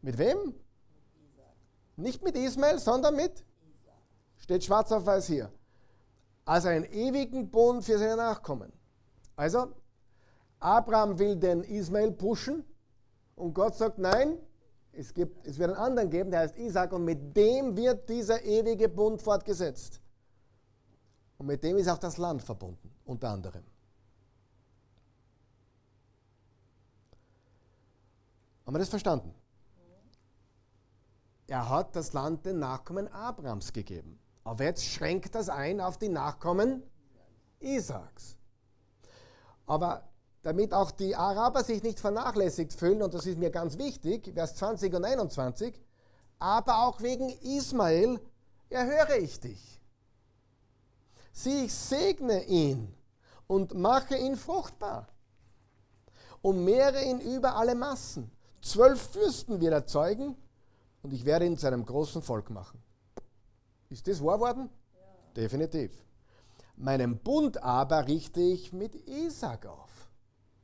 Mit 0.00 0.18
wem? 0.18 0.56
Nicht 1.94 2.24
mit 2.24 2.36
Ismael, 2.36 2.80
sondern 2.80 3.14
mit? 3.14 3.44
Steht 4.38 4.64
schwarz 4.64 4.90
auf 4.90 5.06
weiß 5.06 5.28
hier. 5.28 5.52
Also 6.44 6.66
einen 6.66 6.86
ewigen 6.86 7.52
Bund 7.52 7.84
für 7.84 7.98
seine 7.98 8.16
Nachkommen. 8.16 8.72
Also, 9.36 9.72
Abraham 10.62 11.18
will 11.18 11.36
den 11.36 11.64
Ismael 11.64 12.12
pushen 12.12 12.64
und 13.34 13.52
Gott 13.52 13.74
sagt, 13.74 13.98
nein, 13.98 14.38
es, 14.92 15.12
gibt, 15.12 15.46
es 15.46 15.58
wird 15.58 15.70
einen 15.70 15.78
anderen 15.78 16.10
geben, 16.10 16.30
der 16.30 16.40
heißt 16.40 16.56
Isaac 16.56 16.92
und 16.92 17.04
mit 17.04 17.36
dem 17.36 17.76
wird 17.76 18.08
dieser 18.08 18.42
ewige 18.42 18.88
Bund 18.88 19.20
fortgesetzt. 19.20 20.00
Und 21.38 21.46
mit 21.46 21.64
dem 21.64 21.76
ist 21.78 21.88
auch 21.88 21.98
das 21.98 22.18
Land 22.18 22.42
verbunden, 22.42 22.94
unter 23.04 23.30
anderem. 23.30 23.64
Haben 28.64 28.74
wir 28.74 28.78
das 28.78 28.88
verstanden? 28.88 29.34
Er 31.48 31.68
hat 31.68 31.96
das 31.96 32.12
Land 32.12 32.46
den 32.46 32.60
Nachkommen 32.60 33.08
Abrahams 33.08 33.72
gegeben. 33.72 34.20
Aber 34.44 34.64
jetzt 34.64 34.84
schränkt 34.84 35.34
das 35.34 35.48
ein 35.48 35.80
auf 35.80 35.98
die 35.98 36.08
Nachkommen 36.08 36.82
Isaaks. 37.58 38.36
Aber 39.66 40.11
damit 40.42 40.74
auch 40.74 40.90
die 40.90 41.14
Araber 41.14 41.62
sich 41.62 41.82
nicht 41.82 42.00
vernachlässigt 42.00 42.72
fühlen, 42.72 43.02
und 43.02 43.14
das 43.14 43.26
ist 43.26 43.38
mir 43.38 43.50
ganz 43.50 43.78
wichtig, 43.78 44.32
Vers 44.34 44.56
20 44.56 44.94
und 44.94 45.04
21, 45.04 45.80
aber 46.38 46.84
auch 46.84 47.00
wegen 47.00 47.28
Ismael 47.42 48.20
erhöre 48.68 49.18
ich 49.18 49.38
dich. 49.38 49.80
Sieh, 51.32 51.66
ich 51.66 51.74
segne 51.74 52.44
ihn 52.44 52.92
und 53.46 53.74
mache 53.74 54.16
ihn 54.16 54.36
fruchtbar 54.36 55.08
und 56.42 56.64
mehre 56.64 57.02
ihn 57.04 57.20
über 57.20 57.56
alle 57.56 57.74
Massen. 57.74 58.30
Zwölf 58.60 59.00
Fürsten 59.00 59.60
wird 59.60 59.72
er 59.72 59.86
zeugen 59.86 60.36
und 61.02 61.12
ich 61.12 61.24
werde 61.24 61.46
ihn 61.46 61.56
zu 61.56 61.66
einem 61.66 61.86
großen 61.86 62.22
Volk 62.22 62.50
machen. 62.50 62.82
Ist 63.88 64.06
das 64.08 64.22
wahr 64.22 64.40
worden? 64.40 64.68
Ja. 64.94 65.42
Definitiv. 65.42 65.92
Meinen 66.76 67.18
Bund 67.18 67.62
aber 67.62 68.06
richte 68.08 68.40
ich 68.40 68.72
mit 68.72 68.94
Isaac 69.06 69.66
auf. 69.66 69.91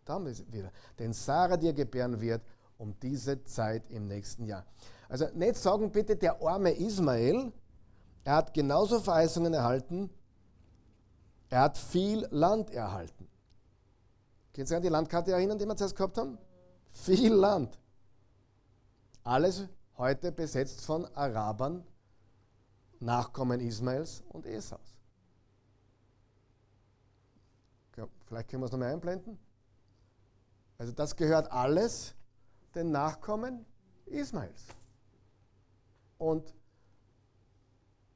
Da 0.09 0.15
haben 0.15 0.25
wir 0.25 0.33
es 0.33 0.51
wieder. 0.51 0.73
Den 0.99 1.13
Sarah 1.13 1.59
dir 1.59 1.75
gebären 1.75 2.19
wird 2.19 2.41
um 2.79 2.99
diese 2.99 3.45
Zeit 3.45 3.91
im 3.91 4.09
nächsten 4.09 4.47
Jahr. 4.47 4.65
Also 5.07 5.27
nicht 5.35 5.57
sagen 5.57 5.91
bitte, 5.93 6.17
der 6.17 6.41
arme 6.41 6.71
Ismael, 6.71 7.53
er 8.25 8.37
hat 8.37 8.55
genauso 8.55 9.01
Verheißungen 9.01 9.53
erhalten, 9.53 10.09
er 11.51 11.61
hat 11.63 11.77
viel 11.77 12.27
Land 12.31 12.71
erhalten. 12.71 13.29
Sie 14.55 14.65
sich 14.65 14.77
an 14.77 14.83
die 14.83 14.89
Landkarte 14.89 15.33
erinnern, 15.33 15.59
die 15.59 15.67
wir 15.67 15.77
zuerst 15.77 15.95
gehabt 15.95 16.19
haben? 16.19 16.39
Viel 16.91 17.33
Land. 17.33 17.79
Alles 19.23 19.69
heute 19.99 20.33
besetzt 20.33 20.85
von 20.85 21.05
Arabern, 21.15 21.85
Nachkommen 22.99 23.61
Ismaels 23.61 24.25
und 24.31 24.47
Esaus. 24.47 24.97
Vielleicht 28.27 28.49
können 28.49 28.63
wir 28.63 28.67
es 28.67 28.73
nochmal 28.73 28.93
einblenden. 28.93 29.39
Also 30.79 30.93
das 30.93 31.17
gehört 31.17 31.51
alles 31.51 32.15
den 32.75 32.93
Nachkommen 32.93 33.67
Ismaels. 34.07 34.67
Und 36.19 36.55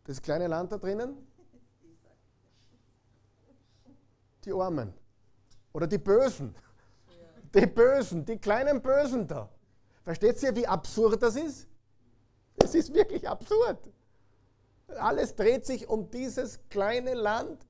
das 0.05 0.23
kleine 0.23 0.47
Land 0.47 0.71
da 0.71 0.79
drinnen, 0.79 1.27
die 4.45 4.53
Armen 4.53 4.93
oder 5.73 5.87
die 5.89 5.99
Bösen. 5.99 6.55
Die 7.55 7.67
Bösen, 7.67 8.25
die 8.25 8.39
kleinen 8.39 8.81
Bösen 8.81 9.27
da. 9.27 9.49
Versteht 10.05 10.43
ihr, 10.43 10.55
wie 10.57 10.67
absurd 10.67 11.23
das 11.23 11.37
ist? 11.37 11.69
Es 12.57 12.75
ist 12.75 12.95
wirklich 12.95 13.29
absurd. 13.29 13.91
Alles 14.89 15.35
dreht 15.35 15.67
sich 15.67 15.89
um 15.89 16.11
dieses 16.11 16.61
kleine 16.69 17.15
Land, 17.15 17.67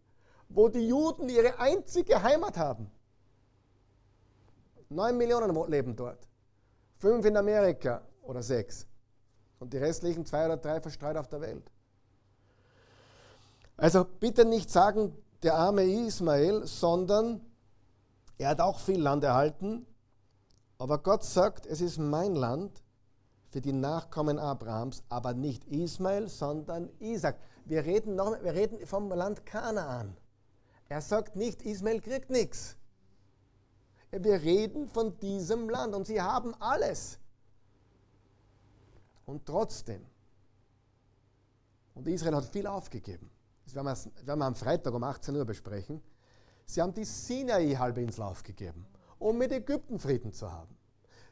wo 0.49 0.69
die 0.69 0.87
Juden 0.87 1.29
ihre 1.29 1.59
einzige 1.59 2.23
Heimat 2.23 2.57
haben. 2.57 2.91
Neun 4.95 5.17
Millionen 5.17 5.71
leben 5.71 5.97
dort. 5.97 6.29
Fünf 6.99 7.25
in 7.25 7.37
Amerika 7.37 8.03
oder 8.23 8.43
sechs. 8.43 8.87
Und 9.59 9.73
die 9.73 9.79
restlichen 9.79 10.25
zwei 10.27 10.47
oder 10.47 10.57
drei 10.57 10.81
verstreut 10.81 11.17
auf 11.17 11.29
der 11.29 11.41
Welt. 11.41 11.71
Also 13.77 14.05
bitte 14.05 14.45
nicht 14.45 14.71
sagen, 14.71 15.17
der 15.43 15.55
arme 15.55 15.85
Ismael, 15.85 16.67
sondern 16.67 17.41
er 18.39 18.51
hat 18.51 18.61
auch 18.61 18.79
viel 18.79 19.01
Land 19.01 19.25
erhalten. 19.25 19.87
Aber 20.79 20.99
Gott 20.99 21.25
sagt, 21.25 21.67
es 21.67 21.81
ist 21.81 21.99
mein 21.99 22.35
Land 22.35 22.83
für 23.51 23.61
die 23.61 23.73
Nachkommen 23.73 24.39
Abrahams, 24.39 25.03
aber 25.09 25.35
nicht 25.35 25.65
Ismael, 25.67 26.29
sondern 26.29 26.91
Isaac. 26.99 27.39
Wir 27.65 27.85
reden, 27.85 28.17
noch, 28.17 28.43
wir 28.43 28.55
reden 28.55 28.85
vom 28.87 29.11
Land 29.11 29.47
Kanaan. 29.47 30.17
Er 30.89 31.01
sagt 31.01 31.37
nicht, 31.37 31.63
Ismael 31.63 32.01
kriegt 32.01 32.31
nichts. 32.31 32.77
Wir 34.13 34.43
reden 34.43 34.87
von 34.87 35.19
diesem 35.19 35.71
Land 35.71 35.95
und 35.95 36.07
sie 36.07 36.21
haben 36.21 36.55
alles. 36.61 37.19
Und 39.25 39.47
trotzdem, 39.47 40.05
und 41.95 42.07
Israel 42.07 42.37
hat 42.37 42.45
viel 42.45 42.67
aufgegeben, 42.67 43.31
das 43.65 43.75
werden 43.75 43.87
wir, 43.87 44.27
werden 44.27 44.39
wir 44.39 44.47
am 44.47 44.55
Freitag 44.55 44.93
um 44.93 45.03
18 45.03 45.35
Uhr 45.35 45.47
besprechen, 45.47 46.03
sie 46.67 46.83
haben 46.83 46.93
die 46.93 47.05
Sinai-Halbinsel 47.05 48.23
aufgegeben, 48.23 48.87
um 49.19 49.39
mit 49.39 49.51
Ägypten 49.51 49.99
Frieden 49.99 50.33
zu 50.33 50.51
haben. 50.51 50.77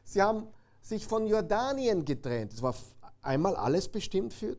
Sie 0.03 0.21
haben 0.21 0.47
sich 0.81 1.05
von 1.05 1.27
Jordanien 1.27 2.03
getrennt. 2.03 2.53
Das 2.53 2.61
war 2.63 2.75
einmal 3.21 3.55
alles 3.55 3.87
bestimmt 3.87 4.33
für 4.33 4.57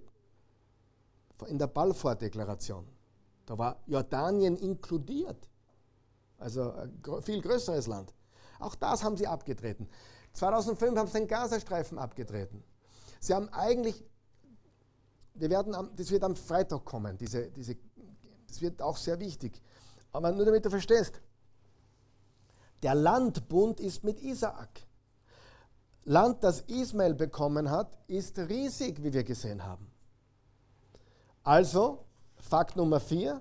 in 1.49 1.59
der 1.59 1.67
Balfour-Deklaration. 1.67 2.87
Da 3.47 3.59
war 3.59 3.83
Jordanien 3.87 4.57
inkludiert. 4.57 5.49
Also 6.43 6.73
ein 6.73 7.23
viel 7.23 7.41
größeres 7.41 7.87
Land. 7.87 8.13
Auch 8.59 8.75
das 8.75 9.03
haben 9.03 9.17
sie 9.17 9.27
abgetreten. 9.27 9.89
2005 10.35 10.99
haben 10.99 11.07
sie 11.07 11.19
den 11.19 11.29
Gazastreifen 11.29 11.99
abgetreten. 11.99 12.63
Sie 13.21 13.35
haben 13.35 13.49
eigentlich, 13.51 14.05
wir 15.35 15.51
werden 15.51 15.91
das 15.97 16.11
wird 16.11 16.25
am 16.25 16.37
Freitag 16.37 16.85
kommen, 16.85 17.17
diese, 17.17 17.51
diese, 17.51 17.77
das 18.49 18.61
wird 18.61 18.83
auch 18.83 18.97
sehr 18.97 19.19
wichtig. 19.21 19.61
Aber 20.13 20.33
nur 20.33 20.45
damit 20.45 20.65
du 20.65 20.71
verstehst, 20.71 21.21
der 22.83 22.95
Landbund 22.95 23.81
ist 23.81 24.03
mit 24.03 24.21
Isaak. 24.21 24.81
Land, 26.05 26.43
das 26.43 26.63
Ismael 26.63 27.15
bekommen 27.15 27.71
hat, 27.71 27.97
ist 28.09 28.37
riesig, 28.39 29.03
wie 29.05 29.13
wir 29.13 29.23
gesehen 29.23 29.65
haben. 29.65 29.89
Also, 31.45 32.05
Fakt 32.39 32.75
Nummer 32.75 32.99
vier, 32.99 33.41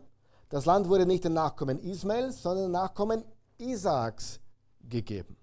das 0.52 0.66
Land 0.66 0.90
wurde 0.90 1.06
nicht 1.06 1.24
den 1.24 1.34
Nachkommen 1.34 1.80
Ismaels, 1.80 2.44
sondern 2.44 2.66
den 2.66 2.72
Nachkommen 2.72 3.24
Isaaks 3.58 4.40
gegeben. 4.88 5.38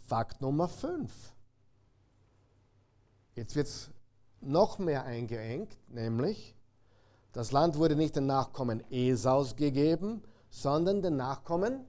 Fakt 0.00 0.40
Nummer 0.40 0.68
5. 0.68 1.12
Jetzt 3.34 3.54
wird 3.54 3.66
es 3.66 3.90
noch 4.40 4.78
mehr 4.78 5.04
eingeengt, 5.04 5.76
nämlich 5.88 6.56
das 7.32 7.52
Land 7.52 7.76
wurde 7.76 7.94
nicht 7.96 8.16
den 8.16 8.24
Nachkommen 8.24 8.82
Esaus 8.90 9.54
gegeben, 9.54 10.22
sondern 10.48 11.02
den 11.02 11.16
Nachkommen 11.16 11.84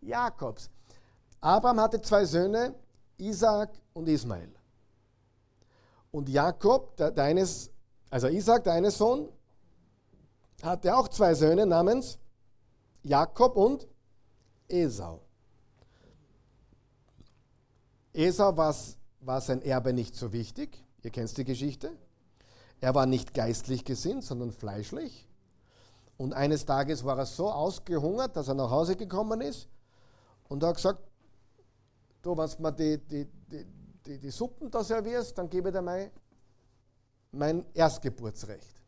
Jakobs. 0.00 0.68
Abraham 1.40 1.80
hatte 1.80 2.02
zwei 2.02 2.24
Söhne, 2.24 2.74
Isaac 3.18 3.70
und 3.92 4.08
Ismael. 4.08 4.52
Und 6.10 6.28
Jakob, 6.28 6.96
der, 6.96 7.12
also 8.10 8.26
Isaac, 8.26 8.64
der 8.64 8.90
Sohn, 8.90 9.28
hatte 10.62 10.96
auch 10.96 11.08
zwei 11.08 11.34
Söhne 11.34 11.66
namens 11.66 12.18
Jakob 13.02 13.56
und 13.56 13.86
Esau. 14.68 15.20
Esau 18.12 18.56
war, 18.56 18.74
war 19.20 19.40
sein 19.40 19.62
Erbe 19.62 19.92
nicht 19.92 20.14
so 20.14 20.32
wichtig. 20.32 20.84
Ihr 21.02 21.10
kennt 21.10 21.36
die 21.36 21.44
Geschichte. 21.44 21.90
Er 22.80 22.94
war 22.94 23.06
nicht 23.06 23.34
geistlich 23.34 23.84
gesinnt, 23.84 24.24
sondern 24.24 24.52
fleischlich. 24.52 25.28
Und 26.16 26.32
eines 26.32 26.64
Tages 26.64 27.04
war 27.04 27.18
er 27.18 27.26
so 27.26 27.50
ausgehungert, 27.50 28.36
dass 28.36 28.48
er 28.48 28.54
nach 28.54 28.70
Hause 28.70 28.96
gekommen 28.96 29.40
ist 29.40 29.68
und 30.48 30.62
hat 30.62 30.76
gesagt, 30.76 31.00
du, 32.22 32.36
wenn 32.36 32.48
du 32.48 32.62
mir 32.62 32.72
die, 32.72 32.98
die, 32.98 33.24
die, 33.50 33.66
die, 34.06 34.18
die 34.18 34.30
Suppen 34.30 34.70
da 34.70 34.84
servierst, 34.84 35.36
dann 35.38 35.48
gebe 35.48 35.70
ich 35.70 35.74
dir 35.74 35.82
mein, 35.82 36.10
mein 37.32 37.64
Erstgeburtsrecht. 37.74 38.81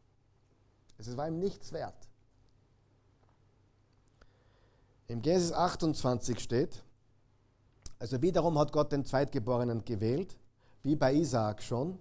Es 0.99 1.17
war 1.17 1.29
ihm 1.29 1.39
nichts 1.39 1.73
wert. 1.73 2.09
Im 5.07 5.21
Genesis 5.21 5.53
28 5.53 6.39
steht, 6.39 6.83
also 7.99 8.21
wiederum 8.23 8.59
hat 8.59 8.73
Gott 8.73 8.93
den 8.93 9.05
Zweitgeborenen 9.05 9.85
gewählt, 9.85 10.37
wie 10.83 10.97
bei 10.97 11.15
Isaak 11.15 11.63
schon, 11.63 11.99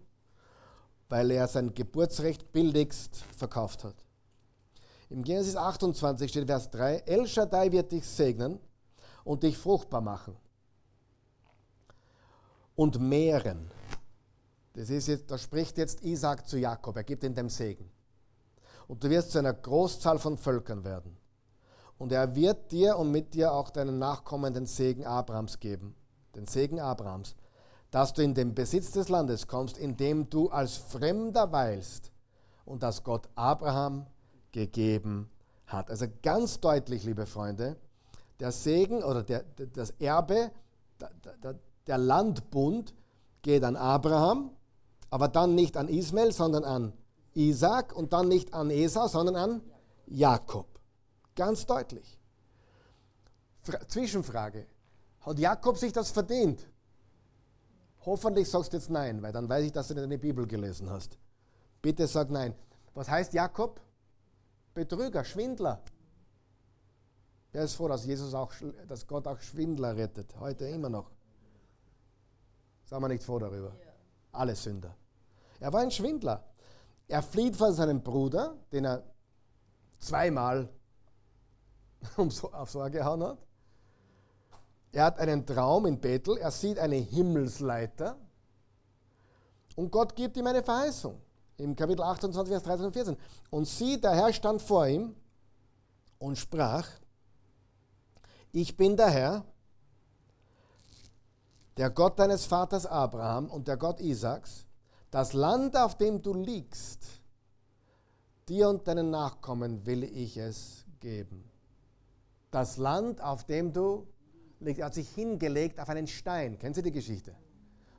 weil 1.10 1.32
er 1.32 1.48
sein 1.48 1.74
Geburtsrecht 1.74 2.52
billigst 2.52 3.18
verkauft 3.38 3.84
hat. 3.84 3.96
Im 5.10 5.24
Genesis 5.24 5.56
28 5.56 6.30
steht 6.32 6.48
Vers 6.48 6.72
3, 6.72 7.04
El 7.06 7.28
Shaddai 7.28 7.72
wird 7.72 7.91
dich 7.91 8.06
segnen 8.06 8.60
und 9.24 9.44
dich 9.44 9.58
fruchtbar 9.58 10.02
machen 10.02 10.36
und 12.76 13.00
mehren. 13.00 13.70
Das 14.74 14.89
ist 14.89 15.08
jetzt, 15.08 15.30
da 15.30 15.38
spricht 15.38 15.78
jetzt 15.78 16.04
Isaac 16.04 16.48
zu 16.48 16.58
Jakob, 16.58 16.96
er 16.96 17.04
gibt 17.04 17.24
ihm 17.24 17.36
den 17.36 17.50
Segen. 17.50 17.89
Und 18.94 19.04
du 19.04 19.10
wirst 19.10 19.32
zu 19.32 19.39
einer 19.39 19.54
Großzahl 19.54 20.20
von 20.20 20.38
Völkern 20.38 20.84
werden. 20.84 21.18
Und 21.98 22.12
er 22.12 22.36
wird 22.36 22.72
dir 22.72 22.96
und 23.00 23.10
mit 23.10 23.34
dir 23.34 23.52
auch 23.52 23.72
deinen 23.72 23.98
Nachkommen 23.98 24.54
den 24.54 24.68
Segen 24.68 25.04
Abrahams 25.04 25.60
geben, 25.60 25.96
den 26.36 26.46
Segen 26.46 26.80
Abrahams, 26.80 27.36
dass 27.89 28.14
du 28.14 28.22
in 28.22 28.36
den 28.36 28.54
Besitz 28.54 28.91
des 28.91 29.10
Landes 29.10 29.48
kommst, 29.48 29.80
in 29.80 29.98
dem 29.98 30.30
du 30.30 30.50
als 30.52 30.78
Fremder 30.78 31.52
weilst 31.52 32.12
und 32.66 32.84
das 32.84 33.04
Gott 33.04 33.28
Abraham 33.34 34.06
gegeben 34.52 35.28
hat. 35.66 35.89
Also 35.89 36.06
ganz 36.22 36.60
deutlich, 36.60 37.04
liebe 37.04 37.26
Freunde, 37.26 37.78
der 38.39 38.52
Segen 38.52 39.02
oder 39.02 39.24
der, 39.24 39.44
das 39.74 39.89
Erbe, 39.98 40.52
der, 41.88 41.98
Landbund 41.98 42.94
geht 43.41 43.64
an 43.64 43.76
Abraham, 43.76 44.52
aber 45.10 45.30
dann 45.30 45.56
nicht 45.56 45.78
an 45.78 45.88
Ismael, 45.88 46.32
sondern 46.32 46.64
an 46.64 46.94
Isaac 47.36 47.95
und 47.95 48.13
dann 48.13 48.27
nicht 48.27 48.53
an 48.53 48.69
Esau, 48.69 49.07
sondern 49.07 49.36
an 49.36 49.61
Jakob. 50.07 50.67
Ganz 51.36 51.65
deutlich. 51.65 52.19
Fra 53.61 53.88
Zwischenfrage. 53.88 54.67
Hat 55.21 55.39
Jakob 55.39 55.77
sich 55.77 55.93
das 55.93 56.11
verdient? 56.11 56.67
Hoffentlich 58.05 58.49
sagst 58.49 58.73
du 58.73 58.77
jetzt 58.77 58.89
nein, 58.89 59.21
weil 59.21 59.31
dann 59.31 59.47
weiß 59.47 59.65
ich, 59.65 59.71
dass 59.71 59.88
du 59.88 59.93
nicht 59.93 60.03
deine 60.03 60.17
Bibel 60.17 60.45
gelesen 60.45 60.89
hast. 60.89 61.17
Bitte 61.81 62.05
sag 62.07 62.29
nein. 62.29 62.53
Was 62.93 63.09
heißt 63.09 63.34
Jakob? 63.34 63.79
Betrüger, 64.73 65.23
Schwindler. 65.23 65.81
Wer 67.51 67.63
ist 67.63 67.75
froh, 67.75 67.88
dass, 67.88 68.05
Jesus 68.05 68.34
auch, 68.34 68.51
dass 68.88 69.07
Gott 69.07 69.27
auch 69.27 69.39
Schwindler 69.39 69.95
rettet? 69.95 70.36
Heute 70.39 70.65
immer 70.65 70.89
noch. 70.89 71.11
Sagen 72.86 73.03
wir 73.03 73.07
nicht 73.07 73.23
froh 73.23 73.39
darüber. 73.39 73.71
Alle 74.31 74.55
Sünder. 74.55 74.95
Er 75.59 75.71
war 75.71 75.81
ein 75.81 75.91
Schwindler. 75.91 76.43
Er 77.08 77.22
flieht 77.22 77.56
von 77.56 77.74
seinem 77.74 78.01
Bruder, 78.01 78.56
den 78.72 78.86
er 78.86 79.04
zweimal 79.99 80.70
aufs 82.18 82.76
Ohr 82.76 82.89
gehauen 82.89 83.24
hat. 83.24 83.38
Er 84.91 85.06
hat 85.06 85.20
einen 85.20 85.45
Traum 85.45 85.86
in 85.86 85.99
Bethel, 85.99 86.38
er 86.38 86.51
sieht 86.51 86.78
eine 86.78 86.95
Himmelsleiter 86.95 88.18
und 89.76 89.91
Gott 89.91 90.16
gibt 90.16 90.38
ihm 90.38 90.47
eine 90.47 90.64
Verheißung. 90.64 91.20
Im 91.58 91.76
Kapitel 91.76 92.04
28, 92.04 92.51
Vers 92.51 92.64
13 92.64 92.86
und 92.86 92.93
14. 92.93 93.18
Und 93.49 93.66
sieh, 93.66 93.99
der 93.99 94.16
Herr 94.16 94.34
stand 94.34 94.62
vor 94.62 94.88
ihm 94.88 95.16
und 96.20 96.38
sprach, 96.38 96.88
ich 98.51 98.78
bin 98.78 98.97
der 98.97 99.10
Herr, 99.10 99.45
der 101.78 101.89
Gott 101.89 102.20
deines 102.20 102.45
Vaters 102.45 102.86
Abraham 102.86 103.49
und 103.49 103.68
der 103.68 103.78
Gott 103.78 103.99
Isaaks, 103.99 104.66
das 105.14 105.34
Land, 105.34 105.78
auf 105.78 105.95
dem 105.95 106.24
du 106.24 106.34
liegst, 106.34 107.05
dir 108.49 108.68
und 108.68 108.88
deinen 108.88 109.11
Nachkommen 109.11 109.86
will 109.86 110.03
ich 110.03 110.38
es 110.38 110.86
geben. 110.99 111.43
Das 112.49 112.78
Land, 112.78 113.22
auf 113.22 113.43
dem 113.43 113.72
du 113.72 114.07
liegst, 114.59 114.82
hat 114.82 114.95
sich 114.95 115.07
hingelegt 115.09 115.80
auf 115.80 115.88
einen 115.89 116.07
Stein. 116.07 116.57
Kennen 116.57 116.74
Sie 116.74 116.82
die 116.82 116.91
Geschichte? 116.91 117.36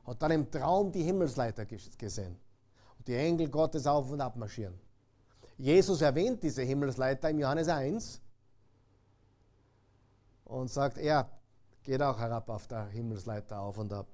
Hat 0.05 0.21
dann 0.21 0.33
im 0.33 0.51
Traum 0.51 0.91
die 0.91 1.05
Himmelsleiter 1.05 1.67
gesehen. 1.67 2.37
Und 2.99 3.07
die 3.07 3.15
Engel 3.15 3.49
Gottes 3.49 3.87
auf 3.87 4.11
und 4.11 4.21
ab 4.21 4.35
marschieren. 4.35 4.75
Jesus 5.57 6.01
erwähnt 6.01 6.43
diese 6.43 6.63
Himmelsleiter 6.63 7.31
im 7.31 7.39
Johannes 7.39 7.69
1 7.69 8.21
und 10.47 10.69
sagt, 10.69 10.99
er 10.99 11.31
geht 11.85 12.03
auch 12.03 12.19
herab 12.19 12.49
auf 12.49 12.67
der 12.67 12.87
Himmelsleiter 12.87 13.61
auf 13.61 13.79
und 13.79 13.93
ab. 13.93 14.09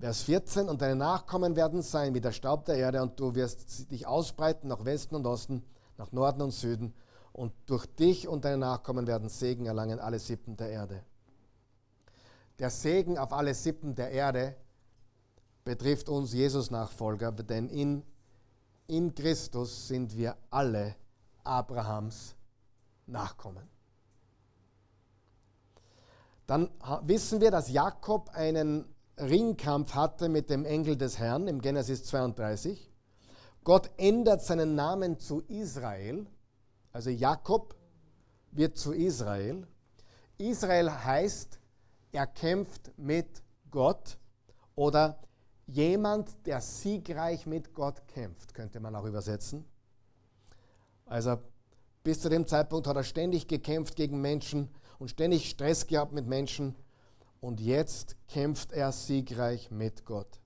Vers 0.00 0.22
14, 0.22 0.70
und 0.70 0.80
deine 0.80 0.96
Nachkommen 0.96 1.56
werden 1.56 1.82
sein 1.82 2.14
wie 2.14 2.22
der 2.22 2.32
Staub 2.32 2.64
der 2.64 2.76
Erde, 2.76 3.02
und 3.02 3.20
du 3.20 3.34
wirst 3.34 3.90
dich 3.90 4.06
ausbreiten 4.06 4.66
nach 4.68 4.86
Westen 4.86 5.14
und 5.14 5.26
Osten, 5.26 5.62
nach 5.98 6.10
Norden 6.10 6.40
und 6.40 6.52
Süden, 6.52 6.94
und 7.34 7.52
durch 7.66 7.84
dich 7.84 8.26
und 8.26 8.46
deine 8.46 8.56
Nachkommen 8.56 9.06
werden 9.06 9.28
Segen 9.28 9.66
erlangen 9.66 10.00
alle 10.00 10.18
Sippen 10.18 10.56
der 10.56 10.70
Erde. 10.70 11.04
Der 12.58 12.70
Segen 12.70 13.18
auf 13.18 13.30
alle 13.34 13.52
Sippen 13.52 13.94
der 13.94 14.10
Erde 14.10 14.56
betrifft 15.64 16.08
uns 16.08 16.32
Jesus-Nachfolger, 16.32 17.32
denn 17.32 17.68
in, 17.68 18.02
in 18.86 19.14
Christus 19.14 19.88
sind 19.88 20.16
wir 20.16 20.34
alle 20.48 20.96
Abrahams 21.44 22.34
Nachkommen. 23.04 23.68
Dann 26.46 26.70
wissen 27.02 27.42
wir, 27.42 27.50
dass 27.50 27.70
Jakob 27.70 28.30
einen 28.30 28.86
Ringkampf 29.20 29.94
hatte 29.94 30.28
mit 30.28 30.48
dem 30.48 30.64
Engel 30.64 30.96
des 30.96 31.18
Herrn 31.18 31.46
im 31.46 31.60
Genesis 31.60 32.04
32. 32.04 32.90
Gott 33.64 33.90
ändert 33.98 34.42
seinen 34.42 34.74
Namen 34.74 35.18
zu 35.18 35.42
Israel, 35.42 36.26
also 36.92 37.10
Jakob 37.10 37.76
wird 38.50 38.78
zu 38.78 38.92
Israel. 38.92 39.66
Israel 40.38 40.90
heißt, 40.90 41.60
er 42.12 42.26
kämpft 42.26 42.96
mit 42.96 43.42
Gott 43.70 44.18
oder 44.74 45.20
jemand, 45.66 46.46
der 46.46 46.62
siegreich 46.62 47.46
mit 47.46 47.74
Gott 47.74 48.08
kämpft, 48.08 48.54
könnte 48.54 48.80
man 48.80 48.96
auch 48.96 49.04
übersetzen. 49.04 49.66
Also 51.04 51.36
bis 52.02 52.20
zu 52.20 52.30
dem 52.30 52.46
Zeitpunkt 52.46 52.86
hat 52.86 52.96
er 52.96 53.04
ständig 53.04 53.46
gekämpft 53.46 53.96
gegen 53.96 54.22
Menschen 54.22 54.70
und 54.98 55.10
ständig 55.10 55.50
Stress 55.50 55.86
gehabt 55.86 56.12
mit 56.12 56.26
Menschen 56.26 56.74
und 57.40 57.60
jetzt 57.60 58.16
kämpft 58.28 58.72
er 58.72 58.92
siegreich 58.92 59.70
mit 59.70 60.04
Gott. 60.04 60.40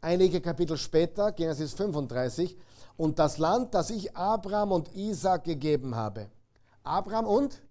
Einige 0.00 0.40
Kapitel 0.40 0.76
später, 0.76 1.32
Genesis 1.32 1.74
35, 1.74 2.56
und 2.96 3.18
das 3.18 3.38
Land, 3.38 3.74
das 3.74 3.90
ich 3.90 4.16
Abraham 4.16 4.72
und 4.72 4.94
Isaac 4.94 5.44
gegeben 5.44 5.94
habe. 5.94 6.30
Abraham 6.82 7.26
und 7.26 7.62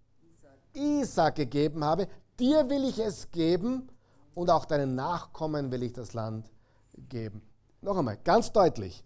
Isaac 0.73 1.35
gegeben 1.35 1.83
habe, 1.83 2.07
dir 2.39 2.69
will 2.69 2.85
ich 2.85 2.99
es 2.99 3.29
geben 3.31 3.89
und 4.33 4.49
auch 4.49 4.65
deinen 4.65 4.95
Nachkommen 4.95 5.71
will 5.71 5.83
ich 5.83 5.93
das 5.93 6.13
Land 6.13 6.49
geben. 7.09 7.41
Noch 7.81 7.97
einmal, 7.97 8.17
ganz 8.23 8.51
deutlich. 8.51 9.03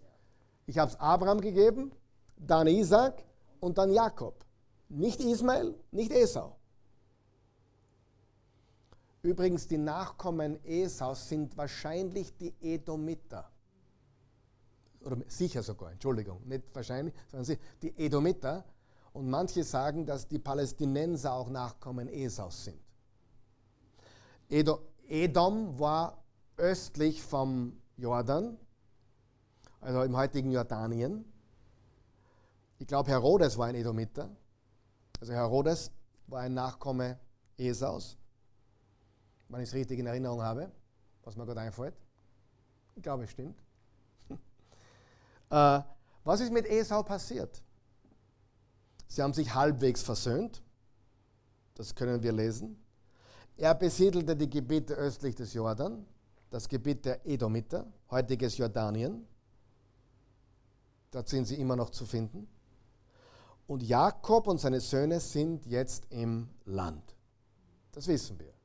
Ich 0.66 0.78
habe 0.78 0.90
es 0.90 1.00
Abraham 1.00 1.40
gegeben, 1.40 1.92
dann 2.36 2.66
Isaac 2.66 3.24
und 3.60 3.78
dann 3.78 3.92
Jakob. 3.92 4.44
Nicht 4.88 5.20
Ismael, 5.20 5.74
nicht 5.90 6.12
Esau. 6.12 6.55
Übrigens, 9.26 9.66
die 9.66 9.76
Nachkommen 9.76 10.64
Esaus 10.64 11.28
sind 11.28 11.56
wahrscheinlich 11.56 12.36
die 12.36 12.54
Edomiter. 12.60 13.50
Oder 15.00 15.16
sicher 15.26 15.64
sogar, 15.64 15.90
Entschuldigung, 15.90 16.46
nicht 16.46 16.62
wahrscheinlich, 16.72 17.12
sondern 17.26 17.58
die 17.82 17.92
Edomiter. 17.98 18.64
Und 19.12 19.28
manche 19.28 19.64
sagen, 19.64 20.06
dass 20.06 20.28
die 20.28 20.38
Palästinenser 20.38 21.32
auch 21.32 21.50
Nachkommen 21.50 22.06
Esaus 22.08 22.66
sind. 22.66 22.78
Edom 24.48 25.76
war 25.76 26.22
östlich 26.56 27.20
vom 27.20 27.76
Jordan, 27.96 28.56
also 29.80 30.02
im 30.02 30.16
heutigen 30.16 30.52
Jordanien. 30.52 31.24
Ich 32.78 32.86
glaube, 32.86 33.10
Herodes 33.10 33.58
war 33.58 33.66
ein 33.66 33.74
Edomiter. 33.74 34.30
Also 35.20 35.32
Herodes 35.32 35.90
war 36.28 36.42
ein 36.42 36.54
Nachkomme 36.54 37.18
Esaus, 37.56 38.16
wenn 39.48 39.60
ich 39.60 39.68
es 39.68 39.74
richtig 39.74 39.98
in 39.98 40.06
Erinnerung 40.06 40.42
habe, 40.42 40.70
was 41.22 41.36
mir 41.36 41.44
gerade 41.46 41.60
einfällt. 41.60 41.94
Ich 42.94 43.02
glaube, 43.02 43.24
es 43.24 43.30
stimmt. 43.30 43.58
äh, 45.50 45.80
was 46.24 46.40
ist 46.40 46.52
mit 46.52 46.66
Esau 46.66 47.02
passiert? 47.02 47.62
Sie 49.08 49.22
haben 49.22 49.32
sich 49.32 49.54
halbwegs 49.54 50.02
versöhnt. 50.02 50.62
Das 51.74 51.94
können 51.94 52.22
wir 52.22 52.32
lesen. 52.32 52.82
Er 53.56 53.74
besiedelte 53.74 54.36
die 54.36 54.50
Gebiete 54.50 54.94
östlich 54.94 55.34
des 55.34 55.54
Jordan, 55.54 56.06
das 56.50 56.68
Gebiet 56.68 57.04
der 57.04 57.26
Edomiter, 57.26 57.86
heutiges 58.10 58.58
Jordanien. 58.58 59.26
Dort 61.10 61.28
sind 61.28 61.46
sie 61.46 61.56
immer 61.56 61.76
noch 61.76 61.90
zu 61.90 62.04
finden. 62.04 62.48
Und 63.66 63.82
Jakob 63.82 64.46
und 64.46 64.58
seine 64.58 64.80
Söhne 64.80 65.20
sind 65.20 65.66
jetzt 65.66 66.06
im 66.10 66.48
Land. 66.64 67.16
Das 67.92 68.06
wissen 68.06 68.38
wir. 68.38 68.55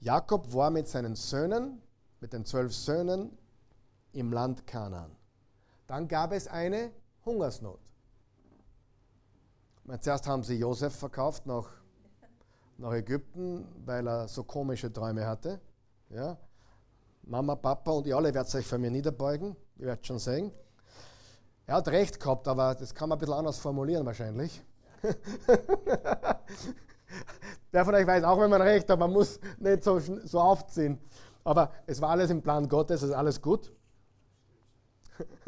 Jakob 0.00 0.52
war 0.54 0.70
mit 0.70 0.86
seinen 0.88 1.16
Söhnen, 1.16 1.82
mit 2.20 2.32
den 2.32 2.44
zwölf 2.44 2.74
Söhnen, 2.74 3.36
im 4.12 4.32
Land 4.32 4.66
Kanaan. 4.66 5.10
Dann 5.86 6.06
gab 6.06 6.32
es 6.32 6.46
eine 6.46 6.92
Hungersnot. 7.24 7.80
Zuerst 10.00 10.26
haben 10.26 10.42
sie 10.42 10.56
Josef 10.56 10.94
verkauft 10.94 11.46
nach, 11.46 11.68
nach 12.76 12.92
Ägypten, 12.92 13.66
weil 13.86 14.06
er 14.06 14.28
so 14.28 14.44
komische 14.44 14.92
Träume 14.92 15.26
hatte. 15.26 15.60
Ja? 16.10 16.36
Mama, 17.22 17.56
Papa 17.56 17.90
und 17.90 18.06
ihr 18.06 18.16
alle 18.16 18.32
werdet 18.32 18.54
euch 18.54 18.66
vor 18.66 18.78
mir 18.78 18.90
niederbeugen. 18.90 19.56
Ihr 19.78 19.86
werdet 19.86 20.06
schon 20.06 20.18
sehen. 20.18 20.52
Er 21.66 21.76
hat 21.76 21.88
recht 21.88 22.20
gehabt, 22.20 22.48
aber 22.48 22.74
das 22.74 22.94
kann 22.94 23.08
man 23.08 23.16
ein 23.16 23.20
bisschen 23.20 23.34
anders 23.34 23.58
formulieren 23.58 24.06
wahrscheinlich. 24.06 24.62
Wer 27.70 27.84
von 27.84 27.94
euch 27.94 28.06
weiß, 28.06 28.24
auch 28.24 28.40
wenn 28.40 28.50
man 28.50 28.62
recht 28.62 28.88
hat, 28.88 28.98
man 28.98 29.12
muss 29.12 29.38
nicht 29.58 29.84
so, 29.84 29.98
so 29.98 30.40
aufziehen. 30.40 30.98
Aber 31.44 31.70
es 31.86 32.00
war 32.00 32.10
alles 32.10 32.30
im 32.30 32.42
Plan 32.42 32.68
Gottes, 32.68 33.02
es 33.02 33.10
ist 33.10 33.14
alles 33.14 33.40
gut. 33.40 33.72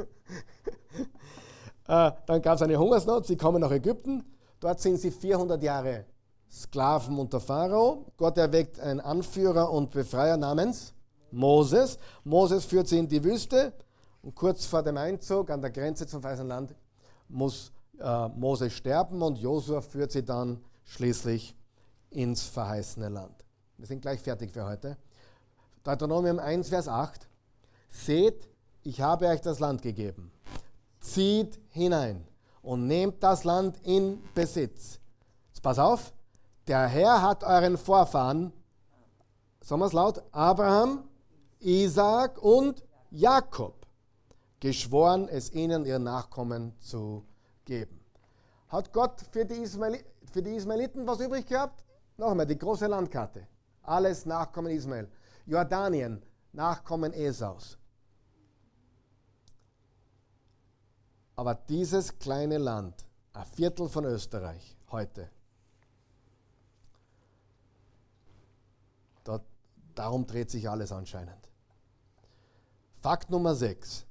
äh, 1.88 2.12
dann 2.26 2.42
gab 2.42 2.56
es 2.56 2.62
eine 2.62 2.78
Hungersnot, 2.78 3.26
sie 3.26 3.36
kommen 3.36 3.60
nach 3.60 3.70
Ägypten. 3.70 4.24
Dort 4.60 4.80
sind 4.80 4.98
sie 4.98 5.10
400 5.10 5.62
Jahre 5.62 6.04
Sklaven 6.50 7.18
unter 7.18 7.40
Pharao. 7.40 8.06
Gott 8.16 8.36
erweckt 8.36 8.80
einen 8.80 9.00
Anführer 9.00 9.70
und 9.70 9.90
Befreier 9.90 10.36
namens 10.36 10.92
Moses. 11.30 11.98
Moses 12.24 12.64
führt 12.64 12.88
sie 12.88 12.98
in 12.98 13.08
die 13.08 13.22
Wüste. 13.22 13.72
Und 14.22 14.34
kurz 14.34 14.66
vor 14.66 14.82
dem 14.82 14.96
Einzug 14.98 15.50
an 15.50 15.62
der 15.62 15.70
Grenze 15.70 16.06
zum 16.06 16.22
Weißen 16.22 16.46
Land 16.46 16.74
muss 17.28 17.72
äh, 17.98 18.28
Mose 18.28 18.68
sterben 18.68 19.22
und 19.22 19.38
Josua 19.38 19.80
führt 19.80 20.12
sie 20.12 20.24
dann 20.24 20.60
schließlich 20.90 21.56
ins 22.10 22.42
verheißene 22.42 23.08
Land. 23.08 23.44
Wir 23.78 23.86
sind 23.86 24.02
gleich 24.02 24.20
fertig 24.20 24.50
für 24.50 24.64
heute. 24.64 24.96
Deuteronomium 25.84 26.40
1, 26.40 26.68
Vers 26.68 26.88
8. 26.88 27.28
Seht, 27.88 28.48
ich 28.82 29.00
habe 29.00 29.28
euch 29.28 29.40
das 29.40 29.60
Land 29.60 29.82
gegeben. 29.82 30.32
Zieht 30.98 31.60
hinein 31.68 32.26
und 32.60 32.88
nehmt 32.88 33.22
das 33.22 33.44
Land 33.44 33.78
in 33.84 34.20
Besitz. 34.34 34.98
Jetzt 35.48 35.62
pass 35.62 35.78
auf, 35.78 36.12
der 36.66 36.88
Herr 36.88 37.22
hat 37.22 37.44
euren 37.44 37.78
Vorfahren, 37.78 38.52
sagen 39.60 39.80
wir 39.80 39.86
es 39.86 39.92
laut, 39.92 40.22
Abraham, 40.32 41.08
Isaac 41.60 42.42
und 42.42 42.82
Jakob 43.10 43.86
geschworen, 44.58 45.28
es 45.28 45.52
ihnen, 45.52 45.86
ihren 45.86 46.02
Nachkommen 46.02 46.74
zu 46.80 47.24
geben. 47.64 48.00
Hat 48.68 48.92
Gott 48.92 49.24
für 49.32 49.44
die, 49.44 49.62
Ismaili 49.62 50.04
für 50.30 50.42
die 50.42 50.54
Ismailiten 50.56 51.06
was 51.06 51.20
übrig 51.20 51.46
gehabt? 51.46 51.84
Noch 52.16 52.30
einmal, 52.30 52.46
die 52.46 52.58
große 52.58 52.86
Landkarte. 52.86 53.46
Alles 53.82 54.26
Nachkommen 54.26 54.72
Ismael. 54.72 55.08
Jordanien, 55.46 56.22
Nachkommen 56.52 57.12
Esaus. 57.12 57.78
Aber 61.36 61.54
dieses 61.54 62.18
kleine 62.18 62.58
Land, 62.58 63.06
ein 63.32 63.46
Viertel 63.46 63.88
von 63.88 64.04
Österreich 64.04 64.76
heute, 64.90 65.30
dort, 69.24 69.46
darum 69.94 70.26
dreht 70.26 70.50
sich 70.50 70.68
alles 70.68 70.92
anscheinend. 70.92 71.48
Fakt 73.00 73.30
Nummer 73.30 73.54
6. 73.54 74.04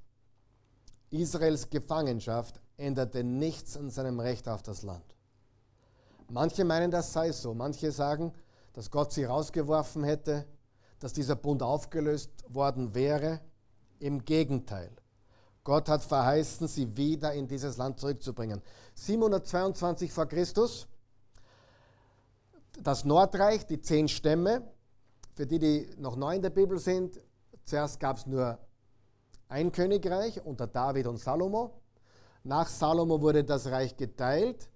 Israels 1.12 1.70
Gefangenschaft 1.70 2.60
änderte 2.78 3.24
nichts 3.24 3.78
an 3.78 3.92
seinem 3.92 4.20
Recht 4.20 4.48
auf 4.48 4.64
das 4.64 4.82
Land. 4.82 5.16
Manche 6.30 6.64
meinen, 6.64 6.92
das 6.92 7.12
sei 7.12 7.32
so. 7.32 7.54
Manche 7.56 7.92
sagen, 7.92 8.32
dass 8.74 8.92
Gott 8.92 9.12
sie 9.12 9.24
rausgeworfen 9.24 10.04
hätte, 10.04 10.46
dass 11.00 11.12
dieser 11.12 11.36
Bund 11.36 11.64
aufgelöst 11.64 12.32
worden 12.48 12.94
wäre. 12.94 13.42
Im 14.00 14.24
Gegenteil. 14.24 14.92
Gott 15.64 15.90
hat 15.90 16.04
verheißen, 16.04 16.68
sie 16.68 16.96
wieder 16.96 17.34
in 17.34 17.48
dieses 17.48 17.78
Land 17.78 18.00
zurückzubringen. 18.00 18.62
722 18.94 20.12
vor 20.12 20.26
Christus, 20.28 20.88
das 22.82 23.04
Nordreich, 23.04 23.66
die 23.66 23.82
zehn 23.82 24.08
Stämme, 24.08 24.72
für 25.36 25.46
die, 25.46 25.60
die 25.60 25.90
noch 25.98 26.16
neu 26.16 26.36
in 26.36 26.42
der 26.42 26.50
Bibel 26.50 26.80
sind, 26.80 27.20
zuerst 27.66 28.00
gab 28.00 28.18
es 28.18 28.26
nur 28.26 28.58
ein 29.50 29.72
Königreich 29.72 30.46
unter 30.46 30.68
David 30.68 31.08
und 31.08 31.18
Salomo. 31.18 31.82
Nach 32.44 32.68
Salomo 32.68 33.22
wurde 33.22 33.44
das 33.44 33.68
Reich 33.68 33.98
geteilt 33.98 34.70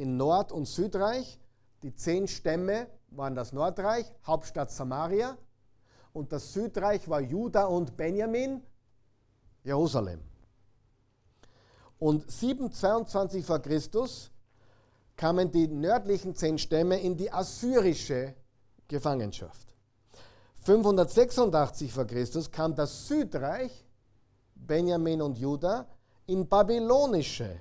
in 0.00 0.16
Nord- 0.16 0.50
und 0.50 0.66
Südreich. 0.66 1.38
Die 1.82 1.94
zehn 1.94 2.26
Stämme 2.26 2.86
waren 3.10 3.34
das 3.34 3.52
Nordreich, 3.52 4.10
Hauptstadt 4.26 4.70
Samaria. 4.70 5.36
Und 6.12 6.32
das 6.32 6.52
Südreich 6.54 7.08
war 7.08 7.20
Juda 7.20 7.66
und 7.66 7.96
Benjamin, 7.96 8.62
Jerusalem. 9.62 10.20
Und 11.98 12.30
722 12.30 13.44
vor 13.44 13.58
Christus 13.58 14.30
kamen 15.16 15.52
die 15.52 15.68
nördlichen 15.68 16.34
zehn 16.34 16.56
Stämme 16.56 16.98
in 16.98 17.16
die 17.16 17.30
assyrische 17.30 18.34
Gefangenschaft. 18.88 19.68
586 20.62 21.92
vor 21.92 22.06
Christus 22.06 22.50
kam 22.50 22.74
das 22.74 23.06
Südreich, 23.06 23.84
Benjamin 24.54 25.20
und 25.20 25.38
Juda, 25.38 25.86
in 26.26 26.48
babylonische 26.48 27.60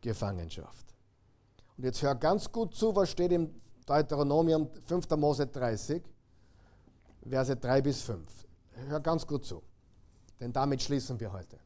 Gefangenschaft. 0.00 0.81
Und 1.76 1.84
jetzt 1.84 2.02
hör 2.02 2.14
ganz 2.14 2.50
gut 2.50 2.74
zu, 2.74 2.94
was 2.94 3.10
steht 3.10 3.32
im 3.32 3.50
Deuteronomium 3.86 4.70
5. 4.86 5.10
Mose 5.10 5.46
30, 5.46 6.02
Verse 7.28 7.56
3 7.56 7.82
bis 7.82 8.02
5. 8.02 8.26
Hör 8.88 9.00
ganz 9.00 9.26
gut 9.26 9.44
zu, 9.44 9.62
denn 10.40 10.52
damit 10.52 10.82
schließen 10.82 11.18
wir 11.18 11.32
heute. 11.32 11.58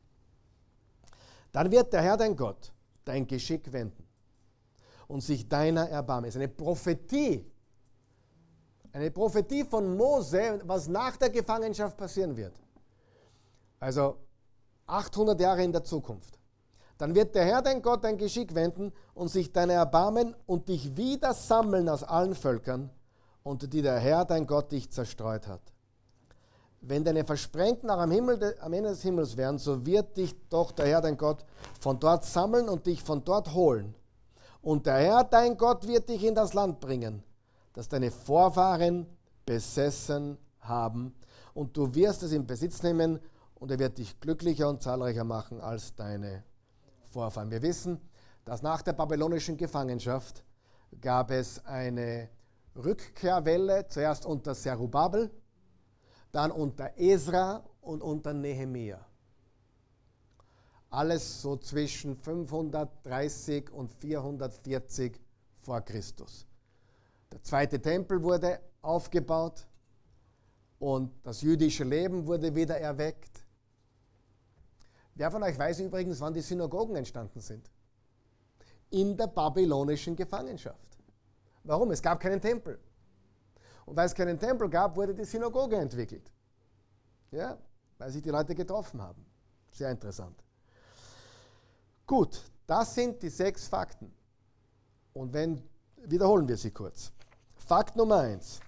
Dann 1.53 1.71
wird 1.71 1.93
der 1.93 2.03
Herr 2.03 2.17
dein 2.17 2.37
Gott 2.37 2.73
dein 3.07 3.27
Geschick 3.27 3.73
wenden 3.73 4.05
und 5.09 5.23
sich 5.23 5.49
deiner 5.49 5.89
erbarmen. 5.89 6.29
Es 6.29 6.35
ist 6.35 6.43
eine 6.43 6.49
Prophetie. 6.49 7.51
Eine 8.93 9.11
Prophetie 9.11 9.65
von 9.65 9.97
Mose, 9.97 10.61
was 10.65 10.89
nach 10.89 11.17
der 11.17 11.31
Gefangenschaft 11.31 11.97
passieren 11.97 12.37
wird. 12.37 12.55
Also 13.79 14.19
800 14.87 15.41
Jahre 15.41 15.63
in 15.63 15.73
der 15.73 15.85
Zukunft. 15.85 16.36
Dann 16.99 17.15
wird 17.15 17.35
der 17.35 17.45
Herr 17.45 17.63
dein 17.63 17.83
Gott 17.83 18.05
dein 18.05 18.17
Geschick 18.17 18.55
wenden 18.55 18.93
und 19.15 19.29
sich 19.29 19.53
deiner 19.53 19.75
erbarmen 19.75 20.35
und 20.47 20.69
dich 20.69 20.97
wieder 20.97 21.35
sammeln 21.35 21.89
aus 21.89 22.03
allen 22.03 22.35
Völkern, 22.35 22.91
unter 23.43 23.67
die 23.67 23.83
der 23.83 23.99
Herr 23.99 24.25
dein 24.25 24.47
Gott 24.47 24.73
dich 24.73 24.91
zerstreut 24.91 25.47
hat. 25.47 25.61
Wenn 26.81 27.05
deine 27.05 27.25
Versprengten 27.25 27.91
auch 27.91 27.99
am, 27.99 28.11
Himmel, 28.11 28.57
am 28.61 28.73
Ende 28.73 28.91
des 28.91 29.03
Himmels 29.03 29.37
wären, 29.37 29.59
so 29.59 29.85
wird 29.85 30.17
dich 30.17 30.35
doch 30.49 30.73
der 30.73 30.87
Herr 30.87 31.01
dein 31.01 31.17
Gott 31.17 31.45
von 31.81 31.99
dort 31.99 32.25
sammeln 32.25 32.69
und 32.69 32.87
dich 32.87 33.03
von 33.03 33.25
dort 33.25 33.53
holen. 33.55 33.95
Und 34.63 34.87
der 34.87 34.97
Herr 34.97 35.25
dein 35.25 35.57
Gott 35.57 35.87
wird 35.87 36.09
dich 36.09 36.25
in 36.25 36.35
das 36.35 36.55
Land 36.55 36.81
bringen, 36.81 37.23
das 37.75 37.89
deine 37.89 38.11
Vorfahren 38.11 39.07
besessen 39.45 40.39
haben. 40.61 41.15
Und 41.55 41.77
du 41.77 41.95
wirst 41.95 42.23
es 42.23 42.33
in 42.33 42.47
Besitz 42.47 42.83
nehmen 42.83 43.21
und 43.55 43.71
er 43.71 43.79
wird 43.79 43.99
dich 43.99 44.19
glücklicher 44.21 44.69
und 44.69 44.83
zahlreicher 44.83 45.25
machen 45.25 45.61
als 45.61 45.95
deine 45.95 46.43
Vorfahren. 47.17 47.51
Wir 47.51 47.63
wissen, 47.63 47.99
dass 48.45 48.61
nach 48.61 48.83
der 48.83 48.93
babylonischen 48.93 49.57
Gefangenschaft 49.57 50.45
gab 51.01 51.31
es 51.31 51.65
eine 51.65 52.29
Rückkehrwelle, 52.77 53.87
zuerst 53.89 54.27
unter 54.27 54.55
Zerubabel, 54.55 55.31
dann 56.31 56.51
unter 56.51 56.93
Esra 56.99 57.65
und 57.81 58.03
unter 58.03 58.35
Nehemia. 58.35 59.01
Alles 60.91 61.41
so 61.41 61.57
zwischen 61.57 62.17
530 62.17 63.71
und 63.71 63.95
440 63.95 65.19
vor 65.63 65.81
Christus. 65.81 66.47
Der 67.33 67.43
zweite 67.43 67.81
Tempel 67.81 68.23
wurde 68.23 68.61
aufgebaut 68.83 69.67
und 70.79 71.15
das 71.23 71.41
jüdische 71.41 71.85
Leben 71.85 72.27
wurde 72.27 72.55
wieder 72.55 72.79
erweckt. 72.79 73.46
Wer 75.17 75.31
von 75.31 75.43
euch 75.43 75.59
weiß 75.59 75.81
übrigens, 75.81 76.21
wann 76.21 76.35
die 76.35 76.43
Synagogen 76.43 76.95
entstanden 76.95 77.41
sind? 77.41 77.71
In 78.91 79.17
der 79.17 79.27
babylonischen 79.27 80.15
Gefangenschaft. 80.15 80.99
Warum? 81.65 81.91
Es 81.91 82.03
gab 82.03 82.21
keinen 82.21 82.41
Tempel. 82.41 82.79
Und 83.87 83.97
weil 83.97 84.07
es 84.07 84.15
keinen 84.15 84.39
Tempel 84.39 84.69
gab, 84.69 84.95
wurde 84.95 85.15
die 85.15 85.25
Synagoge 85.25 85.77
entwickelt. 85.77 86.31
Ja, 87.31 87.59
weil 87.97 88.11
sich 88.11 88.23
die 88.23 88.29
Leute 88.29 88.55
getroffen 88.55 89.01
haben. 89.01 89.25
Sehr 89.73 89.91
interessant. 89.91 90.37
Gut, 92.07 92.43
das 92.67 92.95
sind 92.95 93.23
die 93.23 93.31
sechs 93.31 93.67
Fakten. 93.67 94.15
Und 95.15 95.33
wenn, 95.33 95.63
wiederholen 95.97 96.47
wir 96.47 96.59
sie 96.59 96.71
kurz. 96.71 97.11
Fakt 97.55 97.97
Nummer 97.97 98.21
eins. 98.21 98.61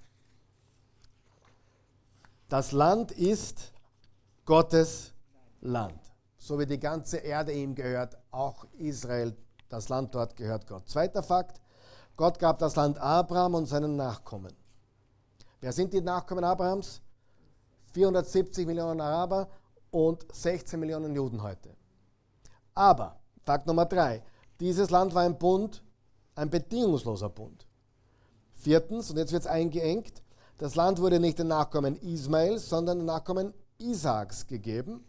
Das 2.49 2.73
Land 2.73 3.13
ist 3.13 3.73
Gottes 4.47 5.13
Land 5.61 6.08
so 6.49 6.59
wie 6.59 6.67
die 6.67 6.81
ganze 6.81 7.19
Erde 7.19 7.53
ihm 7.53 7.75
gehört, 7.75 8.17
auch 8.31 8.65
Israel, 8.79 9.37
das 9.69 9.91
Land 9.91 10.15
dort 10.15 10.35
gehört 10.35 10.67
Gott. 10.67 10.89
Zweiter 10.89 11.23
Fakt, 11.23 11.61
Gott 12.17 12.39
gab 12.39 12.59
das 12.59 12.75
Land 12.75 12.99
Abraham 12.99 13.55
und 13.55 13.67
seinen 13.67 13.97
Nachkommen. 13.97 14.57
Wer 15.61 15.73
sind 15.73 15.93
die 15.93 16.01
Nachkommen 16.01 16.45
Abrahams? 16.45 17.03
470 17.93 18.67
Millionen 18.67 19.01
Araber 19.01 19.49
und 19.91 20.25
16 20.33 20.81
Millionen 20.81 21.15
Juden 21.15 21.43
heute. 21.43 21.77
Aber, 22.75 23.21
Fakt 23.45 23.67
Nummer 23.67 23.85
drei, 23.85 24.23
dieses 24.59 24.89
Land 24.89 25.15
war 25.15 25.25
ein 25.25 25.39
Bund, 25.39 25.85
ein 26.35 26.49
bedingungsloser 26.49 27.29
Bund. 27.29 27.67
Viertens, 28.55 29.11
und 29.11 29.19
jetzt 29.19 29.33
wird 29.33 29.43
es 29.43 29.49
eingeengt, 29.49 30.23
das 30.57 30.77
Land 30.77 30.99
wurde 30.99 31.21
nicht 31.21 31.39
den 31.39 31.49
Nachkommen 31.49 31.97
Ismaels, 31.97 32.71
sondern 32.71 32.99
den 32.99 33.07
Nachkommen 33.07 33.53
Isaaks 33.79 34.47
gegeben. 34.47 35.05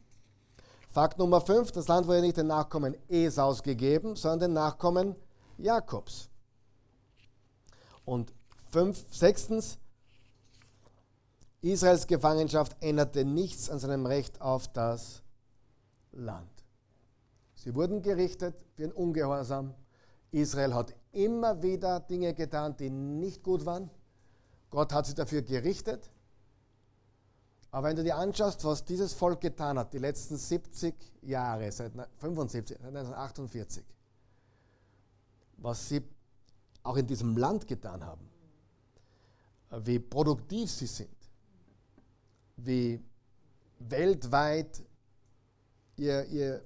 Fakt 1.00 1.18
Nummer 1.18 1.40
5, 1.40 1.72
das 1.72 1.88
Land 1.88 2.08
wurde 2.08 2.20
nicht 2.20 2.36
den 2.36 2.48
Nachkommen 2.48 2.94
Esaus 3.08 3.64
gegeben, 3.64 4.18
sondern 4.18 4.50
den 4.50 4.54
Nachkommen 4.54 5.16
Jakobs. 5.58 6.28
Und 8.04 8.34
fünf, 8.70 9.06
sechstens, 9.10 9.78
Israels 11.62 12.06
Gefangenschaft 12.06 12.76
änderte 12.82 13.24
nichts 13.24 13.70
an 13.70 13.80
seinem 13.80 14.06
Recht 14.08 14.42
auf 14.42 14.68
das 14.68 15.24
Land. 16.12 16.52
Sie 17.56 17.74
wurden 17.76 18.02
gerichtet 18.02 18.56
für 18.76 18.84
ein 18.84 18.92
Ungehorsam. 18.92 19.74
Israel 20.32 20.74
hat 20.74 20.94
immer 21.14 21.64
wieder 21.64 22.02
Dinge 22.02 22.34
getan, 22.34 22.76
die 22.76 22.90
nicht 22.90 23.42
gut 23.42 23.66
waren. 23.66 23.90
Gott 24.70 24.92
hat 24.92 25.06
sie 25.06 25.16
dafür 25.16 25.44
gerichtet. 25.44 26.12
Aber 27.72 27.88
wenn 27.88 27.96
du 27.96 28.04
dir 28.04 28.18
anschaust, 28.18 28.64
was 28.66 28.84
dieses 28.84 29.14
Volk 29.14 29.42
getan 29.42 29.78
hat, 29.78 29.94
die 29.94 30.00
letzten 30.00 30.38
70 30.38 30.96
Jahre, 31.22 31.72
seit 31.72 31.92
75, 32.18 32.78
seit 32.80 32.88
1948, 32.88 33.84
was 35.58 35.90
sie 35.90 36.02
auch 36.84 36.98
in 36.98 37.06
diesem 37.06 37.38
Land 37.38 37.68
getan 37.68 38.04
haben, 38.04 38.28
wie 39.86 40.00
produktiv 40.00 40.72
sie 40.72 40.88
sind, 40.88 41.16
wie 42.58 43.00
weltweit 43.78 44.82
ihr, 45.96 46.26
ihr 46.26 46.66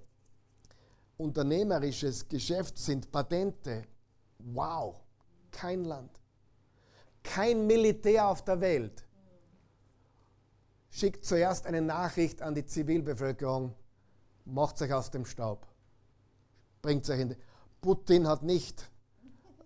unternehmerisches 1.18 2.28
Geschäft 2.30 2.78
sind, 2.78 3.12
Patente, 3.12 3.84
wow, 4.40 5.02
kein 5.52 5.84
Land, 5.84 6.12
kein 7.22 7.68
Militär 7.68 8.28
auf 8.28 8.44
der 8.46 8.62
Welt 8.62 9.04
schickt 10.94 11.26
zuerst 11.26 11.66
eine 11.66 11.82
Nachricht 11.82 12.44
an 12.44 12.54
die 12.54 12.66
Zivilbevölkerung, 12.66 13.74
macht 14.46 14.78
sich 14.78 14.94
aus 14.94 15.10
dem 15.10 15.26
Staub, 15.26 15.66
bringt 16.84 17.06
sich 17.06 17.20
in 17.20 17.30
die. 17.30 17.38
Putin 17.82 18.28
hat 18.28 18.44
nicht 18.44 18.90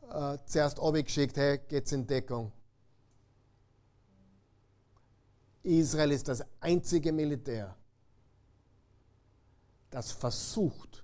äh, 0.09 0.37
zuerst 0.45 0.79
geschickt, 1.03 1.35
hey, 1.35 1.59
geht's 1.67 1.91
in 1.91 2.07
Deckung. 2.07 2.51
Israel 5.63 6.13
ist 6.13 6.29
das 6.29 6.43
einzige 6.61 7.11
Militär, 7.11 7.75
das 9.89 10.11
versucht, 10.11 11.03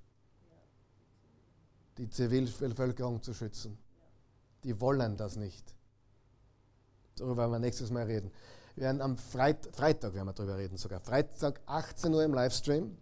die 1.97 2.09
Zivilbevölkerung 2.09 3.21
zu 3.21 3.33
schützen. 3.33 3.77
Die 4.63 4.79
wollen 4.79 5.17
das 5.17 5.35
nicht. 5.35 5.75
Darüber 7.17 7.37
werden 7.39 7.51
wir 7.51 7.59
nächstes 7.59 7.91
Mal 7.91 8.05
reden. 8.05 8.31
Wir 8.75 8.83
werden 8.85 9.01
am 9.01 9.17
Freit 9.17 9.69
Freitag 9.75 10.13
werden 10.13 10.27
wir 10.27 10.33
darüber 10.33 10.57
reden, 10.57 10.77
sogar 10.77 10.99
Freitag 10.99 11.61
18 11.65 12.13
Uhr 12.13 12.23
im 12.23 12.33
Livestream. 12.33 12.97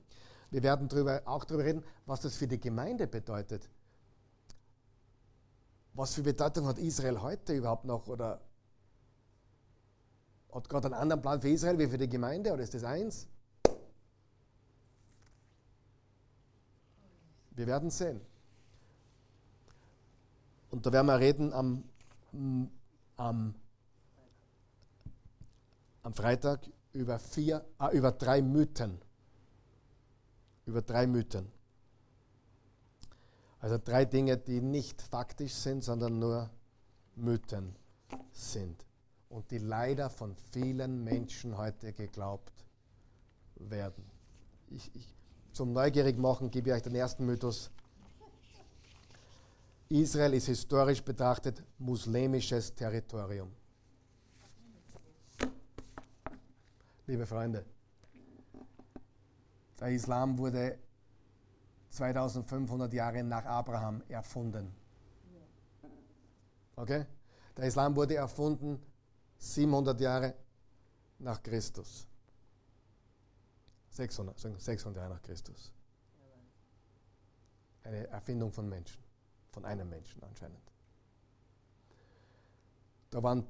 Wir 0.50 0.64
werden 0.64 0.90
darüber, 0.90 1.22
auch 1.26 1.46
darüber 1.46 1.64
reden, 1.64 1.84
was 2.06 2.22
das 2.22 2.36
für 2.36 2.48
die 2.48 2.60
Gemeinde 2.60 3.08
bedeutet. 3.08 3.70
Was 5.94 6.14
für 6.14 6.24
Bedeutung 6.24 6.68
hat 6.68 6.78
Israel 6.78 7.22
heute 7.22 7.54
überhaupt 7.54 7.86
noch? 7.86 8.08
Oder 8.08 8.42
hat 10.54 10.68
Gott 10.68 10.86
einen 10.86 10.94
anderen 10.94 11.22
Plan 11.22 11.42
für 11.42 11.50
Israel 11.50 11.80
wie 11.80 11.88
für 11.88 11.98
die 11.98 12.10
Gemeinde? 12.10 12.52
Oder 12.52 12.64
ist 12.64 12.74
das 12.74 12.84
eins? 12.84 13.28
Wir 17.52 17.68
werden 17.68 17.90
sehen. 17.90 18.20
Und 20.70 20.86
da 20.86 20.92
werden 20.92 21.08
wir 21.08 21.20
reden 21.20 21.54
am, 21.54 21.84
am 23.18 23.54
am 26.04 26.14
Freitag 26.14 26.68
über, 26.94 27.20
vier, 27.20 27.66
äh, 27.80 27.96
über 27.96 28.12
drei 28.12 28.42
Mythen. 28.42 29.00
Über 30.66 30.82
drei 30.82 31.08
Mythen. 31.08 31.52
Also 33.60 33.78
drei 33.78 34.06
Dinge, 34.06 34.38
die 34.38 34.62
nicht 34.62 35.02
faktisch 35.02 35.54
sind, 35.54 35.84
sondern 35.84 36.18
nur 36.20 36.50
Mythen 37.16 37.76
sind. 38.32 38.86
Und 39.30 39.50
die 39.52 39.60
leider 39.60 40.10
von 40.10 40.36
vielen 40.52 41.04
Menschen 41.04 41.58
heute 41.58 41.94
geglaubt 41.94 42.66
werden. 43.56 44.04
Ich, 44.70 44.90
ich, 44.96 45.16
zum 45.54 45.74
Neugierig 45.74 46.18
machen 46.18 46.50
gebe 46.50 46.70
ich 46.70 46.76
euch 46.76 46.82
den 46.82 46.96
ersten 46.96 47.26
Mythos. 47.26 47.70
Israel 49.90 50.34
ist 50.34 50.48
historisch 50.48 51.04
betrachtet 51.04 51.64
muslimisches 51.78 52.74
Territorium. 52.74 53.52
Liebe 57.12 57.26
Freunde, 57.26 57.66
der 59.82 59.90
Islam 59.90 60.38
wurde 60.38 60.80
2500 61.90 62.94
Jahre 62.94 63.22
nach 63.22 63.44
Abraham 63.44 64.02
erfunden. 64.08 64.74
Okay? 66.78 67.06
Der 67.58 67.66
Islam 67.66 67.98
wurde 67.98 68.16
erfunden 68.16 68.82
700 69.40 70.00
Jahre 70.00 70.36
nach 71.20 71.44
Christus. 71.44 72.08
600, 73.90 74.40
600 74.62 74.96
Jahre 74.96 75.14
nach 75.16 75.22
Christus. 75.22 75.74
Eine 77.84 78.08
Erfindung 78.08 78.54
von 78.54 78.70
Menschen, 78.70 79.04
von 79.50 79.66
einem 79.66 79.90
Menschen 79.90 80.24
anscheinend. 80.24 80.64
Da 83.10 83.22
waren 83.22 83.46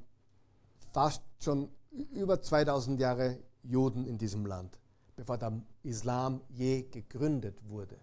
fast 0.94 1.22
schon 1.38 1.70
über 1.92 2.42
2000 2.42 3.00
Jahre 3.00 3.51
Juden 3.64 4.06
in 4.06 4.18
diesem 4.18 4.46
Land, 4.46 4.80
bevor 5.16 5.38
der 5.38 5.62
Islam 5.84 6.42
je 6.50 6.84
gegründet 6.84 7.58
wurde. 7.68 7.98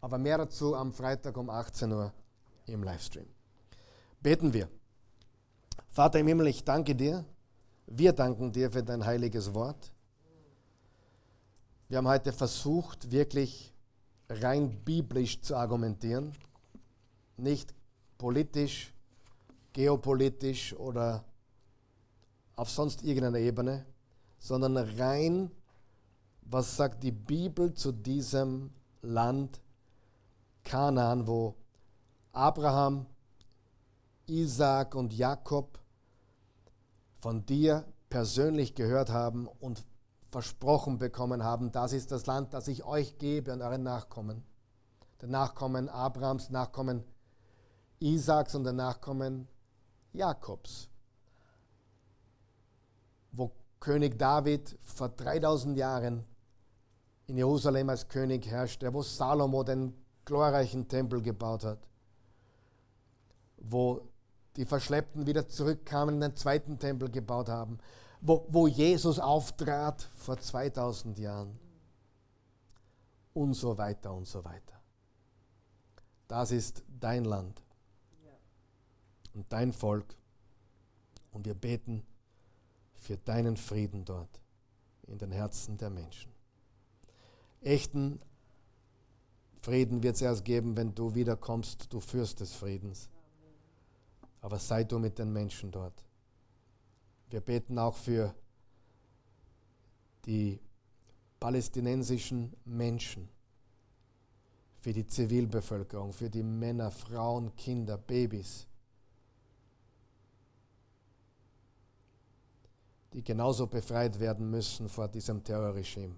Aber 0.00 0.18
mehr 0.18 0.38
dazu 0.38 0.74
am 0.74 0.92
Freitag 0.92 1.36
um 1.36 1.50
18 1.50 1.92
Uhr 1.92 2.12
im 2.66 2.82
Livestream. 2.82 3.26
Beten 4.20 4.52
wir. 4.52 4.68
Vater 5.88 6.18
im 6.18 6.26
Himmel, 6.26 6.48
ich 6.48 6.64
danke 6.64 6.94
dir. 6.94 7.24
Wir 7.86 8.12
danken 8.12 8.52
dir 8.52 8.70
für 8.70 8.82
dein 8.82 9.04
heiliges 9.04 9.52
Wort. 9.54 9.92
Wir 11.88 11.98
haben 11.98 12.08
heute 12.08 12.32
versucht, 12.32 13.10
wirklich 13.10 13.72
rein 14.28 14.82
biblisch 14.84 15.40
zu 15.42 15.54
argumentieren, 15.54 16.32
nicht 17.36 17.74
politisch, 18.16 18.92
geopolitisch 19.72 20.74
oder 20.74 21.24
auf 22.56 22.70
sonst 22.70 23.02
irgendeiner 23.02 23.38
Ebene, 23.38 23.84
sondern 24.44 24.76
rein, 24.76 25.50
was 26.42 26.76
sagt 26.76 27.02
die 27.02 27.12
Bibel 27.12 27.72
zu 27.72 27.92
diesem 27.92 28.74
Land 29.00 29.62
Kanaan, 30.64 31.26
wo 31.26 31.54
Abraham, 32.32 33.06
Isaac 34.26 34.96
und 34.96 35.14
Jakob 35.14 35.78
von 37.20 37.46
dir 37.46 37.86
persönlich 38.10 38.74
gehört 38.74 39.08
haben 39.08 39.48
und 39.48 39.86
versprochen 40.30 40.98
bekommen 40.98 41.42
haben, 41.42 41.72
das 41.72 41.94
ist 41.94 42.12
das 42.12 42.26
Land, 42.26 42.52
das 42.52 42.68
ich 42.68 42.84
euch 42.84 43.16
gebe 43.16 43.50
und 43.50 43.62
euren 43.62 43.82
Nachkommen. 43.82 44.44
Den 45.22 45.30
Nachkommen 45.30 45.88
Abrahams, 45.88 46.50
Nachkommen 46.50 47.02
Isaaks 47.98 48.54
und 48.54 48.64
den 48.64 48.76
Nachkommen 48.76 49.48
Jakobs. 50.12 50.90
Wo 53.32 53.50
König 53.84 54.18
David 54.18 54.78
vor 54.82 55.10
3000 55.10 55.76
Jahren 55.76 56.24
in 57.26 57.36
Jerusalem 57.36 57.90
als 57.90 58.08
König 58.08 58.46
herrschte, 58.46 58.94
wo 58.94 59.02
Salomo 59.02 59.62
den 59.62 59.92
glorreichen 60.24 60.88
Tempel 60.88 61.20
gebaut 61.20 61.64
hat, 61.64 61.86
wo 63.58 64.08
die 64.56 64.64
Verschleppten 64.64 65.26
wieder 65.26 65.48
zurückkamen 65.48 66.14
und 66.14 66.20
den 66.22 66.34
zweiten 66.34 66.78
Tempel 66.78 67.10
gebaut 67.10 67.50
haben, 67.50 67.76
wo, 68.22 68.46
wo 68.48 68.66
Jesus 68.66 69.18
auftrat 69.18 70.00
vor 70.14 70.38
2000 70.38 71.18
Jahren 71.18 71.58
und 73.34 73.52
so 73.52 73.76
weiter 73.76 74.14
und 74.14 74.26
so 74.26 74.42
weiter. 74.46 74.80
Das 76.26 76.52
ist 76.52 76.84
dein 76.88 77.24
Land 77.24 77.62
und 79.34 79.52
dein 79.52 79.74
Volk 79.74 80.16
und 81.32 81.44
wir 81.44 81.54
beten 81.54 82.02
für 83.04 83.18
deinen 83.18 83.58
Frieden 83.58 84.04
dort 84.06 84.40
in 85.06 85.18
den 85.18 85.30
Herzen 85.30 85.76
der 85.76 85.90
Menschen. 85.90 86.32
Echten 87.60 88.18
Frieden 89.60 90.02
wird 90.02 90.16
es 90.16 90.22
erst 90.22 90.44
geben, 90.44 90.74
wenn 90.76 90.94
du 90.94 91.14
wiederkommst, 91.14 91.92
du 91.92 92.00
Fürst 92.00 92.40
des 92.40 92.54
Friedens. 92.54 93.10
Aber 94.40 94.58
sei 94.58 94.84
du 94.84 94.98
mit 94.98 95.18
den 95.18 95.32
Menschen 95.32 95.70
dort. 95.70 96.02
Wir 97.28 97.42
beten 97.42 97.78
auch 97.78 97.96
für 97.96 98.34
die 100.24 100.58
palästinensischen 101.40 102.54
Menschen, 102.64 103.28
für 104.80 104.94
die 104.94 105.06
Zivilbevölkerung, 105.06 106.14
für 106.14 106.30
die 106.30 106.42
Männer, 106.42 106.90
Frauen, 106.90 107.54
Kinder, 107.56 107.98
Babys, 107.98 108.66
die 113.14 113.22
genauso 113.22 113.68
befreit 113.68 114.18
werden 114.18 114.50
müssen 114.50 114.88
vor 114.88 115.06
diesem 115.06 115.42
Terrorregime. 115.44 116.16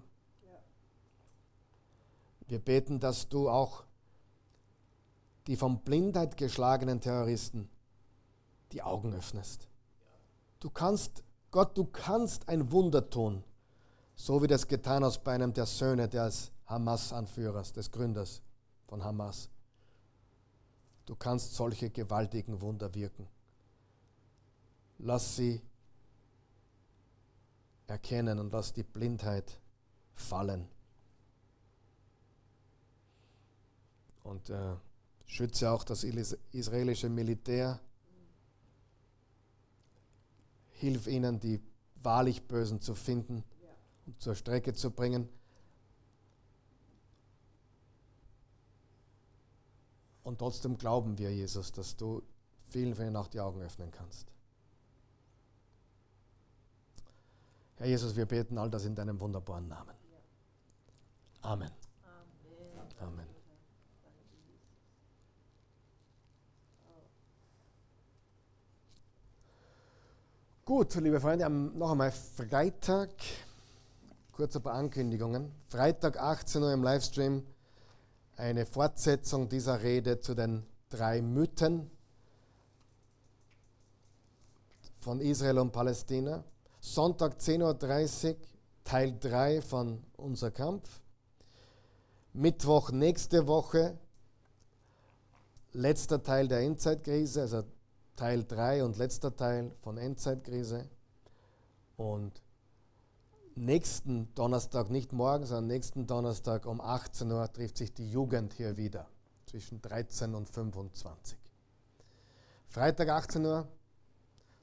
Wir 2.47 2.59
beten, 2.59 2.99
dass 2.99 3.29
du 3.29 3.49
auch 3.49 3.83
die 5.45 5.55
von 5.55 5.79
Blindheit 5.79 6.35
geschlagenen 6.37 6.99
Terroristen 6.99 7.69
die 8.71 8.81
Augen 8.81 9.13
öffnest. 9.13 9.67
Du 10.59 10.71
kannst, 10.71 11.23
Gott, 11.51 11.77
du 11.77 11.85
kannst 11.85 12.49
ein 12.49 12.71
Wunder 12.71 13.07
tun, 13.07 13.43
so 14.15 14.41
wie 14.41 14.47
das 14.47 14.67
getan 14.67 15.03
hast 15.03 15.23
bei 15.23 15.35
einem 15.35 15.53
der 15.53 15.67
Söhne 15.67 16.09
des 16.09 16.51
Hamas-Anführers, 16.65 17.73
des 17.73 17.91
Gründers 17.91 18.41
von 18.87 19.03
Hamas. 19.03 19.49
Du 21.05 21.15
kannst 21.15 21.53
solche 21.53 21.91
gewaltigen 21.91 22.59
Wunder 22.59 22.93
wirken. 22.95 23.27
Lass 24.97 25.35
sie 25.35 25.61
erkennen 27.87 28.39
und 28.39 28.51
lass 28.51 28.73
die 28.73 28.83
Blindheit 28.83 29.59
fallen. 30.13 30.67
Und 34.23 34.49
äh, 34.49 34.75
schütze 35.25 35.71
auch 35.71 35.83
das 35.83 36.03
israelische 36.03 37.09
Militär. 37.09 37.79
Hilf 40.71 41.07
ihnen, 41.07 41.39
die 41.39 41.61
wahrlich 42.03 42.47
Bösen 42.47 42.81
zu 42.81 42.93
finden 42.93 43.43
und 44.05 44.21
zur 44.21 44.35
Strecke 44.35 44.73
zu 44.73 44.91
bringen. 44.91 45.29
Und 50.23 50.39
trotzdem 50.39 50.77
glauben 50.77 51.17
wir, 51.17 51.33
Jesus, 51.33 51.71
dass 51.71 51.95
du 51.95 52.21
vielen 52.67 52.93
von 52.95 53.05
ihnen 53.05 53.15
auch 53.15 53.27
die 53.27 53.39
Augen 53.39 53.61
öffnen 53.61 53.91
kannst. 53.91 54.36
Herr 57.77 57.87
Jesus, 57.87 58.15
wir 58.15 58.25
beten 58.25 58.57
all 58.57 58.69
das 58.69 58.85
in 58.85 58.95
deinem 58.95 59.19
wunderbaren 59.19 59.67
Namen. 59.67 59.95
Amen. 61.41 61.71
Amen. 62.99 63.27
Gut, 70.65 70.95
liebe 70.95 71.21
Freunde, 71.21 71.49
noch 71.49 71.91
einmal 71.91 72.11
Freitag, 72.11 73.11
kurz 74.33 74.55
ein 74.55 74.63
paar 74.63 74.73
Ankündigungen. 74.73 75.51
Freitag 75.69 76.17
18 76.17 76.61
Uhr 76.61 76.73
im 76.73 76.83
Livestream 76.83 77.45
eine 78.35 78.65
Fortsetzung 78.65 79.47
dieser 79.47 79.81
Rede 79.81 80.19
zu 80.19 80.33
den 80.33 80.65
drei 80.89 81.21
Mythen 81.21 81.89
von 84.99 85.21
Israel 85.21 85.59
und 85.59 85.71
Palästina. 85.71 86.43
Sonntag 86.79 87.37
10.30 87.37 88.29
Uhr 88.29 88.35
Teil 88.83 89.17
3 89.19 89.61
von 89.61 90.03
Unser 90.15 90.51
Kampf. 90.51 91.01
Mittwoch 92.33 92.91
nächste 92.91 93.47
Woche 93.47 93.97
letzter 95.73 96.21
Teil 96.23 96.47
der 96.47 96.59
Endzeitkrise, 96.59 97.41
also 97.41 97.63
Teil 98.15 98.43
3 98.43 98.83
und 98.83 98.97
letzter 98.97 99.35
Teil 99.35 99.75
von 99.81 99.97
Endzeitkrise. 99.97 100.89
Und 101.97 102.41
nächsten 103.55 104.33
Donnerstag, 104.35 104.89
nicht 104.89 105.13
morgen, 105.13 105.45
sondern 105.45 105.67
nächsten 105.67 106.07
Donnerstag 106.07 106.65
um 106.65 106.79
18 106.79 107.31
Uhr 107.31 107.51
trifft 107.51 107.77
sich 107.77 107.93
die 107.93 108.09
Jugend 108.09 108.53
hier 108.53 108.77
wieder, 108.77 109.07
zwischen 109.45 109.81
13 109.81 110.35
und 110.35 110.49
25. 110.49 111.37
Freitag 112.69 113.09
18 113.09 113.45
Uhr, 113.45 113.67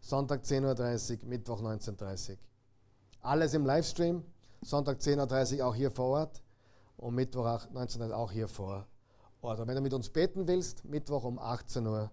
Sonntag 0.05 0.43
10.30 0.43 1.23
Uhr, 1.23 1.29
Mittwoch 1.31 1.63
19.30 1.63 2.33
Uhr. 2.33 2.37
Alles 3.23 3.55
im 3.55 3.65
Livestream, 3.65 4.23
Sonntag 4.61 4.99
10.30 4.99 5.61
Uhr 5.61 5.67
auch 5.67 5.75
hier 5.75 5.91
vor 5.91 6.19
Ort 6.19 6.43
und 6.99 7.15
Mittwoch 7.15 7.47
19.30 7.73 8.09
Uhr 8.11 8.17
auch 8.19 8.31
hier 8.31 8.47
vor 8.47 8.87
Ort. 9.41 9.61
Und 9.61 9.67
wenn 9.67 9.77
du 9.77 9.81
mit 9.81 9.95
uns 9.95 10.11
beten 10.11 10.47
willst, 10.47 10.85
Mittwoch 10.85 11.25
um 11.25 11.39
18 11.39 11.87
Uhr 11.87 12.11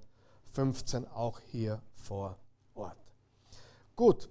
15 0.51 1.05
auch 1.05 1.41
hier 1.41 1.81
vor 1.95 2.37
Ort. 2.75 2.95
Gut, 3.97 4.29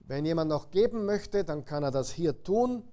wenn 0.00 0.24
jemand 0.24 0.48
noch 0.48 0.70
geben 0.70 1.04
möchte, 1.04 1.44
dann 1.44 1.66
kann 1.66 1.82
er 1.82 1.90
das 1.90 2.10
hier 2.10 2.42
tun. 2.42 2.84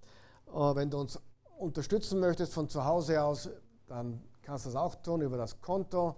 Äh, 0.48 0.76
wenn 0.76 0.90
du 0.90 1.00
uns 1.00 1.22
unterstützen 1.58 2.20
möchtest 2.20 2.54
von 2.54 2.68
zu 2.68 2.84
Hause 2.84 3.24
aus, 3.24 3.50
dann 3.88 4.22
kannst 4.42 4.66
du 4.66 4.72
das 4.72 4.76
auch 4.76 4.96
tun 4.96 5.22
über 5.22 5.38
das 5.38 5.62
Konto 5.62 6.18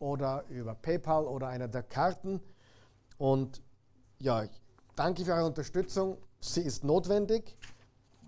oder 0.00 0.44
über 0.48 0.74
PayPal 0.74 1.24
oder 1.24 1.46
einer 1.46 1.68
der 1.68 1.84
Karten. 1.84 2.40
Und 3.18 3.60
ja, 4.18 4.46
danke 4.96 5.24
für 5.24 5.34
eure 5.34 5.46
Unterstützung. 5.46 6.18
Sie 6.40 6.62
ist 6.62 6.84
notwendig. 6.84 7.56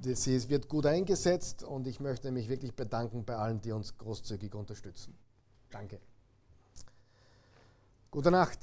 Sie 0.02 0.48
wird 0.48 0.68
gut 0.68 0.86
eingesetzt 0.86 1.62
und 1.62 1.86
ich 1.86 2.00
möchte 2.00 2.30
mich 2.30 2.48
wirklich 2.48 2.74
bedanken 2.74 3.24
bei 3.24 3.36
allen, 3.36 3.60
die 3.60 3.72
uns 3.72 3.96
großzügig 3.98 4.54
unterstützen. 4.54 5.16
Danke. 5.70 6.00
Gute 8.10 8.30
Nacht. 8.30 8.58